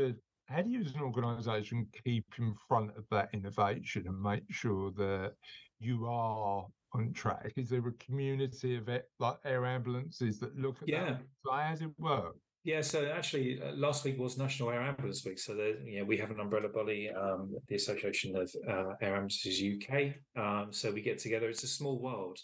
how 0.46 0.62
do 0.62 0.70
you 0.70 0.80
as 0.80 0.94
an 0.94 1.00
organisation 1.00 1.86
keep 2.04 2.26
in 2.38 2.54
front 2.68 2.90
of 2.96 3.04
that 3.10 3.30
innovation 3.32 4.04
and 4.06 4.20
make 4.20 4.44
sure 4.50 4.90
that 4.92 5.32
you 5.80 6.06
are 6.06 6.66
on 6.92 7.12
track? 7.12 7.52
Is 7.56 7.70
there 7.70 7.86
a 7.86 7.92
community 7.92 8.76
of 8.76 8.88
it, 8.88 9.10
like 9.18 9.36
air 9.44 9.64
ambulances 9.64 10.38
that 10.40 10.56
look 10.56 10.82
at 10.82 10.88
Yeah. 10.88 11.04
that? 11.04 11.22
So 11.44 11.52
how 11.52 11.70
does 11.70 11.82
it 11.82 11.90
work? 11.98 12.36
Yeah, 12.62 12.80
so 12.80 13.04
actually, 13.06 13.60
uh, 13.60 13.72
last 13.72 14.04
week 14.04 14.18
was 14.18 14.38
National 14.38 14.70
Air 14.70 14.80
Ambulance 14.80 15.22
Week. 15.26 15.38
So, 15.38 15.54
there, 15.54 15.78
you 15.80 15.98
know, 15.98 16.06
we 16.06 16.16
have 16.16 16.30
an 16.30 16.40
umbrella 16.40 16.70
body, 16.70 17.10
um, 17.10 17.54
the 17.68 17.74
Association 17.74 18.34
of 18.36 18.50
uh, 18.66 18.94
Air 19.02 19.16
Ambulances 19.16 19.62
UK. 19.62 20.14
Um, 20.34 20.72
so 20.72 20.90
we 20.90 21.02
get 21.02 21.18
together. 21.18 21.50
It's 21.50 21.62
a 21.62 21.68
small 21.68 22.00
world. 22.00 22.38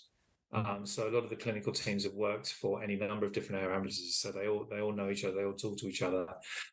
Um, 0.53 0.85
so 0.85 1.09
a 1.09 1.11
lot 1.11 1.23
of 1.23 1.31
the 1.31 1.37
clinical 1.37 1.73
teams 1.73 2.05
have 2.05 2.15
worked 2.15 2.53
for 2.55 2.83
any 2.83 2.97
number 2.97 3.25
of 3.25 3.33
different 3.33 3.63
air 3.63 3.73
ambulances. 3.73 4.17
So 4.19 4.33
they 4.33 4.49
all 4.49 4.67
they 4.69 4.81
all 4.81 4.93
know 4.93 5.11
each 5.11 5.25
other. 5.25 5.37
They 5.37 5.45
all 5.45 5.55
talk 5.55 5.79
to 5.79 5.87
each 5.87 6.03
other. 6.03 6.27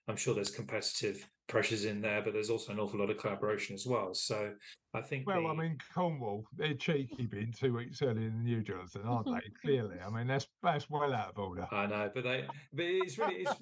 I'm 0.08 0.16
sure 0.16 0.34
there's 0.34 0.50
competitive 0.50 1.28
pressures 1.48 1.86
in 1.86 2.02
there, 2.02 2.22
but 2.22 2.34
there's 2.34 2.50
also 2.50 2.74
an 2.74 2.80
awful 2.80 3.00
lot 3.00 3.10
of 3.10 3.18
collaboration 3.18 3.76
as 3.76 3.86
well. 3.86 4.14
So 4.14 4.52
I 4.94 5.02
think. 5.02 5.28
Well, 5.28 5.48
I 5.48 5.54
mean, 5.54 5.78
Cornwall, 5.94 6.46
they're 6.56 6.74
cheeky 6.74 7.28
being 7.28 7.54
two 7.56 7.74
weeks 7.76 8.02
earlier 8.02 8.30
than 8.30 8.46
you, 8.46 8.62
Jonathan, 8.62 9.04
aren't 9.06 9.28
they? 9.28 9.52
Clearly, 9.64 9.98
I 10.06 10.10
mean, 10.10 10.28
that's 10.28 10.48
that's 10.64 10.90
well 10.90 11.14
out 11.14 11.30
of 11.30 11.38
order. 11.38 11.68
I 11.72 11.86
know, 11.86 12.10
but 12.14 12.24
they, 12.24 12.46
but 12.74 12.86
it's 12.86 13.18
really, 13.18 13.46
it's, 13.46 13.56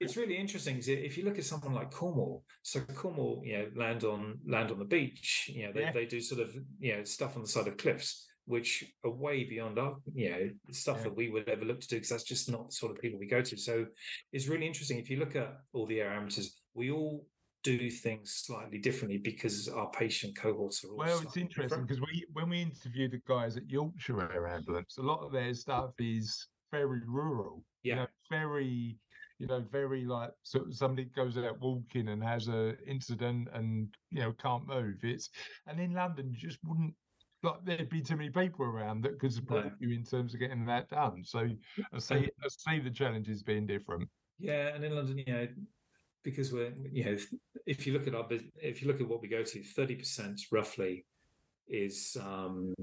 it's 0.00 0.16
really 0.16 0.36
interesting. 0.36 0.82
If 0.84 1.16
you 1.16 1.24
look 1.24 1.38
at 1.38 1.44
someone 1.44 1.74
like 1.74 1.90
Cornwall, 1.90 2.44
so 2.62 2.80
Cornwall, 2.80 3.42
you 3.44 3.58
know, 3.58 3.66
land 3.76 4.04
on 4.04 4.38
land 4.46 4.70
on 4.70 4.78
the 4.78 4.84
beach. 4.84 5.50
You 5.54 5.66
know, 5.66 5.72
they, 5.72 5.80
Yeah. 5.82 5.92
they 5.92 6.06
do 6.06 6.20
sort 6.20 6.40
of 6.40 6.54
you 6.78 6.96
know 6.96 7.04
stuff 7.04 7.36
on 7.36 7.42
the 7.42 7.48
side 7.48 7.68
of 7.68 7.76
cliffs, 7.76 8.27
which 8.48 8.82
are 9.04 9.10
way 9.10 9.44
beyond 9.44 9.78
our 9.78 9.96
you 10.14 10.30
know 10.30 10.50
stuff 10.72 10.96
Yeah. 10.98 11.04
that 11.04 11.16
we 11.16 11.28
would 11.28 11.48
ever 11.48 11.64
look 11.64 11.80
to 11.80 11.88
do 11.88 11.96
because 11.96 12.08
that's 12.08 12.24
just 12.24 12.50
not 12.50 12.70
the 12.70 12.74
sort 12.74 12.92
of 12.92 12.98
people 13.02 13.18
we 13.18 13.26
go 13.26 13.42
to. 13.42 13.56
So 13.56 13.86
it's 14.32 14.48
really 14.48 14.66
interesting. 14.66 14.98
If 14.98 15.10
you 15.10 15.18
look 15.18 15.36
at 15.36 15.58
all 15.74 15.86
the 15.86 16.00
air 16.00 16.12
amateurs, 16.12 16.58
we 16.74 16.90
all 16.90 17.26
do 17.64 17.90
things 17.90 18.32
slightly 18.46 18.78
differently 18.78 19.18
because 19.18 19.68
our 19.68 19.90
patient 19.90 20.36
cohorts 20.36 20.82
are 20.84 20.88
all. 20.88 20.96
Well, 20.96 21.20
it's 21.20 21.36
interesting 21.36 21.82
because 21.82 22.00
we 22.00 22.24
when 22.32 22.48
we 22.48 22.62
interview 22.62 23.08
the 23.08 23.20
guys 23.28 23.56
at 23.56 23.68
Yorkshire 23.68 24.32
Air 24.32 24.48
Ambulance, 24.48 24.96
a 24.98 25.02
lot 25.02 25.20
of 25.24 25.30
their 25.32 25.52
stuff 25.54 25.92
is 25.98 26.46
very 26.72 27.02
rural. 27.06 27.64
You 27.82 27.92
Yeah. 27.92 27.96
know, 27.96 28.06
very 28.30 28.98
you 29.40 29.46
know, 29.46 29.64
very 29.70 30.04
like 30.04 30.30
of 30.54 30.74
somebody 30.74 31.04
goes 31.14 31.38
out 31.38 31.60
walking 31.60 32.08
and 32.08 32.20
has 32.24 32.48
a 32.48 32.76
incident 32.88 33.48
and 33.52 33.94
you 34.10 34.20
know 34.20 34.32
can't 34.32 34.66
move. 34.66 34.96
It's 35.04 35.28
and 35.66 35.78
in 35.78 35.92
London 35.92 36.30
you 36.32 36.36
just 36.36 36.58
wouldn't 36.64 36.94
like 37.42 37.64
there'd 37.64 37.88
be 37.88 38.00
too 38.00 38.16
many 38.16 38.30
people 38.30 38.64
around 38.64 39.02
that 39.02 39.18
could 39.18 39.32
support 39.32 39.66
No. 39.66 39.70
you 39.80 39.90
in 39.90 40.04
terms 40.04 40.34
of 40.34 40.40
getting 40.40 40.66
that 40.66 40.88
done. 40.88 41.22
So 41.24 41.48
I 41.92 41.98
see 41.98 42.28
I 42.44 42.48
see 42.48 42.80
the 42.80 42.90
challenges 42.90 43.42
being 43.42 43.66
different. 43.66 44.08
Yeah, 44.38 44.68
and 44.74 44.84
in 44.84 44.94
London, 44.94 45.18
you 45.18 45.32
know, 45.32 45.48
because 46.24 46.52
we're 46.52 46.72
you 46.90 47.04
know, 47.04 47.12
if, 47.12 47.28
if 47.66 47.86
you 47.86 47.92
look 47.92 48.06
at 48.06 48.14
our 48.14 48.26
if 48.56 48.82
you 48.82 48.88
look 48.88 49.00
at 49.00 49.08
what 49.08 49.20
we 49.22 49.28
go 49.28 49.42
to, 49.42 49.62
thirty 49.62 49.94
percent 49.94 50.40
roughly 50.50 51.04
is 51.68 52.16
um, 52.20 52.74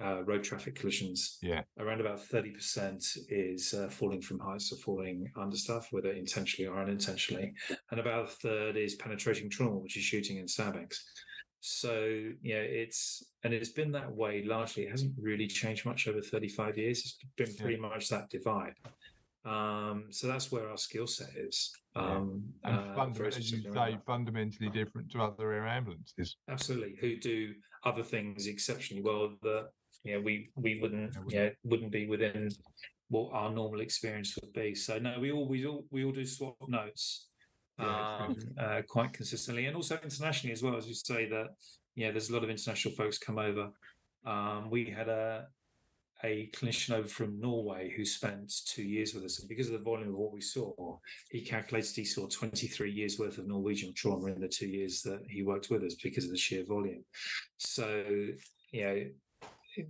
uh, 0.00 0.22
road 0.24 0.42
traffic 0.42 0.74
collisions. 0.74 1.38
Yeah. 1.42 1.62
around 1.78 2.00
about 2.00 2.20
thirty 2.24 2.50
percent 2.50 3.04
is 3.28 3.74
uh, 3.74 3.88
falling 3.88 4.22
from 4.22 4.40
heights 4.40 4.72
or 4.72 4.76
falling 4.76 5.30
under 5.36 5.56
stuff, 5.56 5.88
whether 5.90 6.10
intentionally 6.12 6.68
or 6.68 6.80
unintentionally, 6.80 7.52
and 7.90 8.00
about 8.00 8.24
a 8.24 8.28
third 8.28 8.76
is 8.76 8.94
penetrating 8.96 9.48
trauma, 9.50 9.78
which 9.78 9.96
is 9.96 10.02
shooting 10.02 10.38
and 10.38 10.48
stabbings. 10.50 11.04
So 11.60 12.30
yeah, 12.42 12.56
it's 12.56 13.22
and 13.44 13.52
it's 13.52 13.70
been 13.70 13.92
that 13.92 14.10
way 14.14 14.42
largely. 14.44 14.84
It 14.84 14.90
hasn't 14.90 15.14
really 15.20 15.46
changed 15.46 15.84
much 15.84 16.06
over 16.08 16.20
thirty-five 16.20 16.78
years. 16.78 17.00
It's 17.00 17.18
been 17.36 17.50
Yeah. 17.54 17.62
pretty 17.62 17.76
much 17.80 18.08
that 18.08 18.30
divide. 18.30 18.74
Um, 19.44 20.06
so 20.10 20.28
that's 20.28 20.52
where 20.52 20.68
our 20.70 20.78
skill 20.78 21.06
set 21.08 21.34
is. 21.36 21.72
Yeah. 21.96 22.02
Um, 22.18 22.54
And 22.62 22.76
uh, 22.78 22.94
fundamentally, 22.94 23.42
as 23.42 23.50
you 23.52 23.72
say, 23.72 23.98
fundamentally 24.06 24.70
different 24.70 25.10
to 25.12 25.22
other 25.22 25.52
air 25.52 25.66
ambulances. 25.66 26.36
absolutely, 26.48 26.96
who 27.00 27.16
do 27.16 27.54
other 27.84 28.04
things 28.04 28.46
exceptionally 28.46 29.02
well 29.02 29.36
that 29.42 29.70
you 30.04 30.14
know 30.14 30.20
we 30.20 30.50
we 30.54 30.78
wouldn't 30.80 31.14
Yeah, 31.28 31.46
know, 31.46 31.52
wouldn't 31.64 31.90
be 31.90 32.06
within 32.06 32.50
what 33.08 33.32
our 33.32 33.50
normal 33.50 33.80
experience 33.80 34.38
would 34.40 34.52
be. 34.52 34.74
So 34.76 34.98
no, 34.98 35.18
we 35.18 35.32
all 35.32 35.46
we 35.48 35.66
all 35.66 35.84
we 35.90 36.04
all 36.04 36.12
do 36.12 36.24
swap 36.24 36.56
notes 36.68 37.28
Yeah, 37.78 38.26
um, 38.26 38.36
uh, 38.58 38.82
quite 38.88 39.12
consistently, 39.12 39.66
and 39.66 39.74
also 39.74 39.98
internationally 40.02 40.52
as 40.52 40.62
well. 40.62 40.76
As 40.76 40.86
you 40.86 40.94
say 40.94 41.28
that, 41.30 41.48
yeah, 41.94 42.10
there's 42.10 42.30
a 42.30 42.32
lot 42.32 42.44
of 42.44 42.50
international 42.50 42.94
folks 42.94 43.18
come 43.18 43.38
over. 43.38 43.70
Um, 44.24 44.70
we 44.70 44.86
had 44.86 45.08
a 45.08 45.46
a 46.24 46.48
clinician 46.54 46.92
over 46.92 47.08
from 47.08 47.40
Norway 47.40 47.92
who 47.96 48.04
spent 48.04 48.52
two 48.66 48.84
years 48.84 49.12
with 49.12 49.24
us. 49.24 49.40
And 49.40 49.48
because 49.48 49.66
of 49.66 49.72
the 49.72 49.78
volume 49.80 50.10
of 50.10 50.14
what 50.14 50.32
we 50.32 50.40
saw, 50.40 50.98
he 51.30 51.40
calculated 51.40 51.96
he 51.96 52.04
saw 52.04 52.28
23 52.28 52.90
years 52.92 53.18
worth 53.18 53.38
of 53.38 53.48
Norwegian 53.48 53.92
trauma 53.94 54.26
in 54.26 54.40
the 54.40 54.48
two 54.48 54.68
years 54.68 55.02
that 55.02 55.20
he 55.28 55.42
worked 55.42 55.68
with 55.70 55.82
us 55.82 55.96
because 55.96 56.24
of 56.24 56.30
the 56.30 56.36
sheer 56.36 56.64
volume. 56.64 57.04
So, 57.58 58.04
you 58.70 58.84
know, 58.84 59.04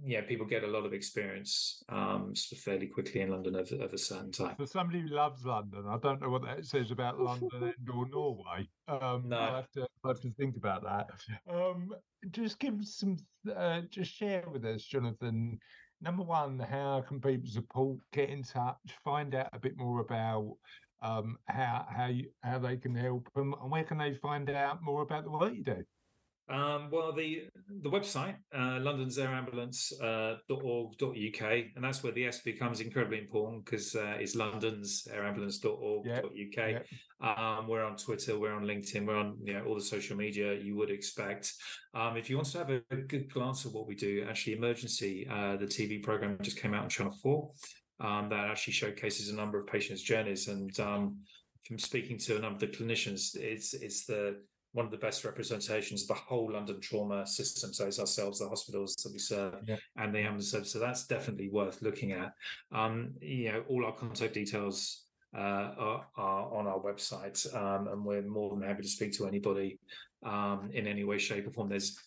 yeah, 0.05 0.23
people 0.23 0.47
get 0.47 0.65
a 0.65 0.67
lot 0.67 0.85
of 0.85 0.93
experience 0.93 1.83
um, 1.89 2.35
sort 2.35 2.59
of 2.59 2.65
fairly 2.65 2.87
quickly 2.87 3.21
in 3.21 3.31
London 3.31 3.57
over, 3.57 3.75
over 3.77 3.95
a 3.95 3.99
certain 3.99 4.33
time. 4.33 4.57
For 4.57 4.67
somebody 4.67 5.01
who 5.01 5.09
loves 5.09 5.45
London, 5.45 5.85
I 5.89 5.99
don't 5.99 6.21
know 6.21 6.31
what 6.31 6.43
that 6.45 6.65
says 6.65 6.91
about 6.91 7.21
London 7.21 7.51
and 7.63 7.91
or 7.91 8.09
Norway. 8.09 8.69
Um, 8.89 9.25
No. 9.27 9.39
I 9.39 9.57
have 9.57 9.71
to, 9.73 9.87
I 10.05 10.09
have 10.09 10.21
to 10.21 10.31
think 10.33 10.57
about 10.57 10.83
that. 10.85 11.11
Um, 11.53 11.91
just 12.31 12.59
give 12.59 12.75
some, 12.83 13.17
uh, 13.55 13.83
just 13.91 14.13
share 14.13 14.45
with 14.53 14.65
us, 14.65 14.85
Jonathan. 14.85 15.59
Number 16.01 16.23
one, 16.23 16.59
how 16.59 17.05
can 17.07 17.21
people 17.21 17.49
support, 17.49 17.99
get 18.13 18.29
in 18.29 18.43
touch, 18.43 18.77
find 19.05 19.35
out 19.35 19.51
a 19.53 19.59
bit 19.59 19.77
more 19.77 20.01
about 20.01 20.57
um, 21.03 21.37
how 21.47 21.85
how 21.91 22.07
you, 22.07 22.29
how 22.43 22.59
they 22.59 22.77
can 22.77 22.95
help 22.95 23.29
them, 23.35 23.55
and 23.61 23.71
where 23.71 23.85
can 23.85 23.99
they 23.99 24.15
find 24.15 24.49
out 24.51 24.83
more 24.83 25.03
about 25.03 25.25
the 25.25 25.31
work 25.31 25.53
you 25.55 25.65
do? 25.65 25.85
Um, 26.49 26.89
well, 26.91 27.13
the 27.13 27.45
the 27.83 27.89
website, 27.89 28.35
uh, 28.53 28.81
londonsairambulance.org.uk, 28.81 31.53
and 31.77 31.85
that's 31.85 32.03
where 32.03 32.13
the 32.13 32.27
S 32.27 32.41
becomes 32.41 32.81
incredibly 32.81 33.19
important 33.19 33.65
because 33.65 33.95
uh, 33.95 34.17
it's 34.19 34.35
londonsairambulance.org.uk. 34.37 36.35
Yep. 36.35 36.87
Um, 37.21 37.69
we're 37.69 37.85
on 37.85 37.97
Twitter, 37.97 38.37
we're 38.39 38.55
on 38.55 38.65
LinkedIn, 38.65 39.07
we're 39.07 39.17
on 39.17 39.37
you 39.43 39.55
know 39.55 39.65
all 39.65 39.77
the 39.77 39.81
social 39.81 40.17
media 40.17 40.55
you 40.55 40.75
would 40.77 40.91
expect. 40.91 41.55
Um, 41.95 42.17
if 42.17 42.29
you 42.29 42.35
want 42.37 42.49
to 42.49 42.59
have 42.59 42.71
a, 42.71 42.83
a 42.91 42.97
good 42.97 43.33
glance 43.33 43.65
at 43.65 43.71
what 43.73 43.87
we 43.87 43.95
do, 43.95 44.27
actually, 44.29 44.55
Emergency, 44.55 45.29
uh, 45.31 45.55
the 45.57 45.67
TV 45.67 46.03
program 46.03 46.37
just 46.43 46.61
came 46.61 46.75
out 46.75 46.83
on 46.83 46.89
Channel 46.89 47.17
Four. 47.23 47.53
Um, 48.01 48.29
that 48.31 48.51
actually 48.51 48.73
showcases 48.73 49.29
a 49.29 49.35
number 49.35 49.61
of 49.61 49.69
patients' 49.69 50.03
journeys, 50.03 50.49
and 50.49 50.77
um, 50.81 51.19
from 51.65 51.79
speaking 51.79 52.19
to 52.19 52.37
a 52.37 52.41
number 52.41 52.57
of 52.57 52.61
the 52.61 52.67
clinicians, 52.67 53.37
it's 53.37 53.75
it's 53.75 54.07
the 54.07 54.41
one 54.73 54.87
of 54.87 54.91
the 54.91 54.97
best 54.99 55.25
representations 55.25 56.03
of 56.03 56.09
the 56.09 56.15
whole 56.15 56.51
London 56.53 56.81
trauma 56.81 57.27
system. 57.27 57.73
So 57.73 57.87
it's 57.87 58.01
ourselves, 58.01 58.39
the 58.39 58.49
hospitals 58.49 58.97
that 58.97 59.13
we 59.13 59.19
serve, 59.19 59.55
Yeah. 59.67 59.77
and 59.97 60.15
the 60.15 60.21
ambulance 60.21 60.51
service. 60.51 60.73
So 60.73 60.79
that's 60.79 61.07
definitely 61.07 61.51
worth 61.51 61.83
looking 61.83 62.13
at. 62.13 62.33
Um, 62.73 63.15
you 63.21 63.53
know, 63.53 63.65
all 63.69 63.85
our 63.85 63.95
contact 63.95 64.35
details 64.35 65.05
uh, 65.37 65.39
are, 65.79 66.07
are 66.17 66.55
on 66.55 66.67
our 66.67 66.81
website, 66.81 67.55
um, 67.55 67.89
and 67.89 68.05
we're 68.05 68.23
more 68.23 68.51
than 68.51 68.63
happy 68.67 68.83
to 68.83 68.89
speak 68.89 69.13
to 69.19 69.27
anybody 69.27 69.79
um, 70.25 70.71
in 70.73 70.87
any 70.87 71.05
way, 71.05 71.19
shape, 71.19 71.47
or 71.47 71.51
form. 71.51 71.69
There's 71.69 71.99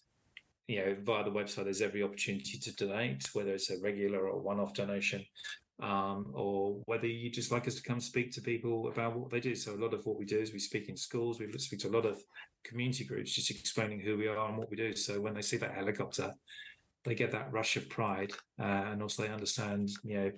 you 0.67 0.83
know, 0.83 0.97
via 1.03 1.23
the 1.23 1.29
website, 1.29 1.65
there's 1.65 1.83
every 1.83 2.01
opportunity 2.01 2.57
to 2.57 2.75
donate, 2.75 3.29
whether 3.33 3.53
it's 3.53 3.69
a 3.69 3.79
regular 3.79 4.27
or 4.27 4.41
one-off 4.41 4.73
donation 4.73 5.23
um, 5.81 6.31
or 6.33 6.81
whether 6.85 7.07
you 7.07 7.29
just 7.29 7.51
like 7.51 7.67
us 7.67 7.75
to 7.75 7.83
come 7.83 7.99
speak 7.99 8.31
to 8.31 8.41
people 8.41 8.87
about 8.87 9.17
what 9.17 9.29
they 9.29 9.39
do. 9.39 9.55
So 9.55 9.73
a 9.73 9.81
lot 9.81 9.93
of 9.93 10.05
what 10.05 10.17
we 10.17 10.25
do 10.25 10.39
is 10.39 10.53
we 10.53 10.59
speak 10.59 10.89
in 10.89 10.97
schools, 10.97 11.39
we 11.39 11.51
speak 11.57 11.81
to 11.81 11.89
a 11.89 11.91
lot 11.91 12.05
of 12.05 12.21
community 12.65 13.05
groups, 13.05 13.31
just 13.33 13.49
explaining 13.51 14.01
who 14.01 14.17
we 14.17 14.27
are 14.27 14.47
and 14.49 14.57
what 14.57 14.69
we 14.69 14.75
do. 14.75 14.95
So 14.95 15.21
when 15.21 15.33
they 15.33 15.41
see 15.41 15.57
that 15.57 15.73
helicopter, 15.73 16.33
they 17.03 17.15
get 17.15 17.31
that 17.31 17.51
rush 17.51 17.77
of 17.77 17.87
pride, 17.87 18.31
uh, 18.59 18.63
and 18.63 19.01
also 19.01 19.23
they 19.23 19.29
understand, 19.29 19.89
you 20.03 20.17
know, 20.17 20.31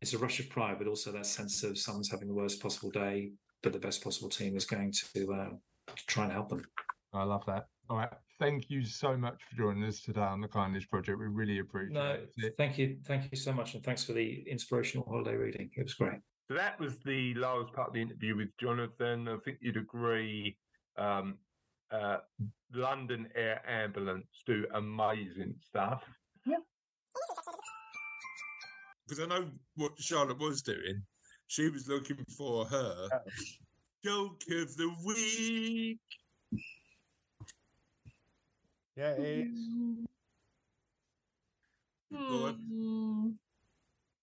it's 0.00 0.14
a 0.14 0.18
rush 0.18 0.40
of 0.40 0.48
pride, 0.48 0.76
but 0.78 0.88
also 0.88 1.12
that 1.12 1.26
sense 1.26 1.62
of 1.62 1.78
someone's 1.78 2.10
having 2.10 2.28
the 2.28 2.34
worst 2.34 2.60
possible 2.60 2.90
day, 2.90 3.30
but 3.62 3.72
the 3.72 3.78
best 3.78 4.02
possible 4.02 4.28
team 4.28 4.56
is 4.56 4.64
going 4.64 4.92
to, 5.14 5.32
uh, 5.32 5.50
to 5.94 6.06
try 6.06 6.24
and 6.24 6.32
help 6.32 6.48
them. 6.48 6.62
I 7.12 7.22
love 7.22 7.44
that. 7.46 7.66
All 7.88 7.98
right, 7.98 8.08
thank 8.40 8.68
you 8.68 8.84
so 8.84 9.16
much 9.16 9.40
for 9.48 9.56
joining 9.56 9.84
us 9.84 10.00
today 10.00 10.20
on 10.20 10.40
the 10.40 10.48
Kindness 10.48 10.86
Project. 10.86 11.18
We 11.18 11.26
really 11.26 11.60
appreciate 11.60 11.94
No, 11.94 12.18
it. 12.36 12.54
thank 12.58 12.78
you, 12.78 12.98
thank 13.06 13.30
you 13.30 13.38
so 13.38 13.52
much, 13.52 13.74
and 13.74 13.84
thanks 13.84 14.02
for 14.02 14.12
the 14.12 14.44
inspirational 14.50 15.06
holiday 15.08 15.36
reading. 15.36 15.70
It 15.76 15.82
was 15.84 15.94
great. 15.94 16.18
So 16.48 16.54
that 16.54 16.78
was 16.80 16.98
the 17.00 17.34
last 17.34 17.72
part 17.74 17.88
of 17.88 17.94
the 17.94 18.02
interview 18.02 18.36
with 18.36 18.48
Jonathan. 18.58 19.28
I 19.28 19.36
think 19.44 19.58
you'd 19.60 19.76
agree. 19.76 20.56
Um, 20.96 21.38
uh, 21.90 22.18
London 22.74 23.28
Air 23.34 23.62
Ambulance 23.68 24.26
do 24.46 24.66
amazing 24.74 25.54
stuff. 25.60 26.02
because 29.06 29.22
I 29.22 29.26
know 29.26 29.46
what 29.76 29.92
Charlotte 29.98 30.38
was 30.38 30.62
doing. 30.62 31.02
She 31.48 31.68
was 31.68 31.88
looking 31.88 32.24
for 32.36 32.66
her 32.66 33.08
joke 34.04 34.42
of 34.50 34.76
the 34.76 34.92
week. 35.04 36.00
Yeah, 38.96 39.10
it 39.10 39.46
is. 39.48 40.06
Go 42.12 42.46
on. 42.46 43.38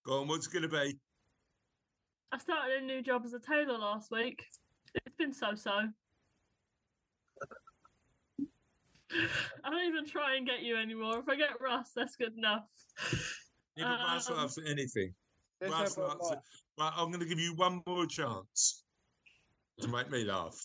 Go 0.06 0.22
on, 0.22 0.28
what's 0.28 0.48
it 0.48 0.54
going 0.54 0.64
to 0.64 0.70
be? 0.70 0.98
I 2.32 2.38
started 2.38 2.82
a 2.82 2.86
new 2.86 3.02
job 3.02 3.24
as 3.26 3.34
a 3.34 3.40
tailor 3.40 3.78
last 3.78 4.12
week. 4.12 4.44
It's 5.06 5.16
been 5.16 5.34
so 5.34 5.56
so. 5.56 5.72
I 9.64 9.70
don't 9.70 9.86
even 9.88 10.06
try 10.08 10.36
and 10.36 10.46
get 10.48 10.64
you 10.64 10.76
anymore. 10.78 11.20
If 11.20 11.30
I 11.30 11.36
get 11.36 11.62
Russ, 11.62 11.92
that's 11.96 12.16
good 12.16 12.36
enough. 12.38 12.64
You 13.76 13.84
can 13.84 14.00
Russ 14.00 14.30
Um, 14.30 14.38
laughs 14.38 14.58
at 14.58 14.68
anything. 14.68 15.14
Let's 15.62 15.74
Russ 15.74 15.96
have 15.96 16.04
a 16.04 16.08
laughs 16.08 16.30
laugh. 16.30 16.38
at- 16.38 16.44
Right, 16.80 16.94
I'm 16.96 17.10
going 17.10 17.20
to 17.20 17.28
give 17.28 17.40
you 17.40 17.54
one 17.54 17.84
more 17.86 18.08
chance 18.08 18.84
to 19.80 19.88
make 19.88 20.10
me 20.10 20.24
laugh. 20.24 20.60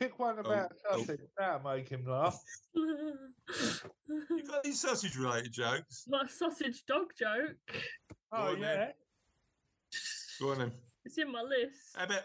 Pick 0.00 0.18
one 0.18 0.38
about 0.38 0.72
oh. 0.90 0.98
sausage. 0.98 1.20
That'll 1.38 1.70
make 1.72 1.88
him 1.88 2.04
laugh. 2.06 2.42
You 2.74 3.04
got 4.48 4.64
any 4.64 4.72
sausage 4.72 5.16
related 5.16 5.52
jokes? 5.52 6.06
My 6.08 6.26
sausage 6.26 6.84
dog 6.86 7.12
joke. 7.18 7.56
Oh, 8.32 8.52
on 8.52 8.60
then. 8.60 8.78
yeah. 8.78 8.90
Go 10.40 10.50
on 10.52 10.58
then. 10.58 10.72
It's 11.10 11.18
in 11.18 11.32
my 11.32 11.42
list. 11.42 11.96
How 11.96 12.04
about, 12.04 12.22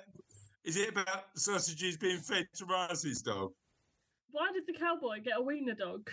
is 0.63 0.77
it 0.77 0.89
about 0.89 1.23
sausages 1.35 1.97
being 1.97 2.19
fed 2.19 2.45
to 2.53 2.65
Russ's 2.65 3.23
dog? 3.23 3.51
Why 4.29 4.51
did 4.53 4.67
the 4.67 4.73
cowboy 4.73 5.21
get 5.23 5.37
a 5.37 5.41
wiener 5.41 5.73
dog? 5.73 6.07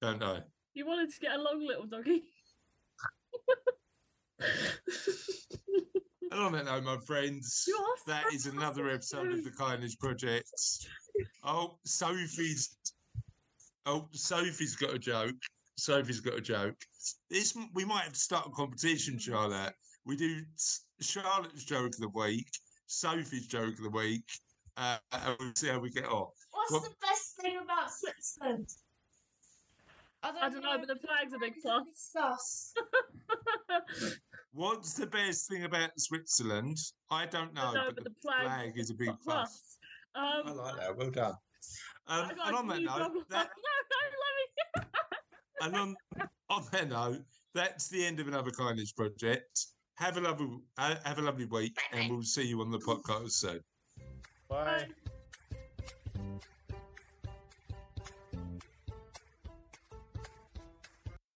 Don't 0.00 0.20
know. 0.20 0.38
He 0.72 0.84
wanted 0.84 1.12
to 1.12 1.18
get 1.18 1.32
a 1.32 1.42
long 1.42 1.66
little 1.66 1.86
doggy. 1.86 2.22
On 6.32 6.52
that 6.52 6.66
note, 6.66 6.84
my 6.84 6.98
friends, 6.98 7.68
that 8.06 8.32
is 8.32 8.46
another 8.46 8.88
episode 8.90 9.32
of 9.32 9.42
the 9.42 9.50
Kindness 9.50 9.96
Project. 9.96 10.48
Oh, 11.42 11.78
Sophie's. 11.84 12.76
Oh, 13.86 14.06
Sophie's 14.12 14.76
got 14.76 14.94
a 14.94 15.00
joke. 15.00 15.34
Sophie's 15.76 16.20
got 16.20 16.34
a 16.34 16.40
joke. 16.40 16.76
This 17.28 17.56
we 17.74 17.84
might 17.84 18.04
have 18.04 18.12
to 18.12 18.18
start 18.20 18.46
a 18.46 18.50
competition, 18.50 19.18
Charlotte. 19.18 19.74
We 20.06 20.16
do 20.16 20.42
Charlotte's 21.00 21.64
joke 21.64 21.94
of 21.94 22.00
the 22.00 22.08
week, 22.08 22.48
Sophie's 22.86 23.46
joke 23.46 23.74
of 23.78 23.82
the 23.82 23.90
week, 23.90 24.24
uh, 24.76 24.98
and 25.12 25.36
we'll 25.38 25.52
see 25.54 25.68
how 25.68 25.78
we 25.78 25.90
get 25.90 26.06
on. 26.06 26.28
What's 26.52 26.72
What- 26.72 26.82
the 26.84 26.94
best 27.00 27.36
thing 27.36 27.58
about 27.58 27.90
Switzerland? 27.92 28.68
I 30.22 30.50
don't 30.50 30.62
know, 30.62 30.76
but 30.78 30.88
the 30.88 30.96
flag's 30.96 31.32
a 31.32 31.38
big 31.38 31.54
plus. 31.62 32.74
What's 34.52 34.94
the 34.94 35.06
best 35.06 35.48
thing 35.48 35.64
about 35.64 35.98
Switzerland? 35.98 36.76
I 37.10 37.24
don't 37.26 37.54
know, 37.54 37.72
no, 37.72 37.92
but, 37.94 38.04
the 38.04 38.14
flag, 38.20 38.76
is 38.76 38.90
a 38.90 38.94
big 38.94 39.14
plus. 39.24 39.24
plus. 39.24 39.78
Um, 40.14 40.42
I 40.46 40.50
like 40.50 40.76
that. 40.76 40.96
Well 40.96 41.10
done. 41.10 41.34
Um, 42.06 42.30
and 42.30 42.40
on 42.56 42.66
that 42.68 42.82
note, 42.82 42.98
job. 42.98 43.12
that, 43.30 43.48
no, 43.56 44.82
no, 44.82 44.82
let 44.82 44.84
me. 44.84 44.90
and 45.62 45.76
on, 45.76 45.96
on 46.50 46.66
that 46.72 46.88
note, 46.88 47.22
that's 47.54 47.88
the 47.88 48.04
end 48.04 48.20
of 48.20 48.28
another 48.28 48.50
kindness 48.50 48.92
project. 48.92 49.66
Have 50.00 50.16
a 50.16 50.20
lovely, 50.22 50.48
have 50.78 51.18
a 51.18 51.22
lovely 51.22 51.44
week, 51.44 51.76
and 51.92 52.10
we'll 52.10 52.22
see 52.22 52.46
you 52.46 52.62
on 52.62 52.70
the 52.70 52.78
podcast 52.78 53.32
soon. 53.32 53.60
Bye. 54.48 54.86
Bye. 54.96 55.09